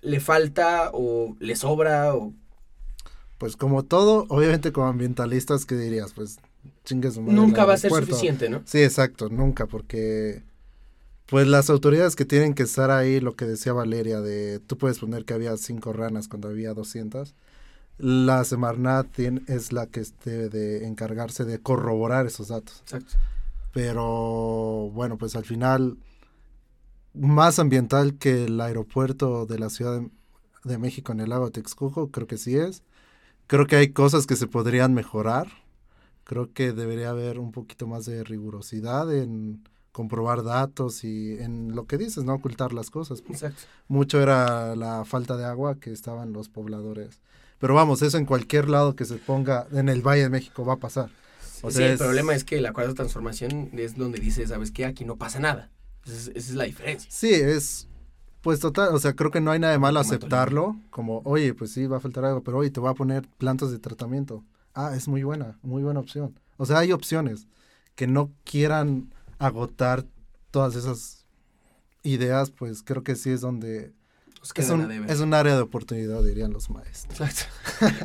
le 0.01 0.19
falta 0.19 0.91
o 0.93 1.35
le 1.39 1.55
sobra 1.55 2.13
o 2.15 2.33
Pues 3.37 3.57
como 3.57 3.83
todo, 3.83 4.25
obviamente 4.29 4.71
como 4.71 4.87
ambientalistas, 4.87 5.65
¿qué 5.65 5.75
dirías? 5.75 6.13
Pues 6.13 6.39
chingues 6.85 7.17
nunca 7.17 7.65
va 7.65 7.73
a 7.73 7.77
ser 7.77 7.91
suficiente, 7.91 8.49
¿no? 8.49 8.61
Sí, 8.65 8.83
exacto, 8.83 9.29
nunca, 9.29 9.65
porque 9.65 10.43
pues 11.25 11.47
las 11.47 11.69
autoridades 11.69 12.15
que 12.15 12.25
tienen 12.25 12.53
que 12.53 12.63
estar 12.63 12.91
ahí, 12.91 13.19
lo 13.19 13.35
que 13.35 13.45
decía 13.45 13.73
Valeria, 13.73 14.21
de 14.21 14.59
tú 14.59 14.77
puedes 14.77 14.99
poner 14.99 15.25
que 15.25 15.33
había 15.33 15.55
cinco 15.57 15.93
ranas 15.93 16.27
cuando 16.27 16.49
había 16.49 16.73
200. 16.73 17.33
La 17.97 18.43
Semarnat 18.43 19.07
tien- 19.15 19.43
es 19.47 19.71
la 19.71 19.87
que 19.87 20.03
debe 20.25 20.49
de 20.49 20.87
encargarse 20.87 21.45
de 21.45 21.59
corroborar 21.59 22.25
esos 22.25 22.47
datos. 22.49 22.81
Exacto. 22.81 23.13
Pero 23.73 24.89
bueno, 24.93 25.17
pues 25.17 25.35
al 25.35 25.45
final, 25.45 25.97
más 27.13 27.59
ambiental 27.59 28.15
que 28.17 28.45
el 28.45 28.59
aeropuerto 28.61 29.45
de 29.45 29.59
la 29.59 29.69
Ciudad 29.69 29.99
de, 29.99 30.09
de 30.63 30.77
México 30.77 31.11
en 31.11 31.19
el 31.19 31.29
lago 31.29 31.51
Texcoco, 31.51 32.09
creo 32.09 32.27
que 32.27 32.37
sí 32.37 32.55
es. 32.57 32.83
Creo 33.47 33.67
que 33.67 33.75
hay 33.75 33.89
cosas 33.89 34.25
que 34.25 34.35
se 34.35 34.47
podrían 34.47 34.93
mejorar. 34.93 35.47
Creo 36.23 36.53
que 36.53 36.71
debería 36.71 37.09
haber 37.09 37.37
un 37.39 37.51
poquito 37.51 37.85
más 37.87 38.05
de 38.05 38.23
rigurosidad 38.23 39.13
en 39.13 39.67
comprobar 39.91 40.43
datos 40.43 41.03
y 41.03 41.33
en 41.39 41.75
lo 41.75 41.85
que 41.85 41.97
dices, 41.97 42.23
no 42.23 42.33
ocultar 42.33 42.73
las 42.73 42.89
cosas. 42.89 43.21
Exacto. 43.29 43.61
Mucho 43.87 44.21
era 44.21 44.75
la 44.75 45.03
falta 45.05 45.35
de 45.37 45.45
agua 45.45 45.75
que 45.79 45.91
estaban 45.91 46.33
los 46.33 46.49
pobladores. 46.49 47.21
Pero 47.63 47.75
vamos, 47.75 48.01
eso 48.01 48.17
en 48.17 48.25
cualquier 48.25 48.67
lado 48.67 48.93
que 48.93 49.05
se 49.05 49.15
ponga 49.15 49.67
en 49.71 49.87
el 49.87 50.01
Valle 50.01 50.23
de 50.23 50.29
México 50.29 50.65
va 50.65 50.73
a 50.73 50.79
pasar. 50.79 51.09
O 51.61 51.71
sí, 51.71 51.77
sea, 51.77 51.85
el 51.85 51.93
es- 51.93 51.97
problema 51.97 52.35
es 52.35 52.43
que 52.43 52.59
la 52.59 52.73
cuarta 52.73 52.93
transformación 52.93 53.69
es 53.71 53.95
donde 53.95 54.19
dice, 54.19 54.45
¿sabes 54.45 54.69
qué? 54.69 54.83
Aquí 54.83 55.05
no 55.05 55.15
pasa 55.15 55.39
nada. 55.39 55.71
Esa 56.05 56.31
es, 56.35 56.49
la 56.55 56.65
diferencia. 56.65 57.09
Sí, 57.09 57.33
es 57.33 57.87
pues 58.41 58.59
total, 58.59 58.89
o 58.93 58.99
sea, 58.99 59.13
creo 59.13 59.31
que 59.31 59.39
no 59.39 59.49
hay 59.49 59.59
nada 59.59 59.71
de 59.71 59.79
malo 59.79 60.01
aceptarlo, 60.01 60.75
como, 60.89 61.21
oye, 61.23 61.53
pues 61.53 61.71
sí, 61.71 61.87
va 61.87 61.95
a 61.95 61.99
faltar 62.01 62.25
algo, 62.25 62.43
pero 62.43 62.57
oye, 62.57 62.69
te 62.69 62.81
voy 62.81 62.91
a 62.91 62.95
poner 62.95 63.25
plantas 63.37 63.71
de 63.71 63.79
tratamiento. 63.79 64.43
Ah, 64.73 64.91
es 64.97 65.07
muy 65.07 65.23
buena, 65.23 65.57
muy 65.61 65.83
buena 65.83 66.01
opción. 66.01 66.37
O 66.57 66.65
sea, 66.65 66.79
hay 66.79 66.91
opciones 66.91 67.47
que 67.95 68.07
no 68.07 68.29
quieran 68.43 69.13
agotar 69.39 70.05
todas 70.51 70.75
esas 70.75 71.25
ideas, 72.03 72.51
pues 72.51 72.83
creo 72.83 73.03
que 73.05 73.15
sí 73.15 73.29
es 73.29 73.39
donde 73.39 73.93
Es 74.55 74.69
a 74.69 74.73
un, 74.75 74.91
es 75.09 75.19
un 75.21 75.33
área 75.33 75.55
de 75.55 75.61
oportunidad, 75.61 76.23
dirían 76.23 76.51
los 76.53 76.69
maestros. 76.69 77.21
Exacto. 77.21 77.43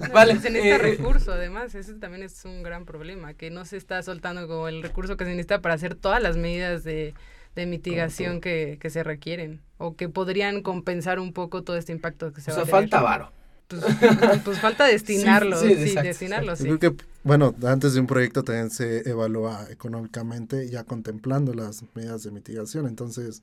No, 0.01 0.09
Vale, 0.13 0.35
pues 0.35 0.43
se 0.43 0.51
necesita 0.51 0.77
eh, 0.79 0.79
recurso, 0.79 1.33
además, 1.33 1.75
ese 1.75 1.95
también 1.95 2.23
es 2.23 2.45
un 2.45 2.63
gran 2.63 2.85
problema, 2.85 3.35
que 3.35 3.51
no 3.51 3.65
se 3.65 3.77
está 3.77 4.03
soltando 4.03 4.47
como 4.49 4.69
el 4.69 4.83
recurso 4.83 5.17
que 5.17 5.25
se 5.25 5.31
necesita 5.31 5.61
para 5.63 5.75
hacer 5.75 5.95
todas 5.97 6.23
las 6.23 6.37
medidas 6.37 6.85
de, 6.85 7.17
de 7.55 7.67
mitigación 7.67 8.41
que, 8.41 8.79
que 8.81 8.91
se 8.91 9.03
requieren, 9.03 9.63
o 9.79 9.97
que 9.97 10.09
podrían 10.09 10.63
compensar 10.63 11.19
un 11.21 11.33
poco 11.33 11.65
todo 11.65 11.77
este 11.77 11.93
impacto 11.93 12.33
que 12.33 12.41
se 12.41 12.51
O 12.51 12.55
va 12.55 12.57
sea, 12.57 12.65
a 12.65 12.67
tener. 12.67 12.91
falta 12.91 13.01
varo. 13.03 13.33
Pues, 13.69 13.83
pues 14.45 14.61
falta 14.61 14.87
destinarlo, 14.87 15.57
Sí, 15.57 15.75
sí, 15.75 15.89
sí, 15.89 16.01
exacto, 16.01 16.03
destinarlo, 16.03 16.57
sí. 16.57 16.65
creo 16.65 16.79
que, 16.79 16.95
bueno, 17.23 17.55
antes 17.67 17.95
de 17.95 18.01
un 18.01 18.07
proyecto 18.07 18.43
también 18.45 18.71
se 18.71 19.09
evalúa 19.09 19.67
económicamente, 19.71 20.71
ya 20.71 20.85
contemplando 20.85 21.53
las 21.55 21.85
medidas 21.95 22.23
de 22.23 22.31
mitigación. 22.31 22.87
Entonces, 22.87 23.43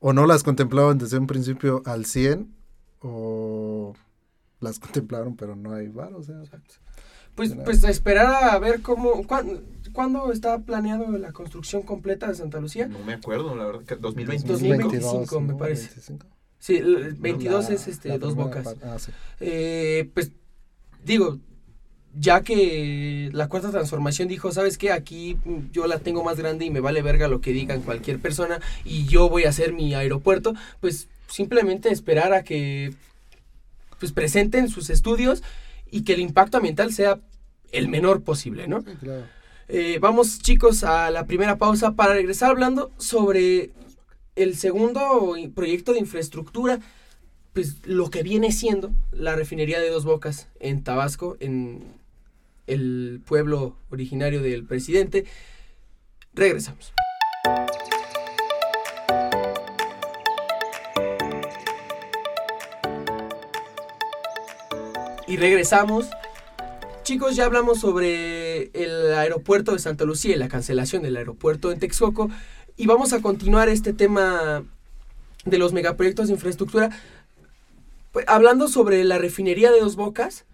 o 0.00 0.12
no 0.12 0.26
las 0.26 0.42
contemplaban 0.42 0.98
desde 0.98 1.18
un 1.18 1.26
principio 1.26 1.82
al 1.86 2.04
100, 2.06 2.52
o 3.00 3.94
las 4.60 4.78
contemplaron, 4.80 5.36
pero 5.36 5.56
no 5.56 5.72
hay 5.74 5.88
bar, 5.88 6.12
o 6.14 6.22
sea. 6.22 6.42
Pues, 7.34 7.50
nada. 7.52 7.64
pues 7.64 7.84
esperar 7.84 8.44
a 8.50 8.58
ver 8.58 8.82
cómo... 8.82 9.22
¿cuán- 9.26 9.60
¿Cuándo 9.92 10.30
está 10.30 10.56
planeado 10.60 11.10
la 11.18 11.32
construcción 11.32 11.82
completa 11.82 12.28
de 12.28 12.36
Santa 12.36 12.60
Lucía? 12.60 12.86
No 12.86 13.00
me 13.00 13.14
acuerdo, 13.14 13.56
la 13.56 13.64
verdad, 13.66 13.82
que 13.82 13.96
2020. 13.96 14.46
2025, 14.46 15.40
me 15.40 15.54
parece. 15.54 15.86
25. 15.88 16.26
Sí, 16.60 16.76
el 16.76 17.14
22 17.14 17.68
La- 17.68 17.74
es 17.74 17.88
este, 17.88 18.16
dos 18.18 18.36
bocas. 18.36 18.64
parte- 18.64 18.84
ah, 18.86 18.98
sí. 19.00 19.10
Eh, 19.40 20.08
pues 20.14 20.30
digo, 21.04 21.38
ya 22.18 22.42
que 22.42 23.30
la 23.32 23.48
cuarta 23.48 23.70
transformación 23.70 24.28
dijo, 24.28 24.50
¿sabes 24.52 24.78
qué? 24.78 24.90
Aquí 24.90 25.36
yo 25.72 25.86
la 25.86 25.98
tengo 25.98 26.24
más 26.24 26.38
grande 26.38 26.64
y 26.64 26.70
me 26.70 26.80
vale 26.80 27.02
verga 27.02 27.28
lo 27.28 27.40
que 27.40 27.52
digan 27.52 27.82
cualquier 27.82 28.18
persona 28.18 28.60
y 28.84 29.06
yo 29.06 29.28
voy 29.28 29.44
a 29.44 29.50
hacer 29.50 29.72
mi 29.72 29.94
aeropuerto, 29.94 30.54
pues 30.80 31.08
simplemente 31.28 31.90
esperar 31.90 32.32
a 32.32 32.42
que 32.42 32.92
pues 33.98 34.12
presenten 34.12 34.68
sus 34.68 34.90
estudios 34.90 35.42
y 35.90 36.02
que 36.02 36.14
el 36.14 36.20
impacto 36.20 36.56
ambiental 36.56 36.92
sea 36.92 37.20
el 37.70 37.88
menor 37.88 38.22
posible, 38.22 38.66
¿no? 38.66 38.80
Sí, 38.80 38.92
claro. 39.00 39.24
Eh, 39.68 39.98
vamos 40.00 40.40
chicos 40.40 40.82
a 40.82 41.10
la 41.12 41.26
primera 41.26 41.56
pausa 41.58 41.92
para 41.92 42.14
regresar 42.14 42.50
hablando 42.50 42.90
sobre 42.98 43.70
el 44.34 44.56
segundo 44.56 45.36
proyecto 45.54 45.92
de 45.92 46.00
infraestructura, 46.00 46.80
pues 47.52 47.76
lo 47.84 48.10
que 48.10 48.24
viene 48.24 48.50
siendo 48.50 48.90
la 49.12 49.36
refinería 49.36 49.78
de 49.78 49.90
Dos 49.90 50.04
Bocas 50.04 50.48
en 50.58 50.82
Tabasco, 50.82 51.36
en 51.38 51.99
el 52.72 53.20
pueblo 53.24 53.76
originario 53.90 54.42
del 54.42 54.64
presidente. 54.64 55.24
Regresamos. 56.34 56.92
Y 65.26 65.36
regresamos 65.36 66.10
Chicos, 67.10 67.34
ya 67.34 67.46
hablamos 67.46 67.80
sobre 67.80 68.70
el 68.72 69.12
aeropuerto 69.14 69.72
de 69.72 69.80
Santa 69.80 70.04
Lucía 70.04 70.36
y 70.36 70.38
la 70.38 70.46
cancelación 70.46 71.02
del 71.02 71.16
aeropuerto 71.16 71.72
en 71.72 71.80
Texcoco. 71.80 72.30
Y 72.76 72.86
vamos 72.86 73.12
a 73.12 73.20
continuar 73.20 73.68
este 73.68 73.92
tema 73.92 74.62
de 75.44 75.58
los 75.58 75.72
megaproyectos 75.72 76.28
de 76.28 76.34
infraestructura. 76.34 76.90
Pues, 78.12 78.26
hablando 78.28 78.68
sobre 78.68 79.02
la 79.02 79.18
refinería 79.18 79.72
de 79.72 79.80
Dos 79.80 79.96
Bocas, 79.96 80.44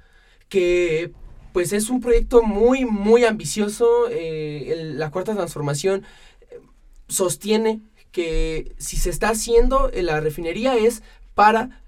que 0.48 1.12
pues 1.56 1.72
es 1.72 1.88
un 1.88 2.02
proyecto 2.02 2.42
muy, 2.42 2.84
muy 2.84 3.24
ambicioso. 3.24 4.10
eh, 4.10 4.92
la 4.94 5.10
cuarta 5.10 5.34
transformación 5.34 6.02
eh, 6.50 6.60
sostiene 7.08 7.80
que 8.12 8.74
si 8.76 8.98
se 8.98 9.08
está 9.08 9.30
haciendo 9.30 9.90
en 9.90 10.04
la 10.04 10.20
refinería 10.20 10.76
es 10.76 11.02
para 11.34 11.82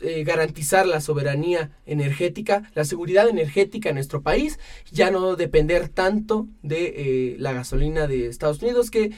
eh, 0.00 0.24
garantizar 0.24 0.86
la 0.86 1.02
soberanía 1.02 1.76
energética, 1.84 2.72
la 2.74 2.86
seguridad 2.86 3.28
energética 3.28 3.90
en 3.90 3.96
nuestro 3.96 4.22
país, 4.22 4.58
ya 4.90 5.10
no 5.10 5.36
depender 5.36 5.90
tanto 5.90 6.48
de 6.62 7.36
la 7.38 7.52
gasolina 7.52 8.06
de 8.06 8.28
Estados 8.28 8.62
Unidos, 8.62 8.90
que 8.90 9.10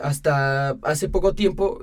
hasta 0.00 0.70
hace 0.82 1.08
poco 1.08 1.36
tiempo 1.36 1.82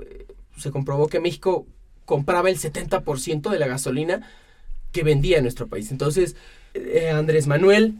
se 0.58 0.70
comprobó 0.70 1.08
que 1.08 1.18
México 1.18 1.66
compraba 2.04 2.50
el 2.50 2.58
70% 2.58 3.48
de 3.48 3.58
la 3.58 3.68
gasolina 3.68 4.20
que 4.92 5.02
vendía 5.02 5.38
en 5.38 5.44
nuestro 5.44 5.66
país. 5.66 5.90
Entonces, 5.92 6.36
eh, 6.74 7.10
Andrés 7.10 7.46
Manuel, 7.46 7.94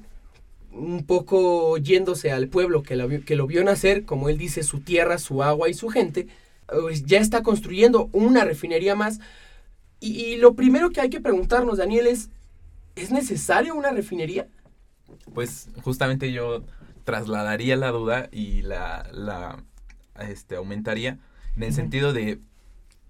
un 0.72 1.04
poco 1.04 1.76
yéndose 1.78 2.30
al 2.30 2.48
pueblo 2.48 2.82
que 2.82 2.96
lo, 2.96 3.08
vio, 3.08 3.24
que 3.24 3.36
lo 3.36 3.46
vio 3.46 3.64
nacer, 3.64 4.04
como 4.04 4.28
él 4.28 4.38
dice, 4.38 4.62
su 4.62 4.80
tierra, 4.80 5.18
su 5.18 5.42
agua 5.42 5.68
y 5.68 5.74
su 5.74 5.88
gente, 5.88 6.28
eh, 6.68 7.02
ya 7.04 7.18
está 7.18 7.42
construyendo 7.42 8.08
una 8.12 8.44
refinería 8.44 8.94
más. 8.94 9.20
Y, 10.00 10.12
y 10.24 10.36
lo 10.36 10.54
primero 10.54 10.90
que 10.90 11.00
hay 11.00 11.10
que 11.10 11.20
preguntarnos, 11.20 11.78
Daniel, 11.78 12.06
es, 12.06 12.30
¿es 12.96 13.10
necesario 13.10 13.74
una 13.74 13.90
refinería? 13.90 14.46
Pues 15.34 15.68
justamente 15.82 16.32
yo 16.32 16.64
trasladaría 17.04 17.76
la 17.76 17.90
duda 17.90 18.28
y 18.30 18.62
la, 18.62 19.08
la 19.12 19.64
este, 20.28 20.56
aumentaría 20.56 21.18
en 21.56 21.62
el 21.62 21.74
sentido 21.74 22.12
de 22.12 22.38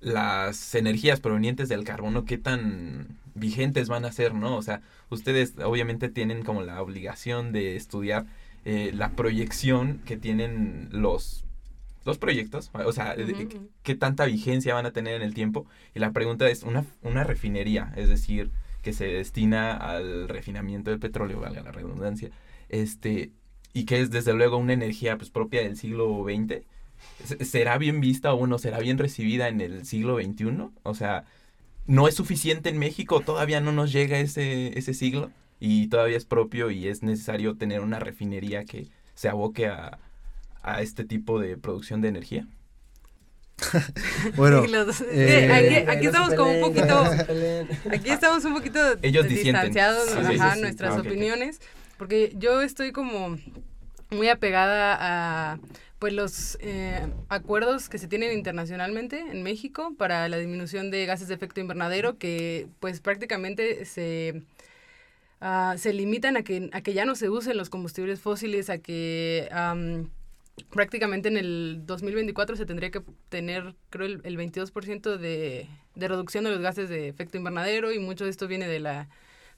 las 0.00 0.74
energías 0.74 1.20
provenientes 1.20 1.68
del 1.68 1.84
carbono, 1.84 2.24
qué 2.24 2.38
tan 2.38 3.18
vigentes 3.34 3.88
van 3.88 4.04
a 4.04 4.12
ser, 4.12 4.34
¿no? 4.34 4.56
O 4.56 4.62
sea, 4.62 4.80
ustedes 5.10 5.54
obviamente 5.64 6.08
tienen 6.08 6.42
como 6.42 6.62
la 6.62 6.80
obligación 6.82 7.52
de 7.52 7.76
estudiar 7.76 8.26
eh, 8.64 8.92
la 8.94 9.10
proyección 9.10 10.00
que 10.04 10.16
tienen 10.16 10.88
los, 10.92 11.44
los 12.04 12.18
proyectos, 12.18 12.70
o 12.74 12.92
sea, 12.92 13.14
qué 13.82 13.94
tanta 13.94 14.24
vigencia 14.26 14.74
van 14.74 14.86
a 14.86 14.92
tener 14.92 15.14
en 15.14 15.22
el 15.22 15.34
tiempo. 15.34 15.66
Y 15.94 15.98
la 16.00 16.12
pregunta 16.12 16.48
es, 16.48 16.62
una, 16.62 16.84
una 17.02 17.24
refinería, 17.24 17.92
es 17.96 18.08
decir, 18.08 18.50
que 18.82 18.92
se 18.92 19.06
destina 19.06 19.76
al 19.76 20.28
refinamiento 20.28 20.90
del 20.90 21.00
petróleo, 21.00 21.40
valga 21.40 21.62
la 21.62 21.72
redundancia, 21.72 22.30
este, 22.68 23.32
y 23.72 23.84
que 23.84 24.00
es 24.00 24.10
desde 24.10 24.32
luego 24.34 24.56
una 24.56 24.72
energía 24.72 25.16
pues, 25.18 25.30
propia 25.30 25.62
del 25.62 25.76
siglo 25.76 26.22
XX, 26.24 26.64
¿se- 27.24 27.44
¿será 27.44 27.78
bien 27.78 28.00
vista 28.00 28.32
o 28.34 28.38
bueno, 28.38 28.58
será 28.58 28.78
bien 28.80 28.98
recibida 28.98 29.48
en 29.48 29.60
el 29.60 29.84
siglo 29.86 30.16
XXI? 30.16 30.72
O 30.82 30.94
sea, 30.94 31.24
¿no 31.86 32.08
es 32.08 32.14
suficiente 32.14 32.68
en 32.68 32.78
México? 32.78 33.20
¿Todavía 33.20 33.60
no 33.60 33.72
nos 33.72 33.92
llega 33.92 34.18
ese, 34.18 34.78
ese 34.78 34.94
siglo? 34.94 35.30
Y 35.58 35.88
todavía 35.88 36.16
es 36.16 36.24
propio 36.24 36.70
y 36.70 36.88
es 36.88 37.02
necesario 37.02 37.56
tener 37.56 37.80
una 37.80 37.98
refinería 37.98 38.64
que 38.64 38.88
se 39.14 39.28
aboque 39.28 39.66
a, 39.66 39.98
a 40.62 40.80
este 40.82 41.04
tipo 41.04 41.38
de 41.40 41.56
producción 41.58 42.00
de 42.00 42.08
energía. 42.08 42.46
Bueno, 44.36 44.66
los- 44.66 45.02
eh, 45.02 45.50
aquí, 45.52 45.90
aquí 45.90 46.06
estamos 46.06 46.34
como 46.34 46.50
un 46.52 46.60
poquito, 46.60 47.04
aquí 47.92 48.10
estamos 48.10 48.44
un 48.44 48.54
poquito 48.54 48.78
Ellos 49.02 49.28
distanciados, 49.28 50.08
Sí, 50.08 50.14
sí, 50.14 50.34
ajá, 50.36 50.50
sí, 50.50 50.56
sí. 50.56 50.60
nuestras 50.62 50.96
Ah, 50.96 51.00
opiniones, 51.00 51.60
porque 51.98 52.32
yo 52.36 52.62
estoy 52.62 52.92
como 52.92 53.36
muy 54.10 54.28
apegada 54.28 54.96
a 55.52 55.58
pues 56.00 56.14
los 56.14 56.56
eh, 56.62 57.06
acuerdos 57.28 57.90
que 57.90 57.98
se 57.98 58.08
tienen 58.08 58.32
internacionalmente 58.32 59.20
en 59.20 59.42
México 59.42 59.94
para 59.98 60.28
la 60.30 60.38
disminución 60.38 60.90
de 60.90 61.04
gases 61.04 61.28
de 61.28 61.34
efecto 61.34 61.60
invernadero 61.60 62.16
que 62.16 62.68
pues 62.80 63.00
prácticamente 63.00 63.84
se 63.84 64.42
ah, 65.42 65.74
se 65.76 65.92
limitan 65.92 66.38
a 66.38 66.42
que, 66.42 66.70
a 66.72 66.80
que 66.80 66.94
ya 66.94 67.04
no 67.04 67.14
se 67.16 67.28
usen 67.28 67.58
los 67.58 67.68
combustibles 67.68 68.18
fósiles, 68.20 68.70
a 68.70 68.78
que 68.78 69.48
am, 69.52 70.08
prácticamente 70.70 71.28
en 71.28 71.36
el 71.36 71.82
2024 71.84 72.56
se 72.56 72.66
tendría 72.66 72.90
que 72.90 73.02
tener, 73.28 73.74
creo, 73.90 74.06
el, 74.06 74.20
el 74.24 74.38
22% 74.38 75.18
de, 75.18 75.68
de 75.94 76.08
reducción 76.08 76.44
de 76.44 76.50
los 76.50 76.60
gases 76.60 76.88
de 76.88 77.08
efecto 77.08 77.36
invernadero 77.36 77.92
y 77.92 77.98
mucho 77.98 78.24
de 78.24 78.30
esto 78.30 78.48
viene 78.48 78.68
de 78.68 78.80
la, 78.80 79.08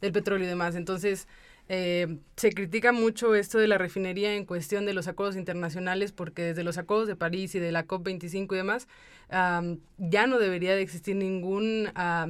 del 0.00 0.12
petróleo 0.12 0.46
y 0.46 0.48
demás. 0.48 0.74
Entonces, 0.74 1.28
eh, 1.74 2.18
se 2.36 2.52
critica 2.52 2.92
mucho 2.92 3.34
esto 3.34 3.56
de 3.58 3.66
la 3.66 3.78
refinería 3.78 4.34
en 4.36 4.44
cuestión 4.44 4.84
de 4.84 4.92
los 4.92 5.08
acuerdos 5.08 5.36
internacionales 5.36 6.12
porque 6.12 6.42
desde 6.42 6.64
los 6.64 6.76
acuerdos 6.76 7.08
de 7.08 7.16
París 7.16 7.54
y 7.54 7.60
de 7.60 7.72
la 7.72 7.86
COP25 7.86 8.52
y 8.52 8.56
demás, 8.56 8.88
am, 9.30 9.78
ya 9.96 10.26
no 10.26 10.38
debería 10.38 10.74
de 10.76 10.82
existir 10.82 11.16
ningún... 11.16 11.88
ah, 11.94 12.26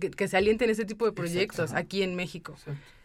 que, 0.00 0.10
que 0.10 0.28
se 0.28 0.36
alienten 0.36 0.70
ese 0.70 0.84
tipo 0.84 1.04
de 1.06 1.12
proyectos 1.12 1.70
Exacto. 1.70 1.78
aquí 1.80 2.02
en 2.02 2.14
México. 2.14 2.56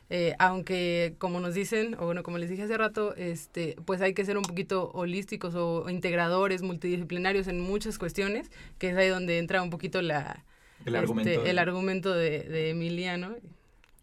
Eh, 0.09 0.35
aunque, 0.39 1.15
como 1.17 1.41
nos 1.41 1.53
dicen, 1.53 1.95
o 1.99 2.05
bueno, 2.05 2.23
como 2.23 2.37
les 2.37 2.49
dije 2.49 2.63
hace 2.63 2.77
rato, 2.77 3.13
este, 3.17 3.75
pues 3.85 3.99
hay 4.01 4.13
que 4.13 4.23
ser 4.23 4.37
un 4.37 4.43
poquito 4.43 4.89
holísticos 4.93 5.53
o 5.55 5.89
integradores, 5.89 6.61
multidisciplinarios 6.61 7.47
en 7.49 7.59
muchas 7.59 7.97
cuestiones, 7.97 8.49
que 8.77 8.89
es 8.91 8.95
ahí 8.95 9.09
donde 9.09 9.37
entra 9.39 9.61
un 9.61 9.69
poquito 9.69 10.01
la, 10.01 10.45
El 10.85 10.95
este, 10.95 10.97
argumento. 10.99 11.41
de- 11.43 11.49
el 11.49 11.59
argumento 11.59 12.13
de, 12.13 12.39
de 12.43 12.69
Emiliano, 12.69 13.35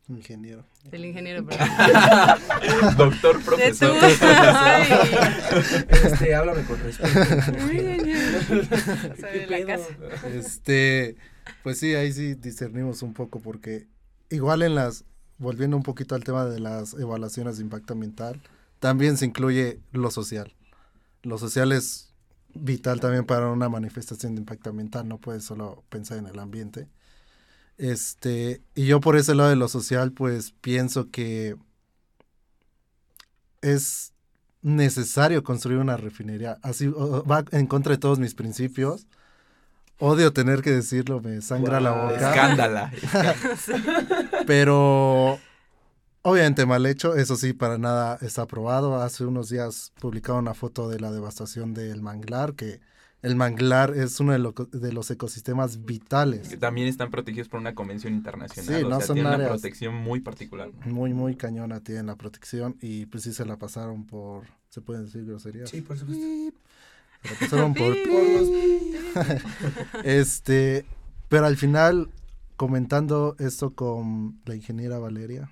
Ingeniero. 0.09 0.67
del 0.91 1.07
ingeniero. 1.07 1.47
perdón. 1.47 2.97
Doctor, 2.97 3.43
profesor. 3.43 3.97
Este, 5.89 6.35
háblame 6.35 6.63
con 6.65 6.79
respeto. 6.81 7.09
¿Qué 7.71 7.83
de 9.39 9.47
la 9.47 9.67
casa. 9.67 9.89
Este, 10.29 11.17
pues 11.63 11.79
sí, 11.79 11.95
ahí 11.95 12.13
sí 12.13 12.35
discernimos 12.35 13.03
un 13.03 13.15
poco 13.15 13.41
porque 13.41 13.87
igual 14.29 14.63
en 14.63 14.75
las, 14.75 15.05
volviendo 15.39 15.77
un 15.77 15.83
poquito 15.83 16.15
al 16.15 16.25
tema 16.25 16.45
de 16.45 16.61
las 16.61 16.93
evaluaciones 16.95 17.57
de 17.57 17.63
impacto 17.63 17.95
ambiental, 17.95 18.43
también 18.81 19.17
se 19.17 19.25
incluye 19.25 19.81
lo 19.93 20.11
social. 20.11 20.53
Lo 21.23 21.39
social 21.39 21.73
es 21.73 22.13
vital 22.53 23.01
también 23.01 23.25
para 23.25 23.49
una 23.49 23.71
manifestación 23.71 24.35
de 24.35 24.41
impacto 24.41 24.69
ambiental, 24.69 25.09
no 25.09 25.17
puedes 25.17 25.45
solo 25.45 25.83
pensar 25.89 26.19
en 26.19 26.27
el 26.27 26.39
ambiente. 26.39 26.89
Este, 27.77 28.63
y 28.75 28.87
yo 28.87 29.01
por 29.01 29.17
ese 29.17 29.35
lado 29.35 29.51
de 29.51 29.57
lo 29.57 29.69
social, 29.69 30.13
pues 30.13 30.53
pienso 30.61 31.11
que 31.11 31.57
es 33.63 34.13
necesario 34.63 35.43
construir 35.43 35.79
una 35.79 35.97
refinería. 35.97 36.59
Así 36.63 36.89
va 36.89 37.45
en 37.51 37.67
contra 37.67 37.93
de 37.93 37.99
todos 37.99 38.19
mis 38.19 38.35
principios. 38.35 39.07
Odio 39.99 40.33
tener 40.33 40.63
que 40.63 40.71
decirlo, 40.71 41.21
me 41.21 41.41
sangra 41.41 41.81
la 41.81 41.93
boca. 41.93 42.31
Escándala. 42.31 42.93
Pero 44.47 45.39
obviamente 46.23 46.67
mal 46.67 46.85
hecho, 46.87 47.15
eso 47.15 47.37
sí, 47.37 47.53
para 47.53 47.79
nada 47.79 48.19
está 48.21 48.43
aprobado. 48.43 49.01
Hace 49.01 49.25
unos 49.25 49.51
días 49.51 49.93
publicaron 50.01 50.41
una 50.41 50.55
foto 50.55 50.89
de 50.89 50.99
la 50.99 51.13
devastación 51.13 51.75
del 51.75 52.03
manglar, 52.03 52.55
que 52.55 52.81
el 53.25 53.37
manglar 53.37 53.97
es 53.97 54.21
uno 54.21 54.33
de, 54.33 54.39
lo- 54.39 54.53
de 54.53 54.93
los 54.93 55.11
ecosistemas 55.11 55.85
vitales. 55.85 56.49
Que 56.49 56.57
también 56.59 56.87
están 56.89 57.11
protegidos 57.11 57.49
por 57.49 57.59
una 57.59 57.75
convención 57.75 58.13
internacional. 58.13 58.77
Sí, 58.81 58.85
o 58.85 58.89
no 58.91 58.99
sea, 58.99 59.07
son 59.07 59.15
tienen 59.15 59.27
una 59.33 59.37
áreas- 59.37 59.51
protección 59.51 59.95
muy 59.95 60.21
particular. 60.21 60.71
¿no? 60.85 60.93
Muy, 60.93 61.15
muy 61.15 61.35
cañona 61.35 61.81
tienen 61.81 62.07
la 62.07 62.17
protección 62.17 62.77
y 62.81 63.07
pues 63.07 63.23
sí 63.25 63.33
se 63.33 63.45
la 63.47 63.57
pasaron 63.57 64.05
por, 64.07 64.45
¿se 64.69 64.81
pueden 64.83 65.07
decir 65.07 65.25
groserías? 65.25 65.71
Sí, 65.71 65.81
por 65.81 65.97
supuesto. 65.99 66.23
Se 67.23 67.31
la 67.33 67.41
pasaron 67.41 67.73
por, 67.81 67.95
Por 68.03 68.23
los- 68.23 69.43
Este, 70.05 70.85
pero 71.29 71.47
al 71.47 71.57
final, 71.57 72.11
comentando 72.57 73.37
esto 73.39 73.71
con 73.75 74.39
la 74.45 74.55
ingeniera 74.55 74.99
Valeria, 74.99 75.51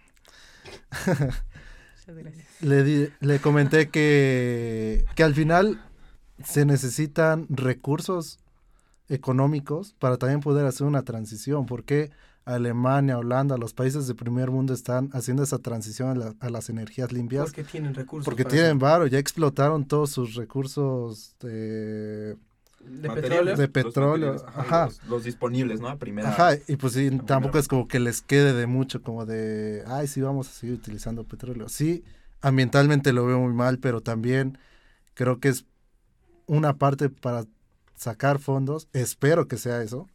Muchas 1.06 2.16
gracias. 2.16 2.46
le, 2.60 2.84
di- 2.84 3.08
le 3.20 3.38
comenté 3.38 3.88
que, 3.88 5.04
que 5.14 5.22
al 5.22 5.34
final 5.34 5.82
se 6.44 6.64
necesitan 6.64 7.46
recursos 7.50 8.38
económicos 9.08 9.94
para 9.98 10.16
también 10.16 10.40
poder 10.40 10.66
hacer 10.66 10.86
una 10.86 11.02
transición. 11.02 11.66
porque 11.66 12.10
Alemania, 12.44 13.18
Holanda, 13.18 13.56
los 13.56 13.72
países 13.72 14.08
de 14.08 14.14
primer 14.16 14.50
mundo 14.50 14.74
están 14.74 15.10
haciendo 15.12 15.44
esa 15.44 15.58
transición 15.58 16.08
a, 16.08 16.14
la- 16.16 16.34
a 16.40 16.50
las 16.50 16.68
energías 16.70 17.12
limpias? 17.12 17.44
Porque 17.44 17.62
tienen 17.62 17.94
recursos. 17.94 18.24
Porque 18.24 18.44
tienen 18.44 18.78
varo, 18.80 19.06
ya 19.06 19.18
explotaron 19.18 19.84
todos 19.84 20.10
sus 20.10 20.34
recursos 20.34 21.36
de... 21.40 22.36
petróleo. 23.14 23.56
De 23.56 23.62
los 23.66 23.70
petróleo, 23.70 24.32
materiales, 24.32 24.56
ajá. 24.56 24.84
Los, 24.86 25.04
los 25.08 25.24
disponibles, 25.24 25.80
¿no? 25.80 25.88
A 25.88 25.96
primera. 25.98 26.30
Ajá, 26.30 26.56
y 26.66 26.74
pues 26.76 26.94
sí, 26.94 27.10
tampoco 27.26 27.58
es 27.58 27.68
como 27.68 27.86
que 27.86 28.00
les 28.00 28.22
quede 28.22 28.54
de 28.54 28.66
mucho, 28.66 29.02
como 29.02 29.24
de, 29.24 29.84
ay, 29.86 30.08
sí, 30.08 30.20
vamos 30.20 30.48
a 30.48 30.52
seguir 30.52 30.74
utilizando 30.74 31.22
petróleo. 31.22 31.68
Sí, 31.68 32.02
ambientalmente 32.40 33.12
lo 33.12 33.24
veo 33.24 33.38
muy 33.38 33.52
mal, 33.52 33.78
pero 33.78 34.00
también 34.00 34.58
creo 35.14 35.38
que 35.38 35.48
es 35.48 35.64
una 36.46 36.74
parte 36.74 37.08
para 37.08 37.44
sacar 37.96 38.38
fondos, 38.38 38.88
espero 38.92 39.46
que 39.48 39.56
sea 39.56 39.82
eso, 39.82 40.08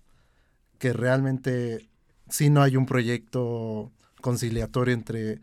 que 0.80 0.94
realmente 0.94 1.88
si 2.30 2.50
no 2.50 2.62
hay 2.62 2.76
un 2.76 2.86
proyecto 2.86 3.92
conciliatorio 4.22 4.94
entre, 4.94 5.40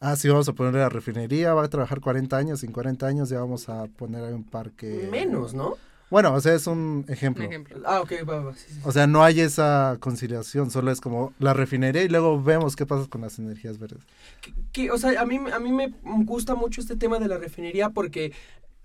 ah, 0.00 0.14
sí, 0.16 0.28
vamos 0.28 0.48
a 0.48 0.52
poner 0.52 0.74
la 0.74 0.88
refinería, 0.88 1.54
va 1.54 1.64
a 1.64 1.68
trabajar 1.70 2.00
40 2.00 2.36
años, 2.36 2.62
en 2.64 2.72
40 2.72 3.06
años 3.06 3.28
ya 3.30 3.40
vamos 3.40 3.68
a 3.68 3.86
poner 3.86 4.22
un 4.34 4.44
parque. 4.44 5.08
Menos, 5.10 5.54
¿no? 5.54 5.74
Bueno, 6.08 6.34
o 6.34 6.40
sea, 6.40 6.54
es 6.54 6.68
un 6.68 7.04
Un 7.08 7.12
ejemplo. 7.12 7.42
ejemplo. 7.44 7.82
Ah, 7.84 8.00
ok, 8.00 8.12
va, 8.28 8.40
va. 8.40 8.54
sí, 8.54 8.66
sí. 8.68 8.80
O 8.84 8.92
sea, 8.92 9.08
no 9.08 9.24
hay 9.24 9.40
esa 9.40 9.96
conciliación, 9.98 10.70
solo 10.70 10.92
es 10.92 11.00
como 11.00 11.32
la 11.40 11.52
refinería 11.52 12.04
y 12.04 12.08
luego 12.08 12.40
vemos 12.40 12.76
qué 12.76 12.86
pasa 12.86 13.08
con 13.08 13.22
las 13.22 13.40
energías 13.40 13.78
verdes. 13.78 14.04
que, 14.40 14.52
que, 14.72 14.90
o 14.92 14.98
sea, 14.98 15.20
a 15.20 15.26
mí, 15.26 15.40
a 15.52 15.58
mí 15.58 15.72
me 15.72 15.92
gusta 16.24 16.54
mucho 16.54 16.80
este 16.80 16.94
tema 16.94 17.18
de 17.18 17.26
la 17.26 17.38
refinería 17.38 17.90
porque 17.90 18.32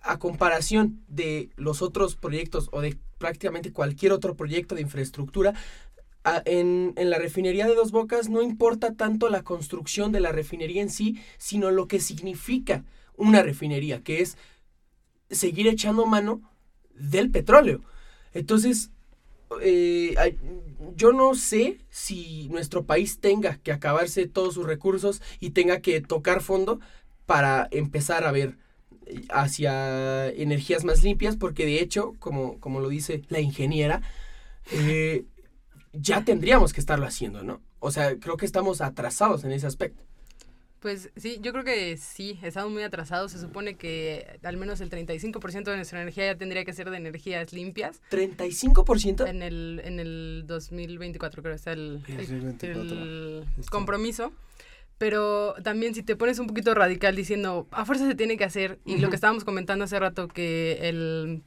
a 0.02 0.20
comparación 0.20 1.04
de 1.08 1.50
los 1.56 1.82
otros 1.82 2.16
proyectos 2.16 2.70
o 2.72 2.82
de 2.82 2.98
prácticamente 3.18 3.72
cualquier 3.72 4.12
otro 4.12 4.36
proyecto 4.36 4.76
de 4.76 4.82
infraestructura, 4.82 5.54
en, 6.46 6.94
en 6.98 7.10
la 7.10 7.18
refinería 7.18 7.68
de 7.68 7.76
Dos 7.76 7.92
Bocas 7.92 8.30
no 8.30 8.42
importa 8.44 8.94
tanto 8.94 9.30
la 9.30 9.44
construcción 9.44 10.12
de 10.12 10.20
la 10.20 10.32
refinería 10.32 10.82
en 10.82 10.90
sí, 10.90 11.20
sino 11.38 11.72
lo 11.72 11.88
que 11.88 12.00
significa 12.00 12.84
una 13.16 13.42
refinería, 13.42 14.04
que 14.04 14.22
es 14.22 14.38
seguir 15.30 15.68
echando 15.68 16.06
mano 16.06 16.42
del 16.94 17.32
petróleo. 17.32 17.82
Entonces, 18.34 18.92
eh, 19.62 20.38
yo 20.96 21.12
no 21.12 21.36
sé 21.36 21.80
si 21.90 22.48
nuestro 22.50 22.86
país 22.86 23.20
tenga 23.20 23.58
que 23.58 23.72
acabarse 23.72 24.28
todos 24.28 24.54
sus 24.54 24.66
recursos 24.66 25.22
y 25.40 25.52
tenga 25.52 25.82
que 25.82 26.02
tocar 26.02 26.42
fondo 26.42 26.80
para 27.26 27.68
empezar 27.72 28.26
a 28.26 28.32
ver 28.32 28.58
hacia 29.30 30.30
energías 30.30 30.84
más 30.84 31.04
limpias, 31.04 31.36
porque 31.38 31.66
de 31.66 31.80
hecho, 31.82 32.14
como, 32.20 32.60
como 32.60 32.80
lo 32.80 32.90
dice 32.90 33.22
la 33.30 33.40
ingeniera, 33.40 34.02
eh, 34.72 35.26
ya 35.94 36.24
tendríamos 36.24 36.74
que 36.74 36.80
estarlo 36.80 37.06
haciendo, 37.06 37.44
¿no? 37.44 37.62
O 37.80 37.92
sea, 37.92 38.16
creo 38.18 38.38
que 38.38 38.46
estamos 38.46 38.80
atrasados 38.82 39.44
en 39.44 39.52
ese 39.52 39.68
aspecto. 39.68 40.04
Pues 40.80 41.12
sí, 41.16 41.38
yo 41.42 41.52
creo 41.52 41.64
que 41.64 41.96
sí, 41.98 42.40
estamos 42.42 42.72
muy 42.72 42.82
atrasados. 42.82 43.34
Se 43.34 43.40
supone 43.40 43.76
que 43.76 44.40
al 44.42 44.58
menos 44.58 44.82
el 44.82 44.90
35% 44.90 45.64
de 45.66 45.76
nuestra 45.76 46.02
energía 46.02 46.26
ya 46.26 46.36
tendría 46.38 46.66
que 46.66 46.74
ser 46.74 46.90
de 46.90 46.98
energías 46.98 47.54
limpias. 47.54 48.02
35%. 48.10 49.28
En 49.28 49.44
el, 49.44 49.80
en 49.84 50.00
el 50.00 50.44
2024 50.48 51.44
creo 51.44 51.54
que 51.54 51.58
está 51.58 51.74
el, 51.74 52.02
el- 52.08 52.18
2024. 52.18 52.82
el 52.98 53.46
Justo. 53.58 53.72
compromiso. 53.72 54.32
Pero 55.02 55.56
también 55.64 55.96
si 55.96 56.04
te 56.04 56.16
pones 56.16 56.38
un 56.38 56.46
poquito 56.46 56.76
radical 56.76 57.16
diciendo, 57.16 57.66
a 57.72 57.86
fuerza 57.86 58.08
se 58.08 58.14
tiene 58.14 58.38
que 58.38 58.44
hacer, 58.44 58.78
y 58.86 58.98
lo 58.98 59.10
que 59.10 59.16
estábamos 59.16 59.44
comentando 59.44 59.84
hace 59.84 60.00
rato, 60.00 60.28
que 60.28 60.78
el 60.84 61.42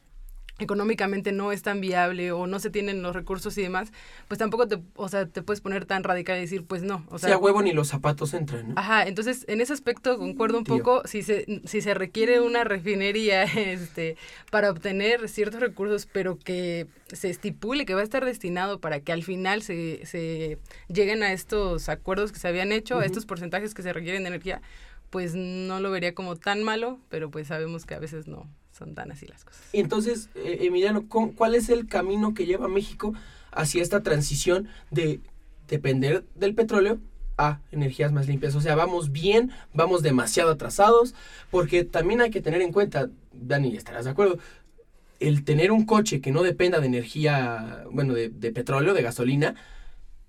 económicamente 0.59 1.33
no 1.33 1.51
es 1.51 1.63
tan 1.63 1.81
viable 1.81 2.31
o 2.31 2.47
no 2.47 2.61
se 2.61 2.71
tienen 2.71 3.03
los 3.03 3.15
recursos 3.15 3.59
y 3.59 3.63
demás, 3.63 3.93
pues 4.29 4.39
tampoco 4.39 4.69
te, 4.69 4.81
o 4.95 5.09
sea, 5.09 5.27
te 5.27 5.43
puedes 5.43 5.61
poner 5.61 5.85
tan 5.85 6.05
radical 6.05 6.39
y 6.39 6.43
decir, 6.43 6.65
pues 6.65 6.83
no. 6.83 7.05
O 7.11 7.19
sea, 7.19 7.31
sea, 7.31 7.39
huevo 7.39 7.61
ni 7.61 7.73
los 7.73 7.89
zapatos 7.89 8.35
entran, 8.35 8.69
¿no? 8.69 8.75
Ajá, 8.77 9.07
entonces 9.07 9.45
en 9.49 9.61
ese 9.61 9.73
aspecto 9.73 10.17
concuerdo 10.17 10.59
un 10.59 10.65
Tío. 10.65 10.79
poco, 10.79 11.03
si 11.07 11.23
se, 11.23 11.61
si 11.65 11.81
se 11.81 11.95
requiere 11.95 12.41
una 12.41 12.63
refinería 12.63 13.43
este, 13.57 14.17
para 14.51 14.71
obtener 14.71 15.29
ciertos 15.29 15.61
recursos, 15.61 16.07
pero 16.11 16.39
que 16.39 16.87
se 17.09 17.31
estipule 17.31 17.85
que 17.85 17.95
va 17.95 18.01
a 18.01 18.05
estar 18.05 18.25
destinado 18.25 18.81
para 18.81 19.01
que 19.01 19.13
al 19.13 19.25
final 19.25 19.63
se, 19.63 20.07
se 20.07 20.59
lleguen 20.89 21.23
a 21.25 21.33
estos 21.33 21.89
acuerdos 21.89 22.31
que 22.31 22.39
se 22.39 22.47
habían 22.47 22.71
hecho, 22.71 23.01
a 23.01 23.05
estos 23.05 23.27
porcentajes 23.27 23.75
que 23.75 23.83
se 23.83 23.93
requieren 23.93 24.23
de 24.23 24.29
energía, 24.29 24.63
pues 25.11 25.35
no 25.35 25.81
lo 25.81 25.91
vería 25.91 26.15
como 26.15 26.37
tan 26.37 26.63
malo, 26.63 27.01
pero 27.09 27.31
pues 27.31 27.49
sabemos 27.49 27.87
que 27.87 27.95
a 27.95 27.99
veces 27.99 28.29
no 28.29 28.49
son 28.77 28.95
tan 28.95 29.13
así 29.13 29.27
las 29.27 29.45
cosas. 29.45 29.63
Y 29.73 29.81
entonces, 29.81 30.29
eh, 30.35 30.59
Emiliano, 30.63 31.09
¿cu- 31.09 31.35
¿cuál 31.35 31.55
es 31.55 31.69
el 31.69 31.87
camino 31.87 32.35
que 32.35 32.47
lleva 32.47 32.69
México 32.69 33.15
hacia 33.53 33.83
esta 33.83 34.03
transición 34.03 34.69
de 34.91 35.21
depender 35.69 36.25
del 36.35 36.55
petróleo 36.55 36.99
a 37.39 37.61
energías 37.71 38.13
más 38.13 38.27
limpias? 38.27 38.55
O 38.55 38.61
sea, 38.61 38.75
vamos 38.75 39.13
bien, 39.13 39.53
vamos 39.73 40.03
demasiado 40.03 40.51
atrasados, 40.51 41.15
porque 41.51 41.85
también 41.85 42.21
hay 42.21 42.31
que 42.31 42.41
tener 42.41 42.63
en 42.63 42.73
cuenta, 42.73 43.09
Dani, 43.33 43.77
estarás 43.77 44.05
de 44.07 44.11
acuerdo, 44.11 44.39
el 45.21 45.45
tener 45.45 45.71
un 45.71 45.87
coche 45.87 46.21
que 46.21 46.33
no 46.33 46.43
dependa 46.43 46.81
de 46.81 46.87
energía, 46.87 47.85
bueno, 47.91 48.15
de, 48.15 48.29
de 48.29 48.51
petróleo, 48.53 48.93
de 48.95 49.03
gasolina, 49.03 49.55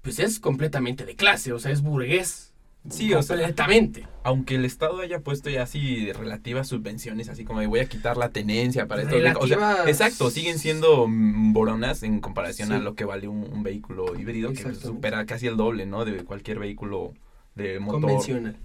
pues 0.03 0.19
es 0.19 0.39
completamente 0.39 1.03
de 1.05 1.15
clase, 1.15 1.51
o 1.51 1.57
sea, 1.59 1.71
es 1.71 1.81
burgués. 1.81 2.53
Sí, 2.89 3.13
o 3.13 3.23
sea, 3.23 3.35
completamente. 3.37 4.07
aunque 4.23 4.55
el 4.55 4.65
Estado 4.65 4.99
haya 4.99 5.19
puesto 5.21 5.49
ya 5.49 5.63
así 5.63 6.11
relativas 6.13 6.67
subvenciones, 6.67 7.29
así 7.29 7.43
como 7.43 7.59
de 7.59 7.67
voy 7.67 7.79
a 7.79 7.85
quitar 7.85 8.15
la 8.17 8.29
tenencia 8.29 8.87
para 8.87 9.01
esto. 9.01 9.15
O 9.39 9.47
sea, 9.47 9.57
Relativas- 9.57 9.87
exacto, 9.87 10.29
siguen 10.29 10.59
siendo 10.59 11.07
boronas 11.09 12.03
en 12.03 12.19
comparación 12.19 12.71
a 12.71 12.77
lo 12.79 12.93
que 12.95 13.05
vale 13.05 13.27
un, 13.27 13.43
un 13.51 13.63
vehículo 13.63 14.15
híbrido, 14.19 14.53
que 14.53 14.73
supera 14.75 15.25
casi 15.25 15.47
el 15.47 15.57
doble, 15.57 15.85
¿no? 15.85 16.05
De 16.05 16.23
cualquier 16.23 16.59
vehículo 16.59 17.13
de 17.55 17.79
motor. 17.79 18.01
Convencional. 18.01 18.57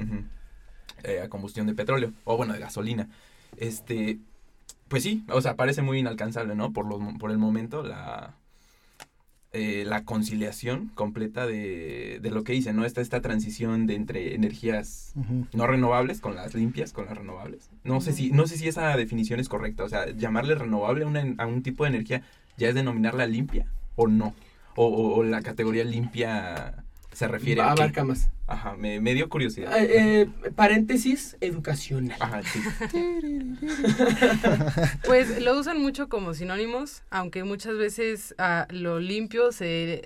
Eh, 1.02 1.20
a 1.22 1.28
combustión 1.30 1.66
de 1.66 1.74
petróleo, 1.74 2.12
o 2.24 2.36
bueno, 2.36 2.52
de 2.52 2.58
gasolina. 2.58 3.08
Este, 3.56 4.18
pues 4.88 5.02
sí, 5.02 5.24
o 5.30 5.40
sea, 5.40 5.56
parece 5.56 5.80
muy 5.80 5.98
inalcanzable, 5.98 6.54
¿no? 6.54 6.72
Por, 6.74 6.84
los, 6.86 7.00
por 7.18 7.30
el 7.30 7.38
momento, 7.38 7.82
la, 7.82 8.34
eh, 9.52 9.84
la 9.86 10.04
conciliación 10.04 10.90
completa 10.94 11.46
de, 11.46 12.20
de 12.22 12.30
lo 12.30 12.44
que 12.44 12.52
dice, 12.52 12.72
¿no? 12.72 12.84
Esta, 12.84 13.00
esta 13.00 13.20
transición 13.20 13.86
de 13.86 13.96
entre 13.96 14.34
energías 14.36 15.12
no 15.52 15.66
renovables 15.66 16.20
con 16.20 16.36
las 16.36 16.54
limpias, 16.54 16.92
con 16.92 17.06
las 17.06 17.18
renovables. 17.18 17.68
No 17.82 18.00
sé 18.00 18.12
si, 18.12 18.30
no 18.30 18.46
sé 18.46 18.56
si 18.58 18.68
esa 18.68 18.96
definición 18.96 19.40
es 19.40 19.48
correcta. 19.48 19.82
O 19.84 19.88
sea, 19.88 20.08
llamarle 20.10 20.54
renovable 20.54 21.04
a, 21.04 21.08
una- 21.08 21.34
a 21.38 21.46
un 21.46 21.62
tipo 21.62 21.82
de 21.84 21.90
energía 21.90 22.22
ya 22.58 22.68
es 22.68 22.74
denominarla 22.74 23.26
limpia 23.26 23.66
o 23.96 24.06
no. 24.06 24.34
O, 24.76 24.86
o- 24.86 25.16
o 25.16 25.22
la 25.24 25.42
categoría 25.42 25.82
limpia 25.82 26.84
se 27.12 27.28
refiere 27.28 27.60
a? 27.60 27.72
Abarca 27.72 28.04
más. 28.04 28.30
Ajá, 28.46 28.74
me, 28.76 29.00
me 29.00 29.14
dio 29.14 29.28
curiosidad. 29.28 29.76
Eh, 29.78 30.22
eh, 30.22 30.28
paréntesis 30.56 31.36
educacional. 31.40 32.16
Ajá, 32.20 32.42
sí. 32.42 32.60
Pues 35.04 35.42
lo 35.42 35.58
usan 35.58 35.80
mucho 35.80 36.08
como 36.08 36.34
sinónimos, 36.34 37.02
aunque 37.10 37.44
muchas 37.44 37.76
veces 37.76 38.34
ah, 38.38 38.66
lo 38.70 38.98
limpio 38.98 39.52
se, 39.52 40.02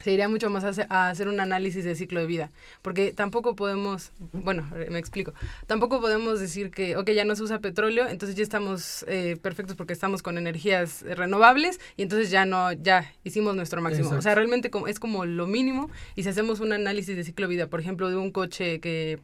se 0.00 0.12
iría 0.12 0.28
mucho 0.28 0.50
más 0.50 0.64
a 0.64 1.08
hacer, 1.10 1.28
un 1.28 1.40
análisis 1.40 1.84
de 1.84 1.94
ciclo 1.94 2.20
de 2.20 2.26
vida, 2.26 2.50
porque 2.82 3.12
tampoco 3.12 3.54
podemos, 3.56 4.12
bueno, 4.32 4.68
eh, 4.76 4.88
me 4.90 4.98
explico, 4.98 5.34
tampoco 5.66 6.00
podemos 6.00 6.40
decir 6.40 6.70
que, 6.70 6.96
ok, 6.96 7.10
ya 7.10 7.24
no 7.24 7.34
se 7.36 7.42
usa 7.42 7.58
petróleo, 7.58 8.08
entonces 8.08 8.36
ya 8.36 8.42
estamos 8.42 9.04
eh, 9.08 9.36
perfectos 9.40 9.76
porque 9.76 9.92
estamos 9.92 10.22
con 10.22 10.38
energías 10.38 11.02
renovables 11.02 11.80
y 11.96 12.02
entonces 12.02 12.30
ya 12.30 12.44
no, 12.44 12.72
ya 12.72 13.12
hicimos 13.24 13.56
nuestro 13.56 13.82
máximo. 13.82 14.10
O 14.10 14.22
sea, 14.22 14.34
realmente 14.34 14.70
es 14.86 14.98
como 14.98 15.24
lo 15.24 15.46
mínimo 15.46 15.90
y 16.14 16.22
si 16.22 16.28
hacemos 16.28 16.60
un 16.60 16.72
análisis 16.72 17.16
de 17.16 17.24
ciclo 17.24 17.46
de 17.46 17.54
vida, 17.54 17.66
por 17.66 17.80
ejemplo, 17.80 18.08
de 18.08 18.16
un 18.16 18.30
coche 18.30 18.80
que 18.80 19.18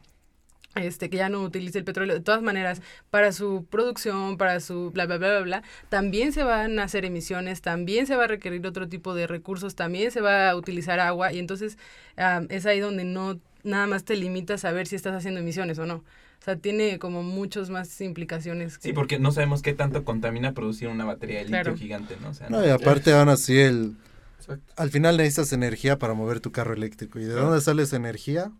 este, 0.75 1.09
que 1.09 1.17
ya 1.17 1.29
no 1.29 1.41
utilice 1.41 1.77
el 1.79 1.83
petróleo, 1.85 2.15
de 2.15 2.21
todas 2.21 2.41
maneras, 2.41 2.81
para 3.09 3.31
su 3.31 3.65
producción, 3.69 4.37
para 4.37 4.59
su 4.59 4.91
bla, 4.91 5.05
bla, 5.05 5.17
bla, 5.17 5.29
bla, 5.29 5.39
bla, 5.41 5.63
también 5.89 6.33
se 6.33 6.43
van 6.43 6.79
a 6.79 6.83
hacer 6.83 7.05
emisiones, 7.05 7.61
también 7.61 8.07
se 8.07 8.15
va 8.15 8.25
a 8.25 8.27
requerir 8.27 8.65
otro 8.67 8.87
tipo 8.87 9.13
de 9.15 9.27
recursos, 9.27 9.75
también 9.75 10.11
se 10.11 10.21
va 10.21 10.49
a 10.49 10.55
utilizar 10.55 10.99
agua 10.99 11.31
y 11.33 11.39
entonces 11.39 11.77
am, 12.17 12.47
es 12.49 12.65
ahí 12.65 12.79
donde 12.79 13.03
no 13.05 13.39
nada 13.63 13.87
más 13.87 14.03
te 14.05 14.15
limitas 14.15 14.63
a 14.65 14.71
ver 14.71 14.85
si 14.87 14.95
estás 14.95 15.15
haciendo 15.15 15.39
emisiones 15.39 15.79
o 15.79 15.85
no. 15.85 15.95
O 16.41 16.43
sea, 16.45 16.55
tiene 16.57 16.99
como 16.99 17.23
muchos 17.23 17.71
más 17.71 17.99
implicaciones. 18.01 18.73
Sí, 18.73 18.89
que- 18.89 18.93
porque 18.93 19.17
no 19.17 19.31
sabemos 19.31 19.63
qué 19.63 19.73
tanto 19.73 20.03
contamina 20.05 20.53
producir 20.53 20.89
una 20.89 21.03
batería 21.05 21.37
de 21.39 21.45
litio 21.45 21.61
Claro. 21.63 21.75
gigante, 21.77 22.17
¿no? 22.21 22.29
O 22.29 22.33
sea, 22.35 22.49
No, 22.49 22.63
y 22.63 22.69
aparte 22.69 23.11
aún 23.13 23.29
así 23.29 23.57
el... 23.57 23.95
Exacto. 24.37 24.73
Al 24.75 24.91
final 24.91 25.17
necesitas 25.17 25.53
energía 25.53 25.97
para 25.97 26.13
mover 26.13 26.39
tu 26.41 26.51
carro 26.51 26.73
eléctrico. 26.75 27.17
¿Y 27.19 27.23
de 27.23 27.33
dónde 27.33 27.61
sale 27.61 27.81
esa 27.81 27.95
energía? 27.95 28.51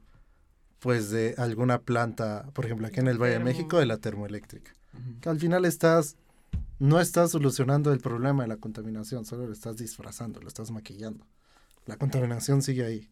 Pues 0.79 1.09
de 1.09 1.33
alguna 1.37 1.79
planta, 1.81 2.45
por 2.53 2.65
ejemplo, 2.65 2.85
aquí 2.87 2.99
en 2.99 3.07
el 3.07 3.17
Valle 3.17 3.33
de. 3.39 3.43
México, 3.43 3.79
de 3.79 3.85
la 3.85 3.97
termoeléctrica. 3.97 4.71
Ujú. 4.93 5.19
Que 5.21 5.29
al 5.29 5.39
final 5.39 5.65
estás, 5.65 6.15
no 6.79 6.99
estás 6.99 7.31
solucionando 7.31 7.91
el 7.91 7.99
problema 7.99 8.43
de 8.43 8.49
la 8.49 8.57
contaminación, 8.57 9.25
solo 9.25 9.47
lo 9.47 9.53
estás 9.53 9.77
disfrazando, 9.77 10.41
lo 10.41 10.47
estás 10.47 10.71
maquillando. 10.71 11.25
La 11.85 11.97
contaminación 11.97 12.61
sigue 12.61 12.85
ahí. 12.85 13.09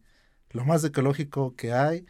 Lo 0.50 0.64
más 0.64 0.84
ecológico 0.84 1.54
que 1.56 1.72
hay 1.72 2.06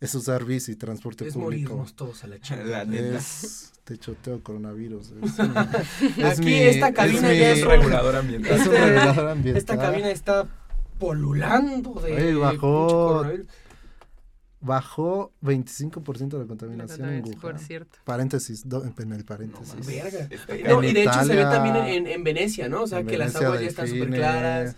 es 0.00 0.14
usar 0.14 0.44
bici, 0.44 0.76
transporte 0.76 1.26
Es 1.28 1.34
público. 1.34 1.70
morirnos 1.70 1.94
todos 1.94 2.22
a 2.24 2.26
la 2.26 2.38
chingada. 2.38 2.84
neta. 2.84 3.16
Es 3.16 3.72
techoteo 3.84 4.42
coronavirus. 4.42 5.12
Es, 5.22 5.38
es 6.18 6.38
Aquí 6.38 6.52
esta 6.54 6.92
cabina 6.92 7.32
ya 7.32 7.52
Es 7.52 7.58
es 7.60 7.64
regulador 7.66 8.16
ambiental. 8.16 8.52
es 8.60 8.66
un 8.66 8.72
regulador 8.74 9.28
ambiental. 9.30 9.58
Esta 9.58 9.78
cabina 9.78 10.10
está 10.10 10.46
polulando 10.98 11.94
de 12.00 12.12
Oye, 12.14 12.34
bajó-. 12.34 13.24
Bajó 14.60 15.32
25% 15.42 16.28
de 16.28 16.38
la 16.38 16.44
la 16.44 16.46
contaminación 16.48 17.00
en 17.00 17.22
contaminación, 17.22 17.40
por 17.40 17.52
Wuhan. 17.54 17.64
cierto. 17.66 17.98
Paréntesis, 18.04 18.68
do- 18.68 18.84
en 18.84 19.12
el 19.12 19.24
paréntesis. 19.24 19.86
Verga. 19.86 20.28
No, 20.68 20.82
y 20.82 20.92
de 20.92 21.02
hecho 21.02 21.24
se 21.24 21.36
ve 21.36 21.42
también 21.42 21.76
en, 21.76 22.06
en 22.06 22.24
Venecia, 22.24 22.68
¿no? 22.68 22.82
O 22.82 22.86
sea, 22.86 23.04
que 23.04 23.18
las 23.18 23.36
aguas 23.36 23.60
ya 23.60 23.66
están 23.66 23.86
súper 23.86 24.10
claras. 24.10 24.76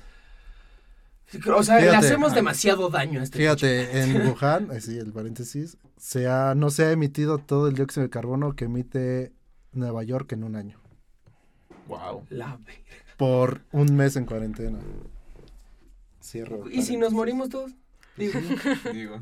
O 1.54 1.62
sea, 1.62 1.80
le 1.80 1.90
hacemos 1.90 2.34
demasiado 2.34 2.88
daño 2.88 3.20
a 3.20 3.22
este 3.22 3.38
Fíjate, 3.38 4.00
en 4.02 4.26
Wuhan, 4.28 4.70
eh, 4.72 4.80
sí, 4.80 4.96
el 4.98 5.12
paréntesis, 5.12 5.76
se 5.96 6.26
ha, 6.26 6.54
no 6.54 6.70
se 6.70 6.84
ha 6.86 6.90
emitido 6.92 7.38
todo 7.38 7.68
el 7.68 7.74
dióxido 7.74 8.02
de 8.02 8.10
carbono 8.10 8.56
que 8.56 8.64
emite 8.64 9.32
Nueva 9.72 10.02
York 10.04 10.32
en 10.32 10.42
un 10.44 10.56
año. 10.56 10.80
Wow. 11.86 12.24
La 12.30 12.56
verga. 12.64 12.82
Por 13.16 13.60
un 13.72 13.94
mes 13.94 14.16
en 14.16 14.24
cuarentena. 14.24 14.78
Cierro. 16.22 16.68
¿Y 16.70 16.82
si 16.82 16.96
nos 16.96 17.12
morimos 17.12 17.48
todos? 17.48 17.72
Digo, 18.16 18.40
Digo. 18.92 19.20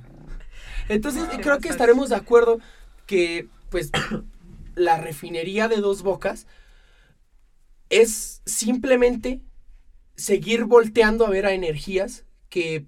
Entonces 0.88 1.24
creo 1.42 1.58
que 1.58 1.68
estaremos 1.68 2.10
de 2.10 2.16
acuerdo 2.16 2.58
que 3.06 3.48
pues 3.70 3.90
la 4.74 4.98
refinería 4.98 5.68
de 5.68 5.76
dos 5.76 6.02
bocas 6.02 6.46
es 7.88 8.42
simplemente 8.46 9.40
seguir 10.16 10.64
volteando 10.64 11.26
a 11.26 11.30
ver 11.30 11.46
a 11.46 11.52
energías 11.52 12.24
que 12.48 12.86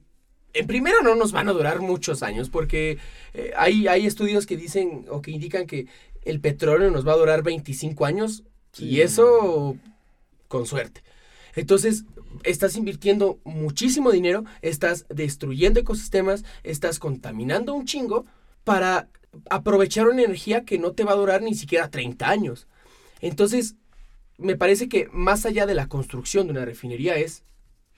en 0.55 0.67
primera 0.67 1.03
no 1.03 1.15
nos 1.15 1.33
van 1.33 1.49
a 1.49 1.53
durar 1.53 1.81
muchos 1.81 2.23
años 2.23 2.49
porque 2.51 2.99
eh, 3.35 3.53
hay, 3.57 3.87
hay 3.87 4.07
estudios 4.07 4.47
que 4.47 4.57
dicen 4.57 5.05
o 5.11 5.21
que 5.21 5.31
indican 5.31 5.67
que 5.67 5.87
el 6.23 6.41
petróleo 6.41 6.91
nos 6.91 7.07
va 7.07 7.13
a 7.13 7.19
durar 7.19 7.43
25 7.43 8.05
años 8.05 8.45
y 8.79 9.01
eso 9.01 9.77
con 10.47 10.67
suerte. 10.67 11.03
Entonces, 11.59 12.05
estás 12.45 12.77
invirtiendo 12.77 13.39
muchísimo 13.45 14.13
dinero, 14.13 14.45
estás 14.63 15.07
destruyendo 15.09 15.81
ecosistemas, 15.81 16.45
estás 16.63 16.99
contaminando 16.99 17.75
un 17.75 17.85
chingo 17.85 18.27
para 18.65 19.09
aprovechar 19.51 20.07
una 20.09 20.23
energía 20.23 20.65
que 20.65 20.79
no 20.79 20.93
te 20.93 21.05
va 21.05 21.13
a 21.13 21.17
durar 21.17 21.43
ni 21.43 21.55
siquiera 21.55 21.91
30 21.91 22.29
años. 22.29 22.67
Entonces, 23.21 23.75
me 24.39 24.57
parece 24.57 24.89
que 24.89 25.09
más 25.13 25.45
allá 25.47 25.67
de 25.67 25.75
la 25.75 25.89
construcción 25.89 26.47
de 26.47 26.53
una 26.53 26.65
refinería 26.65 27.17
es 27.17 27.43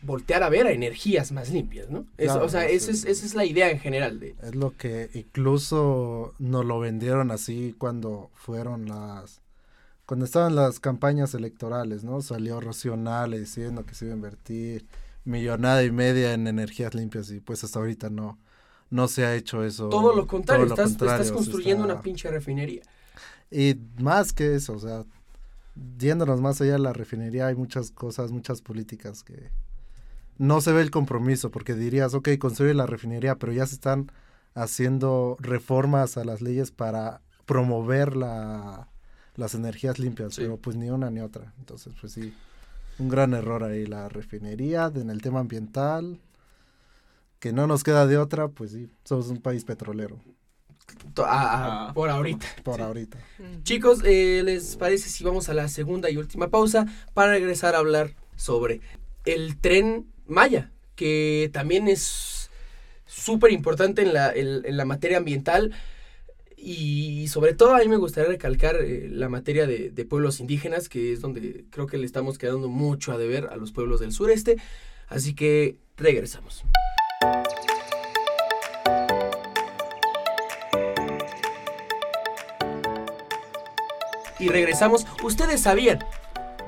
voltear 0.02 0.42
a 0.42 0.48
ver 0.48 0.66
a 0.66 0.72
energías 0.72 1.30
más 1.30 1.50
limpias, 1.50 1.90
¿no? 1.90 2.06
Eso- 2.16 2.32
Claro, 2.32 2.46
o 2.46 2.48
sea, 2.48 2.66
sí. 2.68 2.74
eso 2.76 2.90
es- 2.90 3.04
esa 3.04 3.26
es 3.26 3.34
la 3.34 3.44
idea 3.44 3.70
en 3.70 3.78
general. 3.78 4.18
De, 4.18 4.34
Es 4.42 4.54
lo 4.54 4.74
que 4.74 5.10
incluso 5.12 6.34
nos 6.38 6.64
lo 6.64 6.80
vendieron 6.80 7.30
así 7.30 7.74
cuando 7.76 8.30
fueron 8.34 8.86
las... 8.88 9.42
Cuando 10.10 10.24
estaban 10.24 10.56
las 10.56 10.80
campañas 10.80 11.34
electorales, 11.34 12.02
¿no? 12.02 12.20
Salió 12.20 12.58
Racional 12.58 13.30
diciendo 13.30 13.86
que 13.86 13.94
se 13.94 14.06
iba 14.06 14.14
a 14.14 14.16
invertir 14.16 14.84
millonada 15.24 15.84
y 15.84 15.92
media 15.92 16.34
en 16.34 16.48
energías 16.48 16.96
limpias 16.96 17.30
y 17.30 17.38
pues 17.38 17.62
hasta 17.62 17.78
ahorita 17.78 18.10
no, 18.10 18.36
no 18.90 19.06
se 19.06 19.24
ha 19.24 19.36
hecho 19.36 19.62
eso. 19.62 19.88
todo 19.88 20.12
lo 20.12 20.26
contrario, 20.26 20.64
todo 20.66 20.68
lo 20.70 20.74
estás, 20.74 20.88
contrario, 20.90 21.22
estás 21.22 21.36
construyendo 21.36 21.84
está- 21.84 21.94
una 21.94 22.02
pinche 22.02 22.28
refinería. 22.28 22.82
Y 23.52 23.76
más 24.00 24.32
que 24.32 24.56
eso, 24.56 24.72
o 24.72 24.80
sea, 24.80 25.04
yéndonos 25.96 26.40
más 26.40 26.60
allá 26.60 26.72
de 26.72 26.78
la 26.80 26.92
refinería, 26.92 27.46
hay 27.46 27.54
muchas 27.54 27.92
cosas, 27.92 28.32
muchas 28.32 28.62
políticas 28.62 29.22
que 29.22 29.52
no 30.38 30.60
se 30.60 30.72
ve 30.72 30.82
el 30.82 30.90
compromiso, 30.90 31.52
porque 31.52 31.74
dirías, 31.74 32.14
ok, 32.14 32.30
construye 32.40 32.74
la 32.74 32.86
refinería, 32.86 33.36
pero 33.36 33.52
ya 33.52 33.64
se 33.64 33.76
están 33.76 34.10
haciendo 34.54 35.36
reformas 35.38 36.16
a 36.16 36.24
las 36.24 36.42
leyes 36.42 36.72
para 36.72 37.20
promover 37.46 38.16
la, 38.16 38.88
las 39.36 39.54
energías 39.54 39.98
limpias, 39.98 40.34
Sí. 40.34 40.42
pero 40.42 40.56
pues 40.56 40.76
ni 40.76 40.90
una 40.90 41.10
ni 41.10 41.20
otra. 41.20 41.52
Entonces, 41.58 41.92
pues 42.00 42.12
sí, 42.12 42.34
un 42.98 43.08
gran 43.08 43.32
error 43.34 43.64
ahí 43.64 43.86
la 43.86 44.08
refinería 44.08 44.90
en 44.94 45.10
el 45.10 45.22
tema 45.22 45.40
ambiental, 45.40 46.18
que 47.38 47.52
no 47.52 47.66
nos 47.66 47.82
queda 47.84 48.06
de 48.06 48.18
otra, 48.18 48.48
pues 48.48 48.72
sí, 48.72 48.90
somos 49.04 49.28
un 49.28 49.40
país 49.40 49.64
petrolero, 49.64 50.18
To- 51.14 51.24
a- 51.24 51.30
a- 51.30 51.88
Ah. 51.88 51.94
por 51.94 52.10
ahorita. 52.10 52.46
por 52.64 52.76
Sí. 52.76 52.82
ahorita. 52.82 53.18
Chicos, 53.62 54.00
eh, 54.04 54.42
¿les 54.44 54.76
parece 54.76 55.08
si 55.08 55.22
vamos 55.24 55.48
a 55.48 55.54
la 55.54 55.68
segunda 55.68 56.10
y 56.10 56.16
última 56.16 56.48
pausa 56.48 56.86
para 57.14 57.32
regresar 57.32 57.74
a 57.74 57.78
hablar 57.78 58.14
sobre 58.36 58.80
el 59.24 59.56
tren 59.58 60.06
Maya, 60.26 60.70
que 60.96 61.48
también 61.52 61.88
es 61.88 62.50
súper 63.06 63.52
importante 63.52 64.02
en 64.02 64.12
la, 64.12 64.32
en- 64.32 64.64
en 64.64 64.76
la 64.76 64.84
materia 64.84 65.16
ambiental 65.18 65.72
y 66.62 67.28
sobre 67.28 67.54
todo 67.54 67.74
a 67.74 67.78
mí 67.78 67.88
me 67.88 67.96
gustaría 67.96 68.28
recalcar 68.28 68.76
eh, 68.76 69.08
la 69.10 69.28
materia 69.28 69.66
de, 69.66 69.90
de 69.90 70.04
pueblos 70.04 70.40
indígenas, 70.40 70.88
que 70.88 71.12
es 71.12 71.20
donde 71.20 71.64
creo 71.70 71.86
que 71.86 71.98
le 71.98 72.06
estamos 72.06 72.38
quedando 72.38 72.68
mucho 72.68 73.12
a 73.12 73.18
deber 73.18 73.46
a 73.46 73.56
los 73.56 73.72
pueblos 73.72 74.00
del 74.00 74.12
sureste. 74.12 74.56
Así 75.08 75.34
que 75.34 75.76
regresamos. 75.96 76.64
Y 84.38 84.48
regresamos. 84.48 85.06
Ustedes 85.22 85.60
sabían, 85.60 85.98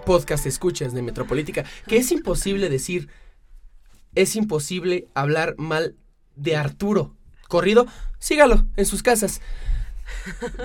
podcast 0.05 0.45
escuchas 0.47 0.93
de 0.93 1.01
Metropolítica, 1.01 1.65
que 1.87 1.97
es 1.97 2.13
imposible 2.13 2.69
decir, 2.69 3.09
es 4.15 4.37
imposible 4.37 5.09
hablar 5.15 5.55
mal 5.57 5.97
de 6.37 6.57
Arturo. 6.57 7.17
Corrido, 7.49 7.87
sígalo 8.19 8.67
en 8.77 8.85
sus 8.85 9.03
casas. 9.03 9.41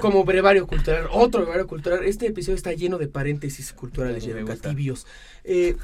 Como 0.01 0.23
brevario 0.23 0.67
cultural, 0.67 1.07
otro 1.11 1.41
brevario 1.41 1.67
cultural. 1.67 2.03
Este 2.03 2.27
episodio 2.27 2.55
está 2.55 2.73
lleno 2.73 2.97
de 2.97 3.07
paréntesis 3.07 3.73
culturales 3.73 4.25
y 4.25 4.31
educativos. 4.31 5.07
Eh, 5.43 5.75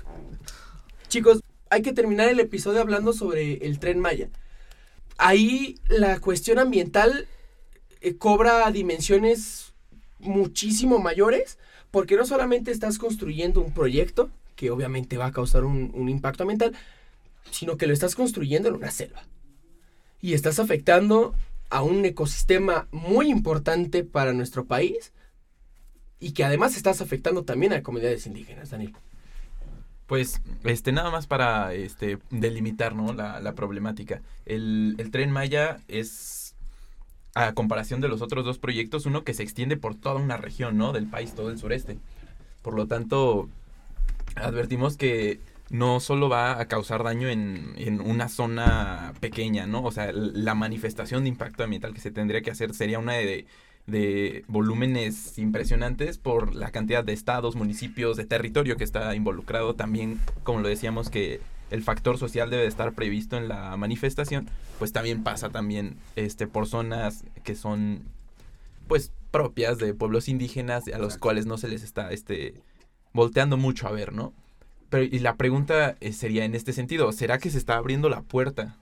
chicos, 1.07 1.41
hay 1.69 1.81
que 1.81 1.93
terminar 1.93 2.29
el 2.29 2.39
episodio 2.39 2.81
hablando 2.81 3.13
sobre 3.13 3.65
el 3.65 3.79
tren 3.79 3.99
Maya. 3.99 4.29
Ahí 5.17 5.79
la 5.87 6.19
cuestión 6.19 6.59
ambiental 6.59 7.27
eh, 8.01 8.15
cobra 8.15 8.69
dimensiones 8.71 9.73
muchísimo 10.19 10.99
mayores 10.99 11.57
porque 11.91 12.15
no 12.15 12.25
solamente 12.25 12.71
estás 12.71 12.97
construyendo 12.97 13.61
un 13.61 13.73
proyecto 13.73 14.29
que 14.55 14.71
obviamente 14.71 15.17
va 15.17 15.27
a 15.27 15.31
causar 15.31 15.63
un, 15.63 15.91
un 15.93 16.09
impacto 16.09 16.43
ambiental, 16.43 16.73
sino 17.51 17.77
que 17.77 17.87
lo 17.87 17.93
estás 17.93 18.15
construyendo 18.15 18.69
en 18.69 18.75
una 18.75 18.91
selva. 18.91 19.23
Y 20.21 20.33
estás 20.33 20.59
afectando 20.59 21.35
a 21.69 21.81
un 21.81 22.05
ecosistema 22.05 22.87
muy 22.91 23.29
importante 23.29 24.03
para 24.03 24.33
nuestro 24.33 24.65
país 24.65 25.13
y 26.19 26.31
que 26.31 26.43
además 26.43 26.77
estás 26.77 27.01
afectando 27.01 27.43
también 27.43 27.73
a 27.73 27.83
comunidades 27.83 28.25
indígenas, 28.27 28.69
Daniel. 28.69 28.93
Pues, 30.07 30.41
este, 30.63 30.91
nada 30.91 31.09
más 31.11 31.27
para 31.27 31.73
este, 31.73 32.19
delimitar, 32.29 32.95
¿no? 32.95 33.13
La, 33.13 33.39
la 33.39 33.55
problemática. 33.55 34.21
El, 34.45 34.95
el 34.99 35.11
tren 35.11 35.31
Maya 35.31 35.79
es, 35.87 36.55
a 37.35 37.53
comparación 37.53 37.99
de 38.01 38.09
los 38.09 38.21
otros 38.21 38.45
dos 38.45 38.59
proyectos, 38.59 39.05
uno 39.05 39.23
que 39.23 39.33
se 39.33 39.43
extiende 39.43 39.77
por 39.77 39.95
toda 39.95 40.15
una 40.15 40.37
región, 40.37 40.77
¿no? 40.77 40.93
Del 40.93 41.07
país, 41.07 41.33
todo 41.33 41.49
el 41.49 41.57
sureste. 41.57 41.97
Por 42.61 42.75
lo 42.75 42.87
tanto, 42.87 43.49
advertimos 44.35 44.97
que 44.97 45.39
no 45.69 45.99
solo 45.99 46.29
va 46.29 46.59
a 46.59 46.67
causar 46.67 47.03
daño 47.03 47.29
en, 47.29 47.73
en 47.77 48.01
una 48.01 48.29
zona 48.29 49.13
pequeña, 49.19 49.65
¿no? 49.65 49.83
O 49.83 49.91
sea, 49.91 50.11
la 50.13 50.53
manifestación 50.55 51.23
de 51.23 51.29
impacto 51.29 51.63
ambiental 51.63 51.93
que 51.93 52.01
se 52.01 52.11
tendría 52.11 52.41
que 52.41 52.51
hacer 52.51 52.73
sería 52.73 52.99
una 52.99 53.13
de, 53.13 53.47
de 53.87 54.45
volúmenes 54.47 55.37
impresionantes 55.37 56.17
por 56.17 56.55
la 56.55 56.71
cantidad 56.71 57.03
de 57.03 57.13
estados, 57.13 57.55
municipios, 57.55 58.17
de 58.17 58.25
territorio 58.25 58.77
que 58.77 58.83
está 58.83 59.15
involucrado. 59.15 59.73
También, 59.73 60.19
como 60.43 60.59
lo 60.61 60.67
decíamos, 60.67 61.09
que 61.09 61.41
el 61.71 61.81
factor 61.81 62.17
social 62.17 62.49
debe 62.49 62.63
de 62.63 62.69
estar 62.69 62.93
previsto 62.93 63.35
en 63.35 63.47
la 63.47 63.75
manifestación, 63.77 64.47
pues 64.79 64.93
también 64.93 65.23
pasa 65.23 65.49
también 65.49 65.97
este, 66.15 66.45
por 66.45 66.67
zonas 66.67 67.23
que 67.43 67.55
son, 67.55 68.03
pues, 68.87 69.11
propias 69.31 69.79
de 69.79 69.95
pueblos 69.95 70.29
indígenas 70.29 70.87
a 70.87 70.97
los 70.97 71.07
Exacto. 71.07 71.19
cuales 71.21 71.45
no 71.47 71.57
se 71.57 71.67
les 71.67 71.83
está 71.83 72.11
este, 72.11 72.61
volteando 73.11 73.57
mucho 73.57 73.87
a 73.87 73.91
ver, 73.91 74.13
¿no? 74.13 74.33
Pero 74.93 75.05
y 75.05 75.17
la 75.17 75.37
pregunta 75.37 75.97
eh, 76.01 76.13
sería 76.13 76.45
en 76.45 76.53
este 76.53 76.71
sentido, 76.71 77.11
¿será 77.13 77.39
que 77.39 77.49
se 77.49 77.57
está 77.57 77.77
abriendo 77.77 78.09
la 78.09 78.21
puerta 78.21 78.77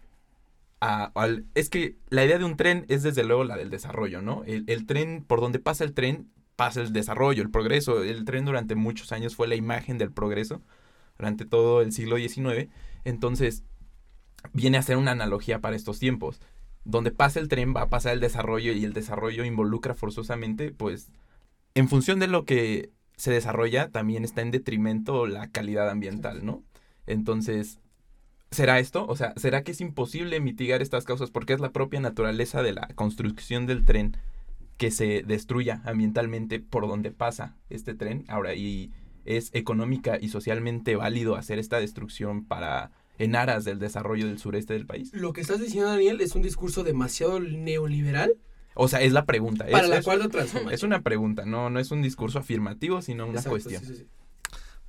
a, 0.81 1.05
al... 1.15 1.45
Es 1.55 1.69
que 1.69 1.95
la 2.09 2.25
idea 2.25 2.37
de 2.37 2.43
un 2.43 2.57
tren 2.57 2.85
es 2.89 3.01
desde 3.01 3.23
luego 3.23 3.45
la 3.45 3.55
del 3.55 3.69
desarrollo, 3.69 4.21
¿no? 4.21 4.43
El, 4.45 4.65
el 4.67 4.85
tren, 4.85 5.23
por 5.25 5.39
donde 5.39 5.59
pasa 5.59 5.85
el 5.85 5.93
tren, 5.93 6.29
pasa 6.57 6.81
el 6.81 6.91
desarrollo, 6.91 7.41
el 7.41 7.49
progreso. 7.49 8.03
El 8.03 8.25
tren 8.25 8.43
durante 8.43 8.75
muchos 8.75 9.13
años 9.13 9.37
fue 9.37 9.47
la 9.47 9.55
imagen 9.55 9.97
del 9.97 10.11
progreso, 10.11 10.61
durante 11.17 11.45
todo 11.45 11.81
el 11.81 11.93
siglo 11.93 12.17
XIX. 12.17 12.67
Entonces, 13.05 13.63
viene 14.51 14.79
a 14.79 14.81
ser 14.81 14.97
una 14.97 15.11
analogía 15.11 15.61
para 15.61 15.77
estos 15.77 15.97
tiempos. 15.97 16.41
Donde 16.83 17.11
pasa 17.11 17.39
el 17.39 17.47
tren 17.47 17.73
va 17.73 17.83
a 17.83 17.89
pasar 17.89 18.11
el 18.15 18.19
desarrollo 18.19 18.73
y 18.73 18.83
el 18.83 18.91
desarrollo 18.91 19.45
involucra 19.45 19.95
forzosamente, 19.95 20.71
pues, 20.71 21.09
en 21.73 21.87
función 21.87 22.19
de 22.19 22.27
lo 22.27 22.43
que 22.43 22.91
se 23.21 23.29
desarrolla, 23.29 23.89
también 23.89 24.23
está 24.23 24.41
en 24.41 24.49
detrimento 24.49 25.27
la 25.27 25.47
calidad 25.51 25.91
ambiental, 25.91 26.43
¿no? 26.43 26.63
Entonces, 27.05 27.79
¿será 28.49 28.79
esto? 28.79 29.05
O 29.05 29.15
sea, 29.15 29.35
¿será 29.35 29.61
que 29.63 29.73
es 29.73 29.79
imposible 29.79 30.39
mitigar 30.39 30.81
estas 30.81 31.05
causas 31.05 31.29
porque 31.29 31.53
es 31.53 31.59
la 31.59 31.71
propia 31.71 31.99
naturaleza 31.99 32.63
de 32.63 32.73
la 32.73 32.87
construcción 32.95 33.67
del 33.67 33.85
tren 33.85 34.17
que 34.77 34.89
se 34.89 35.21
destruya 35.21 35.83
ambientalmente 35.85 36.59
por 36.59 36.87
donde 36.87 37.11
pasa 37.11 37.55
este 37.69 37.93
tren? 37.93 38.25
Ahora, 38.27 38.55
y 38.55 38.89
es 39.23 39.51
económica 39.53 40.17
y 40.19 40.29
socialmente 40.29 40.95
válido 40.95 41.35
hacer 41.35 41.59
esta 41.59 41.79
destrucción 41.79 42.43
para 42.43 42.89
en 43.19 43.35
aras 43.35 43.65
del 43.65 43.77
desarrollo 43.77 44.25
del 44.25 44.39
sureste 44.39 44.73
del 44.73 44.87
país? 44.87 45.13
Lo 45.13 45.31
que 45.31 45.41
estás 45.41 45.59
diciendo, 45.59 45.91
Daniel, 45.91 46.19
es 46.21 46.33
un 46.33 46.41
discurso 46.41 46.83
demasiado 46.83 47.39
neoliberal 47.39 48.33
O 48.73 48.87
sea, 48.87 49.01
es 49.01 49.11
la 49.11 49.25
pregunta. 49.25 49.65
para 49.65 49.83
es, 49.83 49.89
la 49.89 49.97
es- 49.97 50.05
cuarta 50.05 50.29
transformación. 50.29 50.73
es 50.73 50.83
una 50.83 51.01
pregunta, 51.01 51.45
no, 51.45 51.69
no 51.69 51.79
es 51.79 51.91
un 51.91 52.01
discurso 52.01 52.39
afirmativo, 52.39 53.01
sino 53.01 53.23
una 53.25 53.33
Exacto, 53.39 53.49
cuestión. 53.51 53.81
sí, 53.83 53.87
sí, 53.87 53.95
sí. 53.97 54.07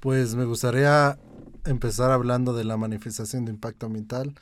Pues 0.01 0.35
me 0.35 0.45
gustaría 0.45 1.19
empezar 1.65 2.11
hablando 2.11 2.53
de 2.55 2.65
la 2.65 2.77
manifestación 2.77 3.45
de 3.45 3.53
impacto 3.53 3.87
ambiental, 3.87 4.35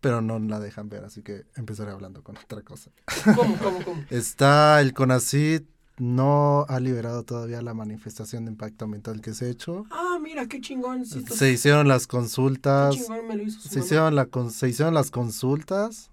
pero 0.00 0.20
no 0.22 0.38
la 0.38 0.60
dejan 0.60 0.88
ver, 0.88 1.04
así 1.04 1.22
que 1.22 1.44
empezaré 1.56 1.90
hablando 1.90 2.22
con 2.22 2.36
otra 2.36 2.62
cosa. 2.62 2.90
¿Cómo, 3.34 3.56
cómo, 3.58 3.84
cómo? 3.84 4.04
Está 4.10 4.80
el 4.80 4.94
CONACYT, 4.94 5.66
no 5.98 6.64
ha 6.68 6.80
liberado 6.80 7.24
todavía 7.24 7.60
la 7.60 7.74
manifestación 7.74 8.44
de 8.46 8.52
impacto 8.52 8.86
ambiental 8.86 9.20
que 9.20 9.34
se 9.34 9.46
ha 9.46 9.48
hecho. 9.48 9.84
Ah, 9.90 10.18
mira, 10.22 10.46
qué 10.46 10.60
chingón. 10.60 11.04
Se 11.04 11.50
hicieron 11.50 11.88
las 11.88 12.06
qué 12.06 12.16
consultas, 12.16 12.94
chingón 12.94 13.28
me 13.28 13.36
lo 13.36 13.42
hizo 13.42 13.60
su 13.60 13.68
se 13.68 13.74
mamá. 13.76 13.84
hicieron, 13.84 14.14
la, 14.16 14.26
con- 14.26 14.50
se 14.50 14.68
hicieron 14.68 14.94
las 14.94 15.10
consultas 15.10 16.09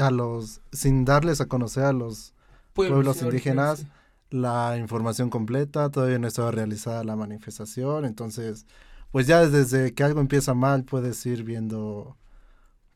a 0.00 0.10
los, 0.10 0.60
sin 0.72 1.04
darles 1.04 1.40
a 1.40 1.46
conocer 1.46 1.84
a 1.84 1.92
los 1.92 2.34
pueblos 2.72 3.22
indígenas, 3.22 3.86
la 4.30 4.76
información 4.78 5.30
completa, 5.30 5.90
todavía 5.90 6.18
no 6.18 6.28
estaba 6.28 6.50
realizada 6.50 7.02
la 7.04 7.16
manifestación, 7.16 8.04
entonces, 8.04 8.66
pues 9.10 9.26
ya 9.26 9.46
desde 9.46 9.94
que 9.94 10.04
algo 10.04 10.20
empieza 10.20 10.54
mal 10.54 10.84
puedes 10.84 11.24
ir 11.26 11.44
viendo, 11.44 12.16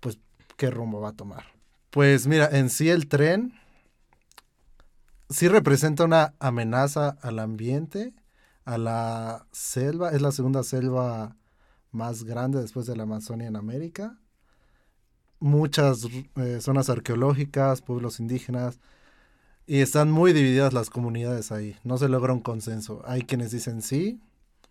pues, 0.01 0.19
qué 0.57 0.71
rumbo 0.71 1.01
va 1.01 1.11
a 1.11 1.17
tomar. 1.17 1.45
Pues 1.91 2.27
mira, 2.27 2.49
en 2.51 2.71
sí 2.71 2.89
el 2.89 3.09
tren 3.09 3.55
sí 5.29 5.49
representa 5.49 6.05
una 6.05 6.35
amenaza 6.39 7.17
al 7.23 7.39
ambiente, 7.39 8.15
a 8.65 8.79
la 8.79 9.47
selva, 9.53 10.11
es 10.11 10.23
la 10.23 10.33
segunda 10.33 10.63
selva 10.63 11.37
más 11.91 12.25
grande 12.25 12.61
después 12.61 12.87
de 12.87 12.97
la 12.97 13.03
Amazonia 13.03 13.49
en 13.49 13.57
América. 13.57 14.19
Muchas 15.43 16.07
eh, 16.37 16.61
zonas 16.61 16.89
arqueológicas, 16.89 17.83
pueblos 17.83 18.21
indígenas, 18.21 18.79
y 19.67 19.81
están 19.81 20.11
muy 20.11 20.33
divididas 20.33 20.73
las 20.73 20.89
comunidades 20.89 21.51
ahí. 21.51 21.77
No 21.83 21.99
se 21.99 22.09
logra 22.09 22.33
un 22.33 22.41
consenso. 22.41 23.03
Hay 23.07 23.23
quienes 23.23 23.51
dicen 23.51 23.83
sí, 23.83 24.21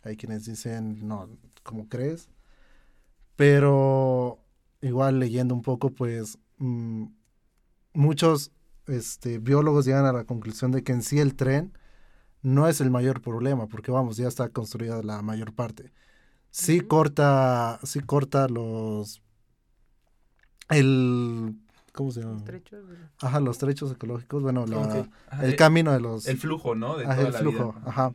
hay 0.04 0.16
quienes 0.16 0.46
dicen 0.46 1.08
no, 1.08 1.30
¿cómo 1.64 1.90
crees? 1.90 2.30
Pero 3.36 4.40
igual 4.82 5.20
leyendo 5.20 5.54
un 5.54 5.62
poco, 5.62 5.90
pues 5.90 6.38
mm, 6.58 7.06
muchos 7.94 8.52
este, 8.88 9.40
biólogos 9.40 9.86
llegan 9.86 10.06
a 10.06 10.14
la 10.14 10.24
conclusión 10.24 10.72
de 10.72 10.84
que 10.84 10.94
en 10.94 11.04
sí 11.04 11.20
el 11.20 11.36
tren 11.36 11.74
no 12.42 12.68
es 12.68 12.82
el 12.82 12.92
mayor 12.92 13.22
problema, 13.22 13.68
porque 13.68 13.92
vamos, 13.92 14.18
ya 14.18 14.28
está 14.28 14.50
construida 14.50 15.04
la 15.04 15.22
mayor 15.22 15.54
parte. 15.54 15.92
Sí 16.52 16.82
corta, 16.82 17.80
sí 17.84 18.00
corta 18.02 18.48
los 18.48 19.22
el 20.72 21.56
¿cómo 21.94 22.12
se 22.12 22.22
llama? 22.22 22.38
Estrechos, 22.38 22.88
¿verdad? 22.88 23.10
Ajá, 23.20 23.40
los 23.40 23.58
trechos 23.58 23.92
ecológicos, 23.92 24.42
bueno, 24.44 24.66
la- 24.66 24.78
Ok. 24.78 25.08
Ajá, 25.30 25.46
el 25.46 25.52
eh, 25.52 25.56
camino 25.56 25.92
de 25.92 26.00
los 26.02 26.26
El 26.28 26.38
flujo, 26.38 26.76
¿no? 26.76 26.98
De 26.98 27.06
Ajá, 27.06 27.16
toda 27.16 27.28
el 27.28 27.34
la 27.34 27.40
flujo, 27.40 27.74
vida. 27.78 27.90
ajá. 27.90 28.14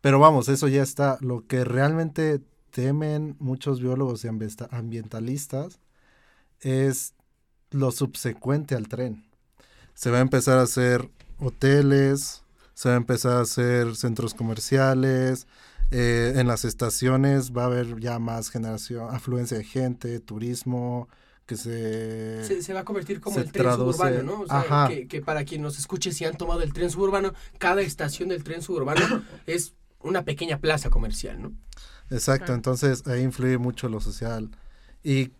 Pero 0.00 0.18
vamos, 0.18 0.48
eso 0.48 0.68
ya 0.68 0.82
está. 0.82 1.18
Lo 1.20 1.46
que 1.46 1.64
realmente 1.64 2.40
temen 2.70 3.36
muchos 3.38 3.80
biólogos 3.80 4.24
y 4.24 4.28
ambientalistas 4.28 5.78
es 6.60 7.14
lo 7.70 7.90
subsecuente 7.92 8.74
al 8.74 8.88
tren. 8.88 9.24
Se 9.94 10.10
va 10.10 10.18
a 10.18 10.22
empezar 10.22 10.58
a 10.58 10.62
hacer 10.62 11.10
hoteles, 11.38 12.42
se 12.74 12.88
va 12.88 12.94
a 12.94 12.98
empezar 12.98 13.32
a 13.32 13.40
hacer 13.40 13.96
centros 13.96 14.34
comerciales, 14.34 15.46
eh, 15.90 16.34
en 16.36 16.46
las 16.46 16.64
estaciones 16.64 17.52
va 17.56 17.64
a 17.64 17.66
haber 17.66 17.98
ya 18.00 18.18
más 18.18 18.48
generación, 18.50 19.14
afluencia 19.14 19.58
de 19.58 19.64
gente, 19.64 20.20
turismo, 20.20 21.08
que 21.50 21.56
se... 21.56 22.44
Se, 22.44 22.62
se 22.62 22.72
va 22.72 22.80
a 22.80 22.84
convertir 22.84 23.20
como 23.20 23.40
el 23.40 23.50
tren 23.50 23.64
traduce- 23.66 23.92
suburbano, 23.96 24.22
¿no? 24.22 24.40
O 24.42 24.46
sea, 24.46 24.60
Ajá. 24.60 24.88
que, 24.88 25.08
que 25.08 25.20
para 25.20 25.44
quien 25.44 25.62
nos 25.62 25.80
escuche, 25.80 26.12
si 26.12 26.24
han 26.24 26.36
tomado 26.36 26.62
el 26.62 26.72
tren 26.72 26.90
suburbano, 26.90 27.32
cada 27.58 27.80
estación 27.82 28.28
del 28.28 28.44
tren 28.44 28.62
suburbano 28.62 29.00
es 29.46 29.74
una 30.00 30.24
pequeña 30.24 30.60
plaza 30.60 30.90
comercial, 30.90 31.42
¿no? 31.42 31.52
Exacto, 32.08 32.54
entonces 32.54 33.04
ahí 33.08 33.22
influye 33.22 33.58
mucho 33.58 33.88
lo 33.88 34.00
social. 34.00 34.48
Y 35.02 35.32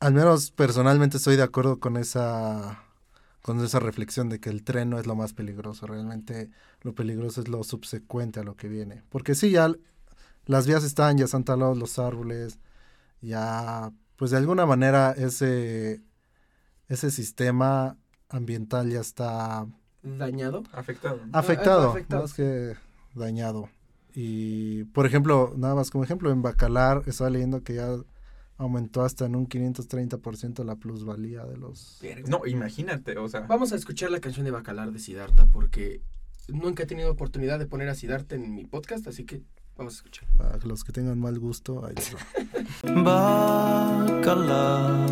al 0.00 0.14
menos 0.14 0.50
personalmente 0.50 1.18
estoy 1.18 1.36
de 1.36 1.42
acuerdo 1.42 1.78
con 1.78 1.98
esa 1.98 2.80
con 3.42 3.62
esa 3.62 3.78
reflexión 3.78 4.30
de 4.30 4.40
que 4.40 4.48
el 4.48 4.64
tren 4.64 4.88
no 4.88 4.98
es 4.98 5.06
lo 5.06 5.14
más 5.14 5.34
peligroso, 5.34 5.86
realmente 5.86 6.48
lo 6.80 6.94
peligroso 6.94 7.42
es 7.42 7.48
lo 7.48 7.62
subsecuente 7.64 8.40
a 8.40 8.44
lo 8.44 8.56
que 8.56 8.68
viene. 8.68 9.02
Porque 9.10 9.34
sí, 9.34 9.50
ya 9.50 9.70
las 10.46 10.66
vías 10.66 10.82
están, 10.84 11.18
ya 11.18 11.26
están 11.26 11.44
talados 11.44 11.76
los 11.76 11.98
árboles, 11.98 12.58
ya 13.20 13.92
pues 14.16 14.30
de 14.30 14.36
alguna 14.36 14.66
manera 14.66 15.12
ese 15.12 16.02
ese 16.88 17.10
sistema 17.10 17.96
ambiental 18.28 18.90
ya 18.90 19.00
está 19.00 19.66
Dañado. 20.04 20.62
Afectado. 20.72 21.20
¿no? 21.24 21.38
afectado, 21.38 21.90
afectado. 21.90 22.22
más 22.22 22.34
que 22.34 22.74
dañado. 23.14 23.70
Y, 24.14 24.84
por 24.84 25.06
ejemplo, 25.06 25.54
nada 25.56 25.74
más 25.74 25.90
como 25.90 26.04
ejemplo, 26.04 26.30
en 26.30 26.42
Bacalar 26.42 27.02
estaba 27.06 27.30
leyendo 27.30 27.64
que 27.64 27.74
ya 27.74 27.88
aumentó 28.56 29.02
hasta 29.02 29.24
en 29.24 29.34
un 29.34 29.48
530% 29.48 30.62
la 30.64 30.76
plusvalía 30.76 31.44
de 31.46 31.56
los... 31.56 32.00
No, 32.28 32.46
imagínate, 32.46 33.16
o 33.18 33.28
sea. 33.28 33.40
Vamos 33.40 33.72
a 33.72 33.76
escuchar 33.76 34.10
la 34.10 34.20
canción 34.20 34.44
de 34.44 34.52
Bacalar 34.52 34.92
de 34.92 34.98
Siddhartha 34.98 35.46
porque 35.46 36.02
nunca 36.48 36.84
he 36.84 36.86
tenido 36.86 37.10
oportunidad 37.10 37.58
de 37.58 37.66
poner 37.66 37.88
a 37.88 37.94
Siddhartha 37.94 38.36
en 38.36 38.54
mi 38.54 38.66
podcast, 38.66 39.08
así 39.08 39.24
que 39.24 39.42
vamos 39.76 39.94
a 39.94 39.96
escuchar. 39.96 40.26
Para 40.36 40.58
los 40.64 40.84
que 40.84 40.92
tengan 40.92 41.18
mal 41.18 41.38
gusto, 41.38 41.84
ahí 41.84 41.94
les 41.94 42.14
va. 42.14 42.18
Bacalar, 44.14 45.06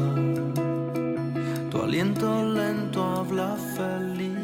tu 1.70 1.82
aliento 1.82 2.44
lento 2.52 3.02
habla 3.04 3.56
felicidad. 3.76 4.42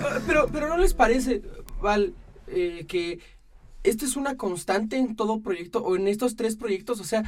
Ah, 0.00 0.20
Pero, 0.26 0.48
pero 0.52 0.68
¿no 0.68 0.76
les 0.76 0.94
parece, 0.94 1.42
Val, 1.80 2.14
eh, 2.48 2.84
que 2.88 3.20
esto 3.84 4.04
es 4.06 4.16
una 4.16 4.36
constante 4.36 4.96
en 4.96 5.14
todo 5.14 5.40
proyecto 5.40 5.80
o 5.84 5.96
en 5.96 6.08
estos 6.08 6.36
tres 6.36 6.56
proyectos. 6.56 7.00
O 7.00 7.04
sea, 7.04 7.22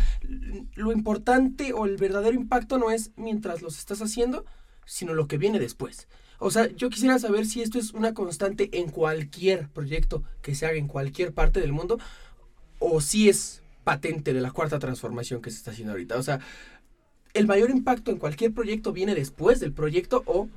lo 0.74 0.90
importante 0.92 1.72
o 1.74 1.84
el 1.84 1.97
verdadero 1.99 2.34
impacto 2.34 2.78
no 2.78 2.90
es 2.90 3.11
mientras 3.16 3.61
los 3.62 3.78
estás 3.78 4.01
haciendo, 4.01 4.44
sino 4.86 5.12
lo 5.14 5.28
que 5.28 5.36
viene 5.38 5.59
después. 5.59 6.09
O 6.39 6.51
sea, 6.51 6.68
yo 6.68 6.91
quisiera 6.91 7.18
saber 7.18 7.47
si 7.47 7.62
esto 7.62 7.78
es 7.78 7.93
una 7.93 8.14
constante 8.14 8.68
en 8.72 8.91
cualquier 8.91 9.68
proyecto 9.68 10.22
que 10.43 10.55
se 10.55 10.66
haga 10.66 10.76
en 10.76 10.89
cualquier 10.89 11.32
parte 11.32 11.61
del 11.61 11.72
mundo 11.72 11.99
o 12.78 13.01
si 13.01 13.28
es 13.28 13.62
patente 13.84 14.32
de 14.32 14.41
la 14.41 14.51
cuarta 14.51 14.78
transformación 14.78 15.41
que 15.41 15.51
se 15.51 15.59
está 15.59 15.70
haciendo 15.70 15.93
ahorita. 15.93 16.16
O 16.16 16.22
sea, 16.22 16.41
el 17.34 17.47
mayor 17.47 17.70
impacto 17.70 18.11
en 18.11 18.18
cualquier 18.18 18.53
proyecto 18.53 18.93
viene 18.93 19.14
después 19.14 19.61
del 19.61 19.72
proyecto 19.72 20.22
o 20.26 20.49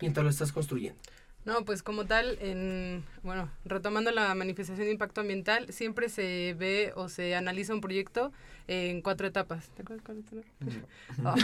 mientras 0.00 0.24
lo 0.24 0.30
estás 0.30 0.52
construyendo. 0.52 0.98
No, 1.44 1.64
pues 1.64 1.82
como 1.82 2.06
tal, 2.06 2.38
en, 2.40 3.04
bueno, 3.22 3.50
retomando 3.64 4.12
la 4.12 4.32
manifestación 4.34 4.86
de 4.86 4.92
impacto 4.92 5.20
ambiental, 5.20 5.72
siempre 5.72 6.08
se 6.08 6.54
ve 6.56 6.92
o 6.94 7.08
se 7.08 7.34
analiza 7.34 7.74
un 7.74 7.80
proyecto 7.80 8.32
en 8.68 9.02
cuatro 9.02 9.26
etapas. 9.26 9.68
¿Te 9.70 9.82
acuerdas 9.82 10.04
cuál 10.04 10.18
es? 10.18 10.24
Oh, 11.24 11.34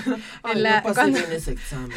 Ay, 0.42 0.56
en 0.56 0.62
la- 0.62 0.76
no 0.78 0.82
pasé 0.84 0.94
cuando- 0.94 1.18
bien 1.18 1.32
ese 1.32 1.52
examen. 1.58 1.96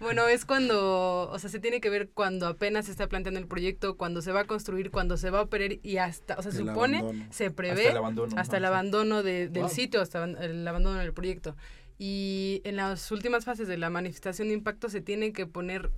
Bueno, 0.00 0.28
es 0.28 0.44
cuando, 0.44 1.28
o 1.30 1.38
sea, 1.38 1.50
se 1.50 1.58
tiene 1.58 1.80
que 1.80 1.90
ver 1.90 2.10
cuando 2.10 2.46
apenas 2.46 2.86
se 2.86 2.92
está 2.92 3.08
planteando 3.08 3.40
el 3.40 3.46
proyecto, 3.46 3.96
cuando 3.96 4.22
se 4.22 4.32
va 4.32 4.40
a 4.40 4.44
construir, 4.44 4.90
cuando 4.90 5.16
se 5.16 5.30
va 5.30 5.40
a 5.40 5.42
operar 5.42 5.72
y 5.82 5.96
hasta, 5.98 6.34
o 6.36 6.42
sea, 6.42 6.52
se 6.52 6.60
El 6.62 6.68
supone, 6.68 6.98
abandono. 6.98 7.26
se 7.30 7.44
Hasta 7.46 7.56
prevé 7.56 7.88
el 7.90 7.96
abandono. 7.96 8.34
hasta 8.38 8.56
el 8.56 8.64
abandono 8.64 9.22
de- 9.22 9.48
del 9.48 9.62
Wow. 9.64 9.70
sitio, 9.70 10.00
hasta 10.00 10.24
el 10.24 10.66
abandono 10.68 10.98
del 10.98 11.12
proyecto. 11.12 11.56
Y 11.98 12.60
en 12.64 12.76
las 12.76 13.10
últimas 13.10 13.44
fases 13.46 13.68
de 13.68 13.78
la 13.78 13.88
manifestación 13.90 14.48
de 14.48 14.54
impacto 14.54 14.88
se 14.90 15.00
tiene 15.00 15.32
que 15.32 15.46
poner 15.46 15.90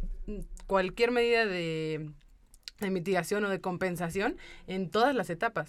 cualquier 0.66 1.10
medida 1.10 1.44
de, 1.44 2.10
de 2.80 2.90
mitigación 2.90 3.44
o 3.44 3.48
de 3.48 3.60
compensación 3.60 4.36
en 4.68 4.90
todas 4.90 5.14
las 5.14 5.28
etapas. 5.28 5.68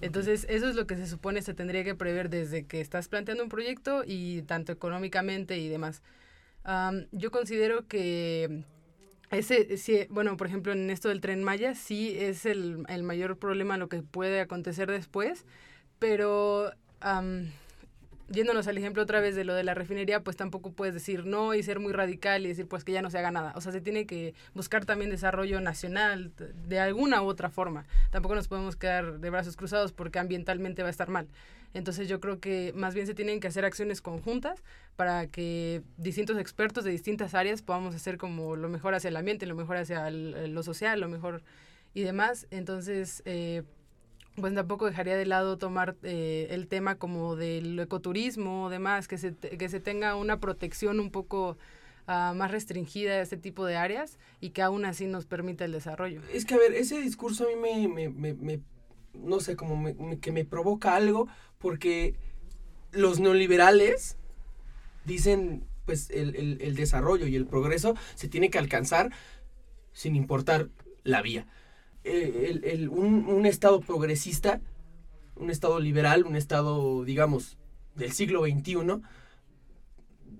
Entonces, 0.00 0.46
eso 0.48 0.68
es 0.68 0.76
lo 0.76 0.86
que 0.86 0.96
se 0.96 1.06
supone 1.06 1.42
se 1.42 1.54
tendría 1.54 1.84
que 1.84 1.94
prever 1.94 2.30
desde 2.30 2.64
que 2.66 2.80
estás 2.80 3.08
planteando 3.08 3.42
un 3.42 3.50
proyecto 3.50 4.02
y 4.06 4.42
tanto 4.42 4.72
económicamente 4.72 5.58
y 5.58 5.68
demás. 5.68 6.02
Am, 6.64 7.06
yo 7.12 7.30
considero 7.30 7.86
que 7.86 8.64
ese, 9.30 9.76
sí, 9.76 10.06
bueno, 10.10 10.36
por 10.36 10.46
ejemplo, 10.46 10.72
en 10.72 10.90
esto 10.90 11.08
del 11.08 11.20
tren 11.20 11.44
Maya, 11.44 11.74
sí 11.74 12.16
es 12.18 12.46
el, 12.46 12.84
el 12.88 13.02
mayor 13.02 13.38
problema 13.38 13.76
lo 13.76 13.88
que 13.88 14.02
puede 14.02 14.40
acontecer 14.40 14.90
después, 14.90 15.44
pero 15.98 16.72
am, 17.00 17.50
yéndonos 18.32 18.66
al 18.68 18.78
ejemplo 18.78 19.02
otra 19.02 19.20
vez 19.20 19.34
de 19.34 19.44
lo 19.44 19.54
de 19.54 19.64
la 19.64 19.74
refinería, 19.74 20.20
pues 20.22 20.36
tampoco 20.36 20.72
puedes 20.72 20.94
decir 20.94 21.26
no 21.26 21.52
y 21.54 21.62
ser 21.62 21.80
muy 21.80 21.92
radical 21.92 22.44
y 22.44 22.48
decir 22.48 22.66
pues 22.68 22.84
que 22.84 22.92
ya 22.92 23.02
no 23.02 23.10
se 23.10 23.18
haga 23.18 23.30
nada. 23.30 23.52
O 23.56 23.60
sea, 23.60 23.72
se 23.72 23.80
tiene 23.80 24.06
que 24.06 24.34
buscar 24.54 24.84
también 24.84 25.10
desarrollo 25.10 25.60
nacional 25.60 26.32
de- 26.66 26.78
alguna 26.80 27.22
u 27.22 27.26
otra 27.26 27.50
forma. 27.50 27.84
Tampoco 28.10 28.34
nos 28.36 28.48
podemos 28.48 28.76
quedar 28.76 29.18
de 29.18 29.30
brazos 29.30 29.56
cruzados 29.56 29.92
porque 29.92 30.18
ambientalmente 30.18 30.82
va 30.82 30.88
a 30.88 30.90
estar 30.90 31.08
mal. 31.10 31.28
Entonces 31.74 32.08
yo 32.08 32.18
creo 32.20 32.40
que 32.40 32.72
más 32.74 32.94
bien 32.94 33.06
se 33.06 33.14
tienen 33.14 33.38
que 33.40 33.48
hacer 33.48 33.64
acciones 33.64 34.00
conjuntas 34.00 34.62
para 34.96 35.26
que 35.26 35.82
distintos 35.98 36.38
expertos 36.38 36.84
de 36.84 36.90
distintas 36.90 37.34
áreas 37.34 37.62
podamos 37.62 37.94
hacer 37.94 38.16
como 38.16 38.56
lo 38.56 38.68
mejor 38.68 38.94
hacia 38.94 39.08
el 39.08 39.16
ambiente, 39.16 39.46
lo 39.46 39.54
mejor 39.54 39.76
hacia 39.76 40.10
lo 40.10 40.62
social, 40.62 41.00
lo 41.00 41.08
mejor 41.08 41.42
y 41.94 42.02
demás. 42.02 42.46
Entonces, 42.50 43.22
eh, 43.24 43.62
pues 44.40 44.54
tampoco 44.54 44.86
dejaría 44.86 45.16
de 45.16 45.26
lado 45.26 45.58
tomar 45.58 45.96
eh, 46.02 46.48
el 46.50 46.66
tema 46.68 46.96
como 46.96 47.36
del 47.36 47.78
ecoturismo 47.78 48.64
o 48.64 48.70
demás, 48.70 49.08
que 49.08 49.18
se, 49.18 49.34
que 49.34 49.68
se 49.68 49.80
tenga 49.80 50.16
una 50.16 50.40
protección 50.40 51.00
un 51.00 51.10
poco 51.10 51.56
ah, 52.06 52.32
más 52.36 52.50
restringida 52.50 53.12
a 53.12 53.20
este 53.20 53.36
tipo 53.36 53.66
de 53.66 53.76
áreas 53.76 54.18
y 54.40 54.50
que 54.50 54.62
aún 54.62 54.84
así 54.84 55.06
nos 55.06 55.26
permita 55.26 55.64
el 55.64 55.72
desarrollo. 55.72 56.22
Es 56.32 56.44
que, 56.44 56.54
a 56.54 56.58
ver, 56.58 56.74
ese 56.74 57.00
discurso 57.00 57.44
a 57.44 57.48
mí 57.48 57.56
me, 57.56 57.88
me, 57.88 58.08
me- 58.08 58.34
me- 58.34 58.60
no 59.14 59.40
sé, 59.40 59.56
como 59.56 59.76
me- 59.76 60.18
que 60.20 60.32
me 60.32 60.44
provoca 60.44 60.94
algo, 60.96 61.28
porque 61.58 62.14
los 62.92 63.20
neoliberales 63.20 64.16
dicen, 65.04 65.64
pues, 65.86 66.10
el, 66.10 66.36
el- 66.36 66.58
el 66.60 66.74
desarrollo 66.76 67.26
y 67.26 67.36
el 67.36 67.46
progreso 67.46 67.94
se 68.14 68.28
tiene 68.28 68.50
que 68.50 68.58
alcanzar 68.58 69.10
sin 69.92 70.14
importar 70.16 70.68
la 71.02 71.22
vía. 71.22 71.46
Eh, 72.04 72.88
un, 72.90 73.44
estado 73.46 73.80
progresista, 73.80 74.60
un 75.36 75.50
estado 75.50 75.80
liberal, 75.80 76.24
un 76.24 76.36
estado, 76.36 77.04
digamos, 77.04 77.58
del 77.94 78.12
siglo 78.12 78.42
XXI, 78.44 79.02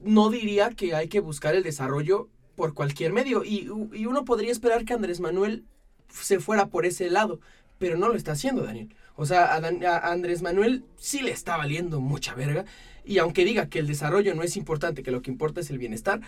no 0.02 0.30
diría 0.30 0.70
que 0.70 0.94
hay 0.94 1.08
que 1.08 1.20
buscar 1.20 1.54
el 1.54 1.62
desarrollo 1.62 2.28
por 2.56 2.74
cualquier 2.74 3.12
medio. 3.12 3.44
Y, 3.44 3.68
uno 3.68 4.24
podría 4.24 4.52
esperar 4.52 4.84
que 4.84 4.94
Andrés 4.94 5.20
Manuel 5.20 5.64
se 6.08 6.40
fuera 6.40 6.66
por 6.66 6.86
ese 6.86 7.10
lado, 7.10 7.40
pero 7.78 7.96
no 7.96 8.08
lo 8.08 8.14
está 8.14 8.32
haciendo, 8.32 8.62
Daniel. 8.62 8.94
O 9.16 9.26
sea, 9.26 9.54
a, 9.54 9.56
a 9.56 10.12
Andrés 10.12 10.40
Manuel 10.40 10.84
sí 10.96 11.20
le 11.20 11.30
está 11.30 11.56
valiendo 11.56 12.00
mucha 12.00 12.34
verga. 12.34 12.64
Y 13.04 13.18
aunque 13.18 13.44
diga 13.44 13.68
que 13.68 13.78
el 13.78 13.86
desarrollo 13.86 14.34
no 14.34 14.42
es 14.42 14.56
importante, 14.56 15.02
que 15.02 15.10
lo 15.10 15.20
que 15.20 15.30
importa 15.30 15.60
es 15.60 15.70
el 15.70 15.78
bienestar, 15.78 16.20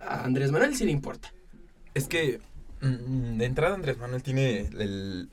a 0.00 0.24
Andrés 0.24 0.50
Manuel 0.50 0.74
sí 0.74 0.84
le 0.84 0.92
importa. 0.92 1.32
Es 1.94 2.08
que 2.08 2.40
de 2.82 3.44
entrada 3.44 3.74
Andrés 3.74 3.98
Manuel 3.98 4.22
tiene 4.22 4.60
el... 4.60 5.30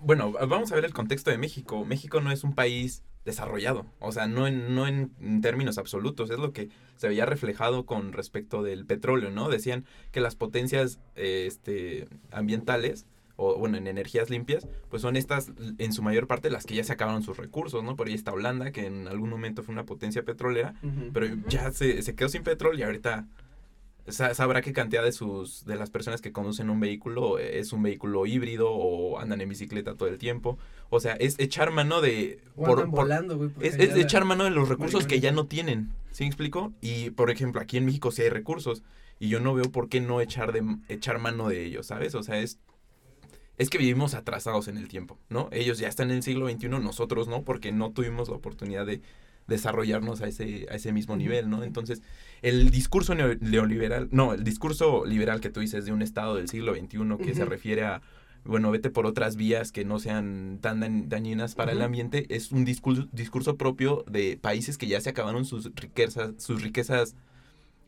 Bueno, 0.00 0.32
vamos 0.32 0.72
a 0.72 0.74
ver 0.74 0.84
el 0.84 0.92
contexto 0.92 1.30
de 1.30 1.38
México. 1.38 1.84
México 1.84 2.20
no 2.20 2.30
es 2.30 2.44
un 2.44 2.54
país 2.54 3.02
desarrollado, 3.24 3.86
o 4.00 4.12
sea, 4.12 4.26
no 4.26 4.46
en, 4.46 4.74
no 4.74 4.86
en 4.86 5.40
términos 5.40 5.78
absolutos, 5.78 6.30
es 6.30 6.38
lo 6.38 6.52
que 6.52 6.68
se 6.96 7.08
veía 7.08 7.24
reflejado 7.24 7.86
con 7.86 8.12
respecto 8.12 8.62
del 8.62 8.84
petróleo, 8.84 9.30
¿no? 9.30 9.48
Decían 9.48 9.86
que 10.12 10.20
las 10.20 10.36
potencias 10.36 11.00
eh, 11.16 11.44
este, 11.46 12.06
ambientales, 12.30 13.06
o 13.36 13.56
bueno, 13.56 13.78
en 13.78 13.86
energías 13.86 14.28
limpias, 14.28 14.68
pues 14.90 15.00
son 15.00 15.16
estas 15.16 15.52
en 15.78 15.92
su 15.92 16.02
mayor 16.02 16.26
parte 16.26 16.50
las 16.50 16.66
que 16.66 16.74
ya 16.74 16.84
se 16.84 16.92
acabaron 16.92 17.22
sus 17.22 17.38
recursos, 17.38 17.82
¿no? 17.82 17.96
Por 17.96 18.08
ahí 18.08 18.14
está 18.14 18.32
Holanda, 18.32 18.72
que 18.72 18.86
en 18.86 19.08
algún 19.08 19.30
momento 19.30 19.62
fue 19.62 19.72
una 19.72 19.86
potencia 19.86 20.22
petrolera, 20.22 20.74
pero 21.12 21.26
ya 21.48 21.72
se, 21.72 22.02
se 22.02 22.14
quedó 22.14 22.28
sin 22.28 22.42
petróleo 22.42 22.80
y 22.80 22.82
ahorita 22.82 23.26
sabrá 24.08 24.60
qué 24.60 24.72
cantidad 24.72 25.02
de 25.02 25.12
sus 25.12 25.64
de 25.64 25.76
las 25.76 25.88
personas 25.90 26.20
que 26.20 26.30
conducen 26.32 26.68
un 26.70 26.78
vehículo 26.80 27.38
eh, 27.38 27.58
es 27.58 27.72
un 27.72 27.82
vehículo 27.82 28.26
híbrido 28.26 28.70
o 28.70 29.18
andan 29.18 29.40
en 29.40 29.48
bicicleta 29.48 29.94
todo 29.94 30.08
el 30.08 30.18
tiempo. 30.18 30.58
O 30.90 31.00
sea, 31.00 31.14
es 31.14 31.38
echar 31.38 31.70
mano 31.70 32.00
de 32.00 32.40
O 32.56 32.64
por- 32.64 32.78
andan 32.78 32.90
por- 32.90 33.00
volando, 33.00 33.36
güey, 33.38 33.50
es, 33.60 33.76
echar 33.78 34.24
mano 34.24 34.44
de 34.44 34.50
los 34.50 34.68
recursos 34.68 35.06
que 35.06 35.20
ya 35.20 35.32
no 35.32 35.46
tienen. 35.46 35.90
¿Sí 36.10 36.24
me 36.24 36.28
explico? 36.28 36.72
Y 36.80 37.10
por 37.10 37.30
ejemplo, 37.30 37.60
aquí 37.60 37.76
en 37.78 37.86
México 37.86 38.10
sí 38.10 38.22
hay 38.22 38.28
recursos 38.28 38.82
y 39.18 39.28
yo 39.28 39.40
no 39.40 39.54
veo 39.54 39.70
por 39.72 39.88
qué 39.88 40.00
no 40.00 40.20
echar 40.20 40.52
de 40.52 40.62
echar 40.88 41.18
mano 41.18 41.48
de 41.48 41.64
ellos, 41.64 41.86
¿sabes? 41.86 42.14
O 42.14 42.22
sea, 42.22 42.38
es 42.40 42.58
es 43.56 43.70
que 43.70 43.78
vivimos 43.78 44.14
atrasados 44.14 44.66
en 44.66 44.76
el 44.76 44.88
tiempo, 44.88 45.16
¿no? 45.28 45.48
Ellos 45.52 45.78
ya 45.78 45.86
están 45.88 46.10
en 46.10 46.16
el 46.16 46.22
siglo 46.24 46.48
XXI, 46.50 46.68
nosotros 46.70 47.28
no, 47.28 47.42
porque 47.42 47.70
no 47.70 47.92
tuvimos 47.92 48.28
la 48.28 48.34
oportunidad 48.34 48.84
de 48.84 49.00
desarrollarnos 49.46 50.20
a 50.22 50.28
ese, 50.28 50.66
a 50.70 50.74
ese 50.76 50.92
mismo 50.92 51.16
nivel, 51.16 51.50
¿no? 51.50 51.62
Entonces, 51.64 52.02
el 52.42 52.70
discurso 52.70 53.14
neo- 53.14 53.38
neoliberal, 53.40 54.08
no, 54.10 54.32
el 54.34 54.42
discurso 54.44 55.04
liberal 55.04 55.40
que 55.40 55.50
tú 55.50 55.60
dices 55.60 55.84
de 55.84 55.92
un 55.92 56.02
Estado 56.02 56.34
del 56.36 56.48
siglo 56.48 56.74
XXI 56.74 57.16
que 57.24 57.34
se 57.34 57.44
refiere 57.44 57.84
a, 57.84 58.00
bueno, 58.44 58.70
vete 58.70 58.90
por 58.90 59.06
otras 59.06 59.36
vías 59.36 59.70
que 59.72 59.84
no 59.84 59.98
sean 59.98 60.58
tan 60.60 60.80
dañ- 60.80 61.08
dañinas 61.08 61.54
para 61.54 61.72
el 61.72 61.82
ambiente, 61.82 62.26
es 62.28 62.52
un 62.52 62.64
discurso, 62.64 63.06
discurso 63.12 63.56
propio 63.56 64.04
de 64.08 64.38
países 64.40 64.78
que 64.78 64.86
ya 64.86 65.00
se 65.00 65.10
acabaron 65.10 65.44
sus 65.44 65.70
riquezas, 65.74 66.32
sus 66.42 66.62
riquezas 66.62 67.14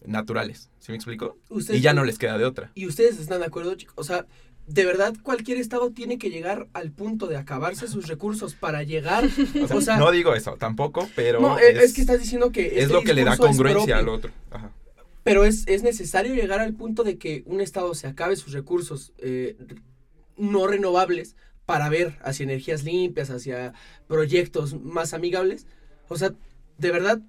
naturales, 0.05 0.71
¿sí 0.79 0.93
me 0.93 0.97
explico? 0.97 1.37
Y 1.75 1.81
ya 1.81 1.93
no 1.95 2.05
les 2.05 2.19
queda 2.19 2.39
de 2.39 2.45
otra. 2.45 2.71
¿Y 2.75 2.87
ustedes 2.87 3.19
están 3.19 3.41
de 3.41 3.47
acuerdo, 3.47 3.75
chicos? 3.75 3.95
O 3.97 4.05
sea, 4.05 4.27
de 4.67 4.85
verdad 4.85 5.15
cualquier 5.23 5.59
estado 5.59 5.91
tiene 5.91 6.19
que 6.19 6.31
llegar 6.31 6.69
al 6.73 6.91
punto 6.91 7.27
de 7.27 7.37
acabarse 7.37 7.89
sus 7.89 8.09
recursos 8.09 8.55
para 8.55 8.83
llegar. 8.83 9.25
O 9.63 9.67
sea, 9.69 9.77
O 9.77 9.81
sea, 9.81 9.97
no 9.97 10.11
digo 10.11 10.35
eso 10.35 10.57
tampoco, 10.59 11.09
pero 11.15 11.41
no, 11.41 11.59
es, 11.59 11.77
es, 11.77 11.95
que 11.95 12.01
estás 12.01 12.21
diciendo 12.21 12.51
que 12.51 12.67
es 12.67 12.83
este 12.85 12.93
lo 12.93 13.03
que 13.03 13.15
le 13.15 13.25
da 13.25 13.37
congruencia 13.37 13.99
al 13.99 14.09
otro. 14.09 14.33
Ajá. 14.51 14.73
Pero 15.23 15.45
es, 15.45 15.65
es 15.67 15.83
necesario 15.83 16.35
llegar 16.35 16.61
al 16.61 16.75
punto 16.75 17.03
de 17.03 17.19
que 17.19 17.43
un 17.47 17.61
estado 17.61 17.95
se 17.95 18.07
acabe 18.07 18.37
sus 18.37 18.53
recursos 18.53 19.13
eh, 19.19 19.57
no 20.37 20.67
renovables 20.69 21.35
para 21.65 21.89
ver 21.89 22.17
hacia 22.23 22.45
energías 22.45 22.85
limpias, 22.85 23.31
hacia 23.31 23.73
proyectos 24.07 24.81
más 24.81 25.15
amigables. 25.15 25.67
O 26.09 26.17
sea, 26.17 26.33
de 26.79 26.91
verdad, 26.93 27.21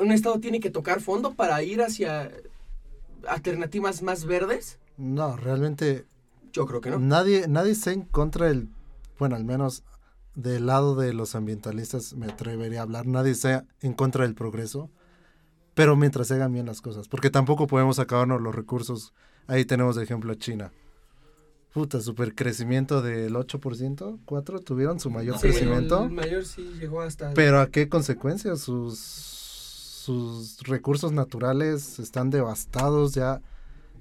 un 0.00 0.12
estado 0.12 0.40
tiene 0.40 0.60
que 0.60 0.70
tocar 0.70 1.02
fondo 1.02 1.34
para 1.34 1.62
ir 1.62 1.82
hacia 1.82 2.30
alternativas 3.28 4.02
más 4.02 4.24
verdes. 4.24 4.78
No, 4.96 5.36
realmente 5.36 6.06
Yo 6.52 6.66
creo 6.66 6.80
que 6.80 6.90
no. 6.90 6.98
nadie, 6.98 7.46
nadie 7.48 7.72
está 7.72 7.92
en 7.92 8.02
contra 8.02 8.46
del, 8.46 8.68
bueno, 9.18 9.36
al 9.36 9.44
menos 9.44 9.84
del 10.34 10.66
lado 10.66 10.94
de 10.94 11.12
los 11.12 11.34
ambientalistas 11.34 12.14
me 12.14 12.26
atrevería 12.26 12.80
a 12.80 12.82
hablar, 12.82 13.06
nadie 13.06 13.32
está 13.32 13.66
en 13.80 13.92
contra 13.94 14.24
del 14.24 14.34
progreso, 14.34 14.90
pero 15.74 15.96
mientras 15.96 16.28
se 16.28 16.34
hagan 16.34 16.52
bien 16.52 16.66
las 16.66 16.80
cosas, 16.80 17.08
porque 17.08 17.30
tampoco 17.30 17.66
podemos 17.66 17.98
acabarnos 17.98 18.40
los 18.40 18.54
recursos. 18.54 19.12
Ahí 19.46 19.64
tenemos 19.64 19.96
de 19.96 20.04
ejemplo 20.04 20.34
China. 20.34 20.70
Puta, 21.72 22.00
super 22.00 22.34
crecimiento 22.34 23.00
del 23.00 23.34
8%, 23.34 24.18
4 24.26 24.60
tuvieron 24.60 25.00
su 25.00 25.10
mayor 25.10 25.36
Sí, 25.36 25.48
crecimiento. 25.48 26.04
El 26.04 26.10
mayor 26.10 26.44
sí 26.44 26.70
llegó 26.78 27.00
hasta... 27.00 27.32
Pero 27.32 27.60
a 27.60 27.68
qué 27.68 27.88
consecuencias? 27.88 28.60
Sus, 28.60 28.98
sus 28.98 30.60
recursos 30.64 31.12
naturales 31.12 31.98
están 31.98 32.28
devastados, 32.28 33.14
ya 33.14 33.40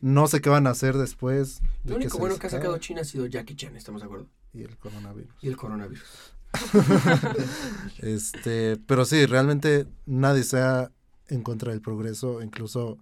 No 0.01 0.27
sé 0.27 0.41
qué 0.41 0.49
van 0.49 0.67
a 0.67 0.71
hacer 0.71 0.97
después. 0.97 1.61
de 1.83 1.91
Lo 1.91 1.95
único 1.97 2.17
bueno 2.17 2.37
que 2.37 2.47
ha 2.47 2.49
sacado 2.49 2.77
China 2.79 3.01
ha 3.01 3.05
sido 3.05 3.27
Jackie 3.27 3.55
Chan, 3.55 3.75
¿estamos 3.75 4.01
de 4.01 4.05
acuerdo? 4.05 4.27
Y 4.53 4.63
el 4.63 4.77
coronavirus. 4.77 5.33
Y 5.41 5.47
el 5.47 5.55
coronavirus. 5.55 6.33
Este, 7.99 8.77
pero 8.87 9.05
sí, 9.05 9.25
realmente 9.25 9.87
nadie 10.05 10.43
sea 10.43 10.91
en 11.27 11.43
contra 11.43 11.71
del 11.71 11.81
progreso, 11.81 12.41
incluso 12.41 12.97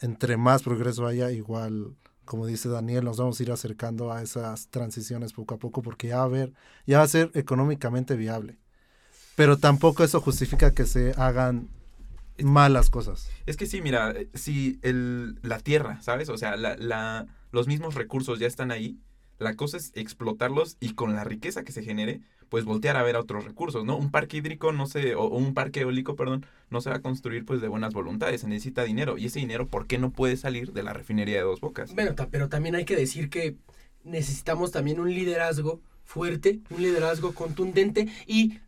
entre 0.00 0.36
más 0.36 0.62
progreso 0.62 1.06
haya, 1.06 1.30
igual, 1.30 1.94
como 2.24 2.46
dice 2.46 2.68
Daniel, 2.68 3.04
nos 3.04 3.18
vamos 3.18 3.38
a 3.38 3.42
ir 3.42 3.52
acercando 3.52 4.12
a 4.12 4.22
esas 4.22 4.68
transiciones 4.68 5.32
poco 5.32 5.54
a 5.54 5.58
poco 5.58 5.82
porque 5.82 6.08
ya 6.08 6.18
va 6.18 6.24
a 6.24 6.28
ver, 6.28 6.52
ya 6.86 6.98
va 6.98 7.04
a 7.04 7.08
ser 7.08 7.30
económicamente 7.34 8.16
viable. 8.16 8.58
Pero 9.36 9.58
tampoco 9.58 10.02
eso 10.02 10.20
justifica 10.20 10.74
que 10.74 10.86
se 10.86 11.12
hagan 11.12 11.68
malas 12.42 12.90
cosas. 12.90 13.30
Es 13.46 13.56
que 13.56 13.66
sí, 13.66 13.80
mira, 13.80 14.10
eh, 14.12 14.28
si 14.34 14.78
el, 14.82 15.38
la 15.42 15.58
tierra, 15.58 16.00
¿sabes? 16.02 16.28
O 16.28 16.38
sea, 16.38 16.56
la, 16.56 16.76
la, 16.76 17.26
los 17.52 17.66
mismos 17.66 17.94
recursos 17.94 18.38
ya 18.38 18.46
están 18.46 18.70
ahí. 18.70 18.98
La 19.38 19.54
cosa 19.54 19.76
es 19.76 19.92
explotarlos 19.94 20.76
y 20.80 20.94
con 20.94 21.14
la 21.14 21.24
riqueza 21.24 21.62
que 21.62 21.72
se 21.72 21.84
genere, 21.84 22.20
pues 22.48 22.64
voltear 22.64 22.96
a 22.96 23.02
ver 23.02 23.16
a 23.16 23.20
otros 23.20 23.44
recursos, 23.44 23.84
¿no? 23.84 23.96
Un 23.96 24.10
parque 24.10 24.38
hídrico 24.38 24.72
no 24.72 24.86
se, 24.86 25.14
o 25.14 25.28
un 25.28 25.54
parque 25.54 25.80
eólico, 25.80 26.16
perdón, 26.16 26.44
no 26.70 26.80
se 26.80 26.90
va 26.90 26.96
a 26.96 27.02
construir 27.02 27.44
pues 27.44 27.60
de 27.60 27.68
buenas 27.68 27.92
voluntades, 27.92 28.40
se 28.40 28.48
necesita 28.48 28.82
dinero. 28.84 29.16
Y 29.16 29.26
ese 29.26 29.38
dinero, 29.38 29.68
¿por 29.68 29.86
qué 29.86 29.98
no 29.98 30.10
puede 30.10 30.36
salir 30.36 30.72
de 30.72 30.82
la 30.82 30.92
refinería 30.92 31.36
de 31.36 31.42
dos 31.42 31.60
bocas? 31.60 31.94
Bueno, 31.94 32.14
pero 32.30 32.48
también 32.48 32.74
hay 32.74 32.84
que 32.84 32.96
decir 32.96 33.30
que 33.30 33.56
necesitamos 34.02 34.72
también 34.72 34.98
un 34.98 35.14
liderazgo 35.14 35.80
fuerte, 36.04 36.60
un 36.70 36.82
liderazgo 36.82 37.34
contundente 37.34 38.08
y 38.26 38.58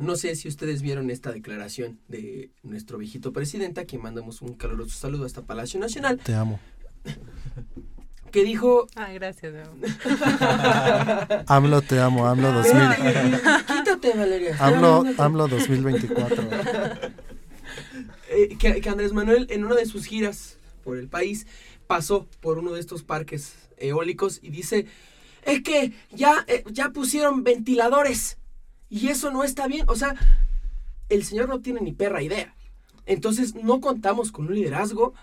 no 0.00 0.16
sé 0.16 0.34
si 0.34 0.48
ustedes 0.48 0.80
vieron 0.80 1.10
esta 1.10 1.30
declaración 1.30 2.00
de 2.08 2.50
nuestro 2.62 2.96
viejito 2.96 3.32
presidente, 3.32 3.82
a 3.82 3.84
quien 3.84 4.00
mandamos 4.00 4.40
un 4.40 4.54
caluroso 4.54 4.98
saludo 4.98 5.26
hasta 5.26 5.42
Palacio 5.42 5.78
Nacional, 5.78 6.18
Te 6.18 6.34
amo. 6.34 6.58
que 8.32 8.42
dijo... 8.42 8.86
Ah, 8.96 9.12
gracias. 9.12 9.52
Bebo. 9.52 9.74
AMLO, 11.46 11.82
te 11.82 12.00
amo, 12.00 12.26
AMLO 12.26 12.50
2000. 12.52 12.82
Quítate, 13.66 14.16
Valeria. 14.16 14.56
AMLO, 14.60 15.04
AMLO 15.18 15.48
2024. 15.48 16.48
Eh, 18.30 18.56
que, 18.58 18.80
que 18.80 18.88
Andrés 18.88 19.12
Manuel 19.12 19.48
en 19.50 19.64
una 19.64 19.74
de 19.74 19.84
sus 19.84 20.06
giras 20.06 20.56
por 20.82 20.96
el 20.96 21.08
país 21.08 21.46
pasó 21.86 22.26
por 22.40 22.56
uno 22.58 22.72
de 22.72 22.80
estos 22.80 23.02
parques 23.02 23.54
eólicos 23.76 24.38
y 24.40 24.48
dice, 24.48 24.86
es 25.42 25.62
que 25.62 25.92
ya, 26.12 26.44
eh, 26.46 26.64
ya 26.70 26.90
pusieron 26.90 27.44
ventiladores 27.44 28.38
y 28.90 29.08
eso 29.08 29.30
no 29.30 29.44
está 29.44 29.66
bien. 29.68 29.88
O 29.88 29.96
sea, 29.96 30.14
el 31.08 31.24
señor 31.24 31.48
no 31.48 31.60
tiene 31.60 31.80
ni 31.80 31.92
perra 31.92 32.22
idea. 32.22 32.54
Entonces 33.06 33.54
no 33.54 33.80
contamos 33.80 34.32
con 34.32 34.48
un 34.48 34.54
liderazgo 34.54 35.14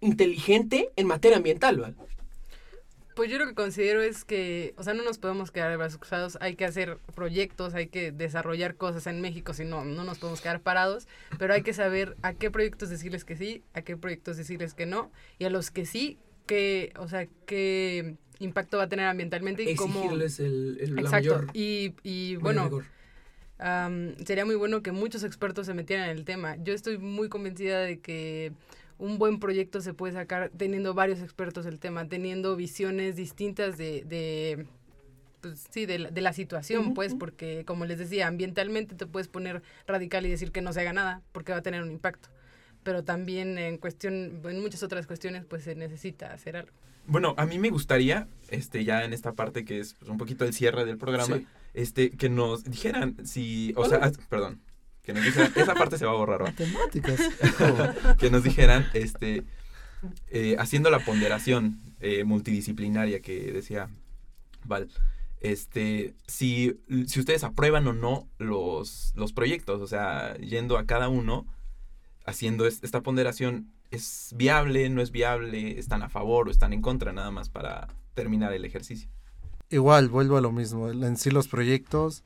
inteligente 0.00 0.90
en 0.96 1.06
materia 1.06 1.38
ambiental, 1.38 1.78
¿vale? 1.78 1.94
Pues 3.16 3.30
yo 3.30 3.38
lo 3.38 3.46
que 3.46 3.54
considero 3.54 4.00
es 4.00 4.24
que, 4.24 4.74
o 4.78 4.82
sea, 4.82 4.94
no 4.94 5.02
nos 5.02 5.18
podemos 5.18 5.50
quedar 5.50 5.70
de 5.70 5.76
brazos 5.76 5.98
cruzados, 5.98 6.38
hay 6.40 6.54
que 6.54 6.64
hacer 6.64 6.96
proyectos, 7.14 7.74
hay 7.74 7.88
que 7.88 8.12
desarrollar 8.12 8.76
cosas 8.76 9.06
en 9.06 9.20
México, 9.20 9.52
si 9.52 9.64
no, 9.64 9.84
no 9.84 10.04
nos 10.04 10.18
podemos 10.18 10.40
quedar 10.40 10.60
parados, 10.60 11.06
pero 11.38 11.52
hay 11.52 11.62
que 11.62 11.74
saber 11.74 12.16
a 12.22 12.32
qué 12.32 12.50
proyectos 12.50 12.88
decirles 12.88 13.24
que 13.24 13.36
sí, 13.36 13.62
a 13.74 13.82
qué 13.82 13.96
proyectos 13.96 14.38
decirles 14.38 14.72
que 14.72 14.86
no, 14.86 15.10
y 15.38 15.44
a 15.44 15.50
los 15.50 15.70
que 15.70 15.84
sí, 15.84 16.18
qué, 16.46 16.94
o 16.96 17.08
sea, 17.08 17.26
qué 17.46 18.16
impacto 18.40 18.78
va 18.78 18.84
a 18.84 18.88
tener 18.88 19.06
ambientalmente 19.06 19.62
y 19.62 19.76
cómo... 19.76 20.10
El, 20.10 20.22
el- 20.22 20.94
la 20.96 21.00
Exacto, 21.02 21.42
mayor- 21.42 21.46
y, 21.54 22.36
bueno, 22.36 22.82
sería 24.24 24.44
muy 24.44 24.54
bueno 24.56 24.82
que 24.82 24.92
muchos 24.92 25.22
expertos 25.22 25.66
se 25.66 25.74
metieran 25.74 26.08
en 26.10 26.16
el 26.16 26.24
tema. 26.24 26.56
Yo 26.56 26.72
estoy 26.74 26.98
muy 26.98 27.28
convencida 27.28 27.80
de 27.80 28.00
que 28.00 28.52
un 28.98 29.18
buen 29.18 29.38
proyecto 29.38 29.80
se 29.80 29.94
puede 29.94 30.12
sacar 30.14 30.50
teniendo 30.56 30.94
varios 30.94 31.20
expertos 31.20 31.64
del 31.64 31.78
tema, 31.78 32.06
teniendo 32.08 32.56
visiones 32.56 33.16
distintas 33.16 33.78
de, 33.78 34.02
de 34.04 34.66
pues, 35.40 35.66
sí, 35.70 35.86
de 35.86 35.98
la, 35.98 36.10
de 36.10 36.20
la 36.20 36.32
situación, 36.32 36.94
pues, 36.94 37.14
porque 37.14 37.64
como 37.66 37.84
les 37.86 37.98
decía, 37.98 38.26
ambientalmente 38.26 38.94
te 38.94 39.06
puedes 39.06 39.28
poner 39.28 39.62
radical 39.86 40.26
y 40.26 40.30
decir 40.30 40.52
que 40.52 40.60
no 40.60 40.72
se 40.72 40.80
haga 40.80 40.92
nada, 40.92 41.22
porque 41.32 41.52
va 41.52 41.58
a 41.58 41.62
tener 41.62 41.82
un 41.82 41.90
impacto. 41.90 42.28
Pero 42.82 43.04
también 43.04 43.58
en 43.58 43.76
cuestión, 43.76 44.40
en 44.44 44.60
muchas 44.62 44.82
otras 44.82 45.06
cuestiones, 45.06 45.44
pues 45.44 45.64
se 45.64 45.74
necesita 45.74 46.32
hacer 46.32 46.56
algo. 46.56 46.72
Bueno, 47.06 47.34
a 47.36 47.46
mí 47.46 47.58
me 47.58 47.70
gustaría, 47.70 48.28
este, 48.48 48.84
ya 48.84 49.04
en 49.04 49.12
esta 49.12 49.32
parte 49.32 49.64
que 49.64 49.80
es 49.80 49.94
pues, 49.94 50.10
un 50.10 50.18
poquito 50.18 50.44
el 50.44 50.52
cierre 50.54 50.84
del 50.84 50.96
programa, 50.98 51.36
Sí. 51.38 51.46
este, 51.74 52.10
que 52.10 52.28
nos 52.28 52.64
dijeran 52.64 53.16
si, 53.26 53.72
o 53.76 53.84
sea, 53.88 54.12
perdón, 54.28 54.60
que 55.02 55.12
nos 55.12 55.24
dijeran, 55.24 55.52
esa 55.56 55.74
parte 55.74 55.98
se 55.98 56.06
va 56.06 56.12
a 56.12 56.16
borrar, 56.16 56.42
¿va? 56.42 56.46
Matemáticas. 56.46 57.20
que 58.18 58.30
nos 58.30 58.44
dijeran, 58.44 58.86
este, 58.94 59.42
eh, 60.30 60.56
haciendo 60.58 60.90
la 60.90 61.00
ponderación 61.00 61.80
eh, 62.00 62.24
multidisciplinaria 62.24 63.20
que 63.20 63.52
decía 63.52 63.88
Val, 64.64 64.88
este, 65.40 66.14
si, 66.26 66.78
si 67.06 67.18
ustedes 67.20 67.44
aprueban 67.44 67.86
o 67.88 67.92
no 67.92 68.28
los, 68.38 69.12
los 69.16 69.32
proyectos, 69.32 69.80
o 69.80 69.86
sea, 69.86 70.36
yendo 70.36 70.76
a 70.78 70.84
cada 70.86 71.08
uno, 71.08 71.46
haciendo 72.26 72.66
es- 72.66 72.82
esta 72.82 73.00
ponderación, 73.00 73.72
¿es 73.90 74.32
viable, 74.36 74.88
no 74.90 75.00
es 75.02 75.10
viable, 75.10 75.78
están 75.78 76.02
a 76.02 76.08
favor 76.08 76.48
o 76.48 76.50
están 76.50 76.72
en 76.72 76.82
contra, 76.82 77.12
nada 77.12 77.30
más 77.30 77.48
para 77.48 77.88
terminar 78.14 78.52
el 78.52 78.64
ejercicio? 78.64 79.10
Igual, 79.68 80.08
vuelvo 80.08 80.36
a 80.36 80.40
lo 80.40 80.52
mismo. 80.52 80.90
En 80.90 81.16
sí 81.16 81.30
los 81.30 81.48
proyectos 81.48 82.24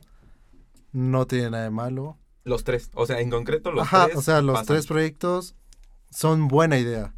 no 0.92 1.26
tienen 1.26 1.52
nada 1.52 1.64
de 1.64 1.70
malo. 1.70 2.16
Los 2.44 2.64
tres, 2.64 2.90
o 2.94 3.06
sea, 3.06 3.20
en 3.20 3.30
concreto 3.30 3.72
los 3.72 3.82
Ajá, 3.82 4.06
tres. 4.06 4.16
o 4.16 4.22
sea, 4.22 4.42
los 4.42 4.54
pasan. 4.54 4.66
tres 4.66 4.86
proyectos 4.86 5.54
son 6.10 6.48
buena 6.48 6.78
idea. 6.78 7.14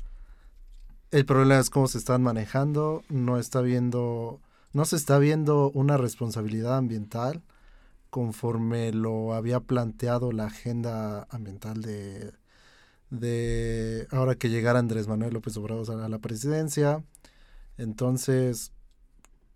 El 1.11 1.25
problema 1.25 1.61
es 1.61 1.71
cómo 1.71 1.87
se 1.89 1.99
están 1.99 2.23
manejando, 2.23 3.03
no 3.09 3.39
está 3.39 3.61
viendo, 3.61 4.41
no 4.73 4.85
se 4.85 4.97
está 4.97 5.19
viendo 5.19 5.71
una 5.71 5.97
responsabilidad 5.97 6.77
ambiental 6.77 7.43
conforme 8.11 8.93
lo 8.93 9.35
había 9.35 9.61
planteado 9.61 10.33
la 10.33 10.47
agenda 10.47 11.27
ambiental 11.31 11.83
de, 11.83 12.33
de 13.11 14.07
ahora 14.11 14.35
que 14.35 14.49
llegara 14.49 14.79
Andrés 14.79 15.07
Manuel 15.09 15.35
López 15.35 15.57
Obrador 15.57 16.01
a 16.03 16.09
la 16.09 16.19
presidencia. 16.19 17.05
Entonces, 17.79 18.73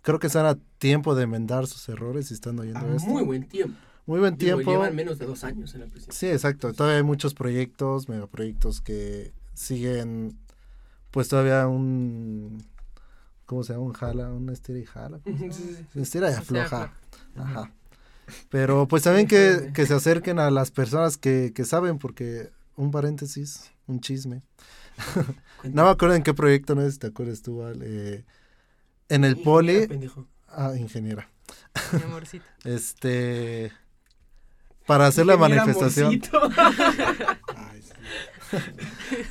creo 0.02 0.18
que 0.18 0.26
están 0.28 0.46
a 0.46 0.58
tiempo 0.78 1.14
de 1.14 1.24
enmendar 1.24 1.66
sus 1.66 1.88
errores 1.88 2.30
y 2.30 2.34
están 2.34 2.58
oyendo 2.58 2.80
A 2.80 2.96
esto. 2.96 3.08
muy 3.08 3.22
buen 3.22 3.48
tiempo. 3.48 3.76
Muy 4.06 4.18
buen 4.20 4.36
Digo, 4.36 4.56
tiempo. 4.56 4.72
Llevan 4.72 4.94
menos 4.96 5.18
de 5.18 5.26
dos 5.26 5.44
años 5.44 5.74
en 5.74 5.80
la 5.80 5.86
presidencia. 5.86 6.18
Sí, 6.18 6.32
exacto. 6.32 6.72
Todavía 6.72 6.98
hay 6.98 7.02
muchos 7.02 7.34
proyectos, 7.34 8.08
megaproyectos 8.08 8.80
que 8.80 9.32
siguen, 9.54 10.36
pues 11.10 11.28
todavía 11.28 11.66
un, 11.68 12.64
¿cómo 13.46 13.62
se 13.62 13.72
llama? 13.72 13.84
Un 13.84 13.92
jala, 13.92 14.32
un 14.32 14.48
estira 14.48 14.78
y 14.78 14.84
jala. 14.84 15.20
Estira 15.94 16.30
y 16.30 16.34
afloja. 16.34 16.92
Ajá. 17.36 17.72
Pero 18.48 18.86
pues 18.88 19.02
también 19.02 19.26
que, 19.26 19.70
que 19.74 19.86
se 19.86 19.94
acerquen 19.94 20.38
a 20.38 20.50
las 20.50 20.70
personas 20.70 21.16
que, 21.16 21.52
que 21.54 21.64
saben, 21.64 21.98
porque 21.98 22.50
un 22.80 22.90
paréntesis, 22.90 23.70
un 23.86 24.00
chisme. 24.00 24.42
No 25.64 25.84
me 25.84 25.90
acuerdo 25.90 26.14
en 26.14 26.22
qué 26.22 26.32
proyecto, 26.32 26.74
no 26.74 26.80
sé 26.80 26.92
si 26.92 26.98
te 26.98 27.06
acuerdas 27.08 27.42
tú, 27.42 27.58
Val, 27.58 27.80
eh, 27.82 28.24
en 29.10 29.24
el 29.24 29.32
Ingeniera, 29.32 29.44
poli, 29.44 29.86
pendejo. 29.86 30.26
ah, 30.48 30.72
ingeniera, 30.76 31.28
Mi 31.92 32.02
amorcito. 32.02 32.44
este, 32.64 33.70
para 34.86 35.06
hacer 35.06 35.26
la 35.26 35.36
manifestación. 35.36 36.06
Amorcito. 36.06 36.40
Ay, 37.56 37.82
sí. 37.82 38.56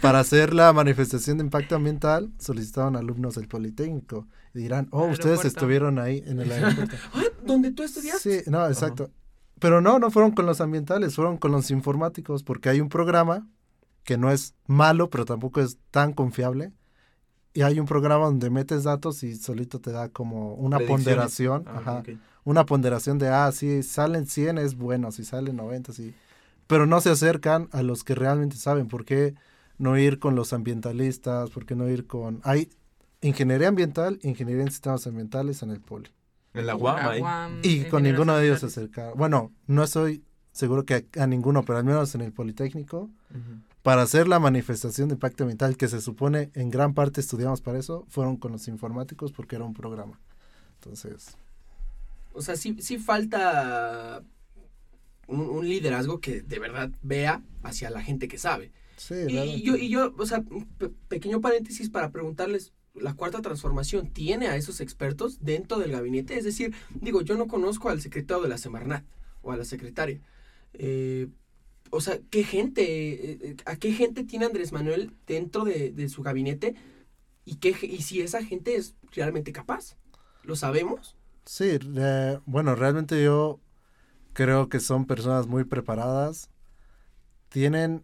Para 0.02 0.20
hacer 0.20 0.54
la 0.54 0.72
manifestación 0.72 1.38
de 1.40 1.44
impacto 1.46 1.76
ambiental, 1.76 2.32
solicitaron 2.40 2.96
alumnos 2.96 3.36
del 3.36 3.48
Politécnico. 3.48 4.28
Y 4.54 4.60
dirán, 4.60 4.88
oh, 4.92 5.06
ustedes 5.08 5.44
estuvieron 5.46 5.98
ahí 6.00 6.24
en 6.28 6.40
el 6.40 6.52
aeropuerto. 6.52 6.96
Ah, 7.14 7.24
¿Dónde 7.44 7.72
tú 7.72 7.84
estudiaste? 7.84 8.44
sí, 8.44 8.50
no, 8.52 8.68
exacto. 8.68 9.12
Pero 9.60 9.82
no, 9.82 10.00
no 10.00 10.12
fueron 10.12 10.32
con 10.32 10.46
los 10.46 10.62
ambientales, 10.62 11.16
fueron 11.16 11.38
con 11.38 11.52
los 11.52 11.70
informáticos, 11.72 12.44
porque 12.44 12.70
hay 12.70 12.82
un 12.82 12.90
programa 12.90 13.48
que 14.04 14.18
no 14.18 14.32
es 14.32 14.56
malo, 14.66 15.10
pero 15.10 15.26
tampoco 15.26 15.62
es 15.62 15.78
tan 15.92 16.14
confiable. 16.14 16.72
Y 17.54 17.62
hay 17.62 17.80
un 17.80 17.86
programa 17.86 18.26
donde 18.26 18.50
metes 18.50 18.84
datos 18.84 19.24
y 19.24 19.36
solito 19.36 19.80
te 19.80 19.92
da 19.92 20.10
como 20.10 20.54
una 20.54 20.80
ponderación. 20.80 21.66
Ah, 21.68 21.78
ajá, 21.78 22.04
una 22.44 22.66
ponderación 22.66 23.18
de, 23.18 23.28
ah, 23.28 23.52
si 23.52 23.84
salen 23.84 24.26
100 24.26 24.60
es 24.60 24.76
bueno, 24.76 25.12
si 25.12 25.24
salen 25.24 25.58
90, 25.58 25.94
sí. 25.94 26.14
Pero 26.68 26.86
no 26.86 27.02
se 27.02 27.10
acercan 27.10 27.68
a 27.72 27.84
los 27.84 28.04
que 28.04 28.16
realmente 28.16 28.56
saben. 28.56 28.88
¿Por 28.88 29.04
qué 29.04 29.36
no 29.78 29.98
ir 29.98 30.20
con 30.20 30.36
los 30.36 30.54
ambientalistas? 30.54 31.50
¿Por 31.50 31.66
qué 31.66 31.76
no 31.76 31.90
ir 31.90 32.08
con... 32.08 32.42
Hay 32.44 32.70
ingeniería 33.22 33.68
ambiental, 33.68 34.20
ingeniería 34.22 34.64
en 34.64 34.72
sistemas 34.72 35.06
ambientales 35.06 35.64
en 35.64 35.72
el 35.72 35.82
poli. 35.82 36.10
En 36.54 36.66
la 36.66 36.76
UAM 36.76 36.98
La. 36.98 37.22
UAM, 37.22 37.60
Y 37.64 37.86
con 37.86 38.04
ninguno 38.04 38.36
de 38.36 38.46
ellos 38.48 38.60
se 38.62 38.68
acercaron. 38.68 39.18
Bueno, 39.18 39.52
no 39.68 39.84
estoy 39.84 40.24
seguro 40.52 40.84
que 40.86 41.06
a, 41.18 41.24
a 41.24 41.28
ninguno, 41.28 41.64
pero 41.64 41.78
al 41.78 41.86
menos 41.86 42.14
en 42.16 42.22
el 42.22 42.32
Politécnico, 42.34 43.10
para 43.84 44.02
hacer 44.02 44.28
la 44.28 44.40
manifestación 44.40 45.08
de 45.10 45.14
impacto 45.14 45.44
ambiental, 45.44 45.78
que 45.78 45.88
se 45.88 46.02
supone 46.02 46.52
en 46.54 46.70
gran 46.70 46.94
parte 46.94 47.22
estudiamos 47.22 47.62
para 47.62 47.80
eso, 47.80 48.06
fueron 48.10 48.38
con 48.38 48.52
los 48.52 48.68
informáticos 48.68 49.32
porque 49.32 49.56
era 49.56 49.66
un 49.66 49.74
programa. 49.74 50.20
Entonces, 50.76 51.38
O 52.34 52.42
sea, 52.42 52.56
sí, 52.56 52.76
sí 52.80 52.98
falta 52.98 54.24
un, 55.28 55.42
un 55.42 55.68
liderazgo 55.68 56.20
que 56.20 56.42
de 56.42 56.60
verdad 56.60 56.90
vea 57.02 57.42
hacia 57.64 57.90
la 57.90 58.02
gente 58.02 58.28
que 58.28 58.38
sabe. 58.38 58.72
Sí, 58.98 59.14
Y, 59.14 59.28
realmente. 59.34 59.62
yo, 59.62 59.76
y 59.78 59.90
yo, 59.90 60.14
o 60.18 60.26
sea, 60.26 60.44
pequeño 61.08 61.40
paréntesis 61.40 61.90
para 61.90 62.12
preguntarles, 62.12 62.74
¿la 62.94 63.14
cuarta 63.14 63.42
transformación 63.42 64.12
tiene 64.12 64.48
a 64.48 64.56
esos 64.56 64.82
expertos 64.82 65.40
dentro 65.42 65.80
del 65.80 65.92
gabinete? 65.92 66.38
Es 66.38 66.44
decir, 66.44 66.74
digo, 66.94 67.22
yo 67.22 67.36
no 67.36 67.48
conozco 67.48 67.90
al 67.90 68.02
secretario 68.02 68.44
de 68.44 68.50
la 68.50 68.58
Semarnat 68.58 69.04
o 69.42 69.52
a 69.52 69.58
la 69.58 69.66
secretaria. 69.66 70.22
Eh, 70.74 71.28
o 71.92 72.02
sea, 72.02 72.20
¿qué 72.30 72.44
gente, 72.44 72.84
eh, 72.84 73.40
eh, 73.42 73.58
a 73.66 73.76
qué 73.76 73.92
gente 73.94 74.24
tiene 74.24 74.46
Andrés 74.46 74.72
Manuel 74.72 75.12
dentro 75.26 75.64
de, 75.64 75.92
de 75.92 76.10
su 76.10 76.22
gabinete? 76.22 76.76
¿Y, 77.46 77.56
qué, 77.56 77.76
y 77.82 78.02
si 78.04 78.22
esa 78.22 78.44
gente 78.44 78.76
es 78.76 78.96
realmente 79.12 79.52
capaz? 79.52 79.96
¿Lo 80.44 80.56
sabemos? 80.56 81.16
Sí, 81.46 81.80
bueno, 82.46 82.76
realmente 82.76 83.24
yo 83.24 83.60
creo 84.34 84.70
que 84.70 84.80
son 84.80 85.06
personas 85.06 85.48
muy 85.48 85.64
preparadas. 85.64 86.52
Tienen, 87.50 88.04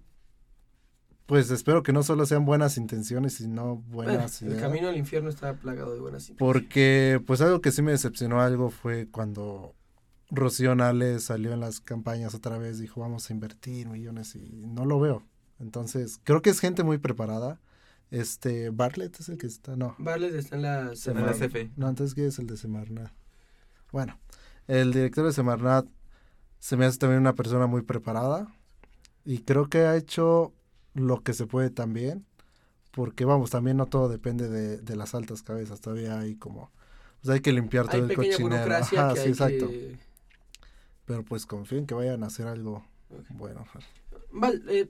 pues 1.25 1.49
espero 1.51 1.81
que 1.83 1.91
no 1.93 2.03
solo 2.03 2.25
sean 2.25 2.45
buenas 2.45 2.77
intenciones, 2.77 3.33
sino 3.35 3.77
Bueno, 3.87 4.11
buenas 4.13 4.41
el 4.41 4.49
ideas. 4.49 4.61
camino 4.61 4.87
al 4.89 4.97
infierno 4.97 5.29
está 5.29 5.53
plagado 5.55 5.93
de 5.93 5.99
buenas 5.99 6.29
intenciones. 6.29 6.39
Porque, 6.39 7.21
pues 7.25 7.41
algo 7.41 7.61
que 7.61 7.71
sí 7.71 7.81
me 7.81 7.91
decepcionó 7.91 8.41
algo 8.41 8.69
fue 8.69 9.07
cuando 9.09 9.73
Rocío 10.29 10.75
Nale 10.75 11.19
salió 11.19 11.53
en 11.53 11.59
las 11.61 11.79
campañas 11.79 12.35
otra 12.35 12.57
vez, 12.57 12.79
dijo 12.79 13.01
vamos 13.01 13.29
a 13.29 13.33
invertir 13.33 13.87
millones 13.89 14.35
y 14.35 14.63
no 14.67 14.85
lo 14.85 14.99
veo. 14.99 15.23
Entonces, 15.59 16.19
creo 16.23 16.41
que 16.41 16.49
es 16.49 16.59
gente 16.59 16.83
muy 16.83 16.97
preparada. 16.97 17.59
Este, 18.11 18.69
Bartlett 18.69 19.19
es 19.19 19.29
el 19.29 19.37
que 19.37 19.47
está, 19.47 19.75
no. 19.75 19.95
Barles 19.97 20.33
está 20.35 20.55
en 20.57 20.61
la 20.61 20.79
En 20.81 20.87
la 20.89 20.95
Semarnat. 20.95 21.35
CFE. 21.37 21.71
No, 21.75 21.89
entonces, 21.89 22.13
¿qué 22.13 22.27
es 22.27 22.37
el 22.39 22.45
de 22.47 22.57
Semarnat? 22.57 23.11
Bueno, 23.91 24.19
el 24.67 24.93
director 24.93 25.25
de 25.25 25.33
Semarnat 25.33 25.87
se 26.59 26.77
me 26.77 26.85
hace 26.85 26.97
también 26.99 27.19
una 27.21 27.33
persona 27.35 27.65
muy 27.67 27.81
preparada 27.81 28.47
y 29.23 29.39
creo 29.39 29.69
que 29.69 29.79
ha 29.79 29.95
hecho 29.95 30.53
lo 30.95 31.21
que 31.21 31.33
se 31.33 31.45
puede 31.45 31.69
también, 31.69 32.25
porque 32.91 33.25
vamos, 33.25 33.51
también 33.51 33.77
no 33.77 33.85
todo 33.85 34.09
depende 34.09 34.49
de, 34.49 34.77
de 34.77 34.95
las 34.95 35.13
altas 35.13 35.43
cabezas, 35.43 35.81
todavía 35.81 36.19
hay 36.19 36.35
como, 36.35 36.71
pues 37.21 37.33
hay 37.33 37.41
que 37.41 37.51
limpiar 37.51 37.85
Hay 37.85 37.91
todo 37.91 38.01
el 38.01 38.07
pequeña 38.07 38.37
cochinero. 38.37 38.75
Ajá, 38.75 39.13
que 39.13 39.19
sí, 39.19 39.25
hay 39.25 39.29
exacto. 39.29 39.67
que... 39.67 39.97
Pero 41.05 41.23
pues 41.23 41.45
confío 41.45 41.77
en 41.77 41.85
que 41.85 41.93
vayan 41.93 42.23
a 42.23 42.27
hacer 42.27 42.47
algo 42.47 42.83
bueno. 43.29 43.65
Val, 44.31 44.63
eh, 44.67 44.87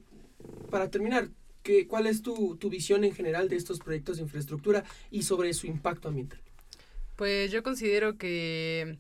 para 0.70 0.89
terminar, 0.89 1.30
¿qué, 1.62 1.88
¿cuál 1.88 2.08
es 2.08 2.22
tu, 2.22 2.56
tu 2.56 2.70
visión 2.70 3.03
en 3.03 3.14
general 3.14 3.49
de 3.49 3.58
estos 3.58 3.80
proyectos 3.80 4.18
de 4.18 4.24
infraestructura 4.24 4.86
y 5.12 5.24
sobre 5.24 5.53
su 5.53 5.68
impacto 5.68 6.08
ambiental? 6.08 6.39
Pues 7.16 7.51
yo 7.51 7.64
considero 7.64 8.18
que, 8.18 8.99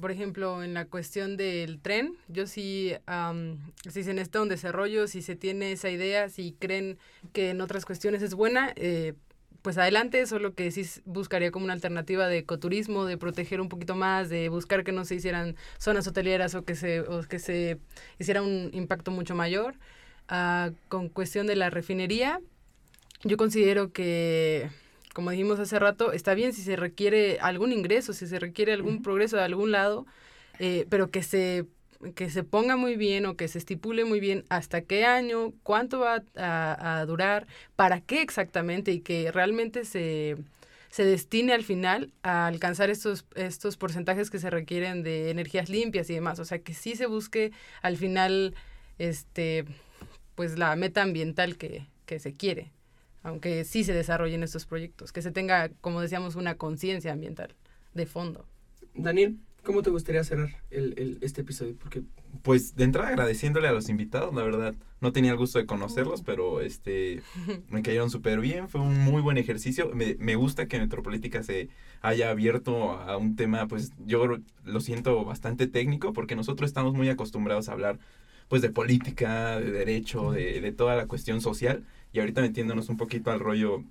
por 0.00 0.10
ejemplo, 0.10 0.62
en 0.62 0.74
la 0.74 0.84
cuestión 0.84 1.36
del 1.36 1.80
tren, 1.80 2.16
yo 2.28 2.46
sí, 2.46 2.92
am, 3.06 3.58
si 3.88 4.02
se 4.02 4.12
necesita 4.12 4.42
un 4.42 4.48
desarrollo, 4.48 5.06
si 5.06 5.22
se 5.22 5.36
tiene 5.36 5.72
esa 5.72 5.90
idea, 5.90 6.28
si 6.28 6.52
creen 6.52 6.98
que 7.32 7.50
en 7.50 7.60
otras 7.60 7.84
cuestiones 7.86 8.22
es 8.22 8.34
buena, 8.34 8.72
eh, 8.76 9.14
pues 9.62 9.78
adelante, 9.78 10.26
solo 10.26 10.54
que 10.54 10.70
sí 10.70 10.86
buscaría 11.06 11.50
como 11.50 11.64
una 11.64 11.72
alternativa 11.72 12.28
de 12.28 12.38
ecoturismo, 12.38 13.04
de 13.04 13.18
proteger 13.18 13.60
un 13.60 13.68
poquito 13.68 13.96
más, 13.96 14.28
de 14.28 14.48
buscar 14.48 14.84
que 14.84 14.92
no 14.92 15.04
se 15.04 15.16
hicieran 15.16 15.56
zonas 15.78 16.06
hoteleras 16.06 16.54
o 16.54 16.64
que 16.64 16.76
se, 16.76 17.00
o 17.00 17.22
que 17.22 17.40
se 17.40 17.80
hiciera 18.18 18.42
un 18.42 18.70
impacto 18.72 19.10
mucho 19.10 19.34
mayor. 19.34 19.74
Ah, 20.28 20.70
con 20.88 21.08
cuestión 21.08 21.48
de 21.48 21.56
la 21.56 21.70
refinería, 21.70 22.40
yo 23.24 23.36
considero 23.36 23.92
que, 23.92 24.68
como 25.16 25.30
dijimos 25.30 25.58
hace 25.58 25.78
rato, 25.78 26.12
está 26.12 26.34
bien 26.34 26.52
si 26.52 26.60
se 26.60 26.76
requiere 26.76 27.38
algún 27.40 27.72
ingreso, 27.72 28.12
si 28.12 28.26
se 28.26 28.38
requiere 28.38 28.74
algún 28.74 29.00
progreso 29.00 29.38
de 29.38 29.44
algún 29.44 29.72
lado, 29.72 30.04
eh, 30.58 30.84
pero 30.90 31.10
que 31.10 31.22
se 31.22 31.64
que 32.14 32.28
se 32.28 32.44
ponga 32.44 32.76
muy 32.76 32.96
bien 32.96 33.24
o 33.24 33.34
que 33.34 33.48
se 33.48 33.56
estipule 33.56 34.04
muy 34.04 34.20
bien 34.20 34.44
hasta 34.50 34.82
qué 34.82 35.06
año, 35.06 35.54
cuánto 35.62 36.00
va 36.00 36.22
a, 36.36 36.98
a 36.98 37.06
durar, 37.06 37.46
para 37.76 38.02
qué 38.02 38.20
exactamente 38.20 38.92
y 38.92 39.00
que 39.00 39.32
realmente 39.32 39.86
se, 39.86 40.36
se 40.90 41.06
destine 41.06 41.54
al 41.54 41.64
final 41.64 42.12
a 42.22 42.46
alcanzar 42.46 42.90
estos, 42.90 43.24
estos 43.36 43.78
porcentajes 43.78 44.28
que 44.28 44.38
se 44.38 44.50
requieren 44.50 45.02
de 45.02 45.30
energías 45.30 45.70
limpias 45.70 46.10
y 46.10 46.14
demás. 46.14 46.38
O 46.40 46.44
sea, 46.44 46.58
que 46.58 46.74
sí 46.74 46.94
se 46.94 47.06
busque 47.06 47.52
al 47.80 47.96
final 47.96 48.54
este 48.98 49.64
pues 50.34 50.58
la 50.58 50.76
meta 50.76 51.00
ambiental 51.00 51.56
que, 51.56 51.86
que 52.04 52.18
se 52.18 52.34
quiere, 52.34 52.70
aunque 53.26 53.64
sí 53.64 53.84
se 53.84 53.92
desarrollen 53.92 54.42
estos 54.42 54.66
proyectos, 54.66 55.12
que 55.12 55.22
se 55.22 55.30
tenga, 55.32 55.70
como 55.80 56.00
decíamos, 56.00 56.36
una 56.36 56.56
conciencia 56.56 57.12
ambiental 57.12 57.54
de 57.94 58.06
fondo. 58.06 58.46
Daniel, 58.94 59.36
¿cómo 59.62 59.82
te 59.82 59.90
gustaría 59.90 60.24
cerrar 60.24 60.50
el, 60.70 60.94
el- 60.98 61.18
este 61.20 61.42
episodio? 61.42 61.76
Porque 61.78 62.02
Pues 62.42 62.76
de 62.76 62.84
entrada 62.84 63.08
agradeciéndole 63.08 63.68
a 63.68 63.72
los 63.72 63.88
invitados, 63.88 64.34
la 64.34 64.42
verdad. 64.42 64.74
No 65.00 65.12
tenía 65.12 65.32
el 65.32 65.36
gusto 65.36 65.58
de 65.58 65.66
conocerlos, 65.66 66.22
pero 66.22 66.60
este 66.60 67.22
me 67.68 67.82
cayeron 67.82 68.10
súper 68.10 68.40
bien. 68.40 68.68
Fue 68.68 68.80
un 68.80 68.98
muy 68.98 69.20
buen 69.22 69.36
ejercicio. 69.38 69.90
Me, 69.94 70.16
me 70.18 70.36
gusta 70.36 70.66
que 70.68 70.78
Metropolítica 70.78 71.42
se 71.42 71.68
haya 72.00 72.30
abierto 72.30 72.92
a 72.92 73.16
un 73.16 73.36
tema, 73.36 73.66
pues 73.68 73.92
yo 74.06 74.26
lo 74.64 74.80
siento 74.80 75.24
bastante 75.24 75.66
técnico, 75.66 76.12
porque 76.12 76.36
nosotros 76.36 76.68
estamos 76.68 76.94
muy 76.94 77.08
acostumbrados 77.08 77.68
a 77.68 77.72
hablar 77.72 77.98
pues 78.48 78.62
de 78.62 78.70
política, 78.70 79.58
de 79.58 79.70
derecho, 79.70 80.32
de, 80.32 80.60
de 80.60 80.72
toda 80.72 80.96
la 80.96 81.06
cuestión 81.06 81.40
social. 81.40 81.84
Y 82.12 82.20
ahorita 82.20 82.40
metiéndonos 82.40 82.88
un 82.88 82.96
poquito 82.96 83.30
al 83.30 83.40
rollo 83.40 83.82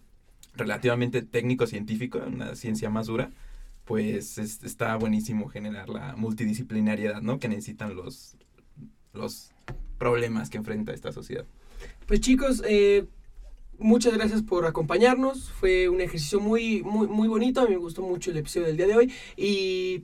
relativamente 0.55 1.21
técnico-científico, 1.21 2.19
una 2.25 2.55
ciencia 2.55 2.89
más 2.89 3.07
dura, 3.07 3.31
pues 3.83 4.37
es- 4.37 4.63
está 4.63 4.95
buenísimo 4.95 5.47
generar 5.49 5.89
la 5.89 6.15
multidisciplinariedad, 6.15 7.21
¿no? 7.21 7.39
Que 7.39 7.49
necesitan 7.49 7.95
los, 7.95 8.35
los 9.13 9.51
problemas 9.97 10.49
que 10.49 10.57
enfrenta 10.57 10.93
esta 10.93 11.11
sociedad. 11.11 11.45
Pues 12.07 12.21
chicos, 12.21 12.63
eh, 12.65 13.05
muchas 13.77 14.13
gracias 14.13 14.41
por 14.41 14.65
acompañarnos. 14.65 15.51
Fue 15.51 15.89
un 15.89 16.01
ejercicio 16.01 16.39
muy, 16.39 16.81
muy, 16.83 17.07
muy 17.07 17.27
bonito. 17.27 17.61
A 17.61 17.65
mí 17.65 17.71
me 17.71 17.77
gustó 17.77 18.01
mucho 18.01 18.31
el 18.31 18.37
episodio 18.37 18.67
del 18.67 18.77
día 18.77 18.87
de 18.87 18.95
hoy. 18.95 19.11
Y 19.37 20.03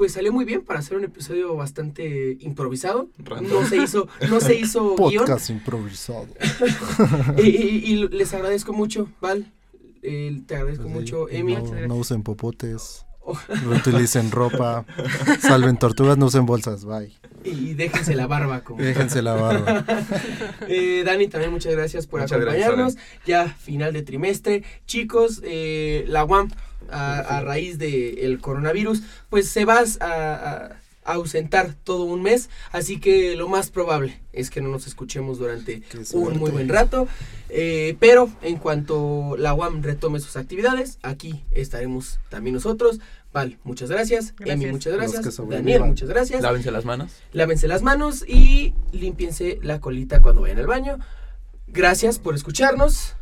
pues 0.00 0.12
salió 0.12 0.32
muy 0.32 0.46
bien 0.46 0.62
para 0.62 0.78
hacer 0.78 0.96
un 0.96 1.04
episodio 1.04 1.54
bastante 1.54 2.38
improvisado. 2.40 3.10
Random. 3.18 3.52
No 3.52 3.68
se 3.68 3.76
hizo, 3.76 4.08
no 4.30 4.40
se 4.40 4.54
hizo 4.54 4.96
guion. 4.96 5.26
Podcast 5.26 5.50
improvisado. 5.50 6.26
Y, 7.36 7.42
y- 7.48 7.82
y 7.84 8.08
les 8.08 8.32
agradezco 8.32 8.72
mucho, 8.72 9.10
Val. 9.20 9.52
eh, 10.02 10.40
te 10.46 10.56
agradezco 10.56 10.84
Pues 10.84 10.94
sí, 10.94 10.98
mucho, 11.00 11.28
Emi. 11.28 11.54
No, 11.86 11.96
usen 11.96 12.22
popotes, 12.22 13.04
Oh, 13.22 13.38
reutilicen 13.68 14.30
ropa, 14.30 14.86
salven 15.42 15.76
tortugas, 15.76 16.16
no 16.16 16.24
usen 16.26 16.46
bolsas, 16.46 16.86
bye. 16.86 17.12
y 17.44 17.74
déjense 17.74 18.14
la 18.14 18.26
barba. 18.26 18.64
Como. 18.64 18.82
Déjense 18.82 19.20
la 19.20 19.34
barba. 19.34 19.84
Eh, 20.66 21.02
Dani, 21.04 21.28
también 21.28 21.52
muchas 21.52 21.72
gracias 21.74 22.06
por 22.06 22.22
Muchas 22.22 22.40
gracias, 22.40 22.64
acompañarnos. 22.68 22.96
ya 23.26 23.48
final 23.48 23.92
de 23.92 24.00
trimestre. 24.02 24.64
Chicos, 24.86 25.42
eh, 25.44 26.06
la 26.08 26.24
UAM, 26.24 26.48
a, 26.92 27.18
a 27.18 27.40
raíz 27.42 27.78
del 27.78 28.40
coronavirus, 28.40 29.02
pues 29.28 29.48
se 29.48 29.64
va 29.64 29.78
a, 29.80 29.84
a- 30.00 30.76
a 31.02 31.14
ausentar 31.14 31.74
todo 31.82 32.04
un 32.04 32.22
mes. 32.22 32.50
Así 32.72 33.00
que 33.00 33.34
lo 33.34 33.48
más 33.48 33.70
probable 33.70 34.20
es 34.34 34.50
que 34.50 34.60
no 34.60 34.68
nos 34.68 34.86
escuchemos 34.86 35.38
durante 35.38 35.82
un 36.12 36.38
muy 36.38 36.50
buen 36.50 36.68
rato. 36.68 37.08
Eh, 37.48 37.96
pero 37.98 38.30
en 38.42 38.58
cuanto 38.58 39.34
la 39.38 39.54
UAM 39.54 39.82
retome 39.82 40.20
sus 40.20 40.36
actividades, 40.36 40.98
aquí 41.02 41.42
estaremos 41.52 42.20
también 42.28 42.54
nosotros. 42.54 43.00
Val, 43.32 43.58
muchas 43.64 43.88
gracias. 43.90 44.34
Emi, 44.40 44.46
Gracias. 44.66 44.72
muchas 44.72 44.92
gracias. 44.92 45.36
Daniel, 45.48 45.84
muchas 45.84 46.08
gracias. 46.08 46.42
Lávense 46.42 46.70
las 46.70 46.84
manos. 46.84 47.12
Lávense 47.32 47.66
las 47.66 47.82
manos 47.82 48.24
y 48.28 48.74
límpiense 48.92 49.58
la 49.62 49.80
colita 49.80 50.20
cuando 50.20 50.42
vayan 50.42 50.58
al 50.58 50.66
baño. 50.66 50.98
Gracias 51.66 52.18
por 52.18 52.34
escucharnos. 52.34 53.14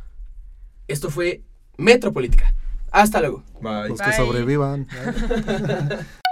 Esto 0.88 1.10
fue 1.10 1.42
Metropolítica. 1.76 2.54
Hasta 2.90 3.20
luego. 3.20 3.42
Bye. 3.60 3.88
Los 3.88 4.00
que 4.00 4.06
Bye. 4.06 4.16
sobrevivan. 4.16 4.86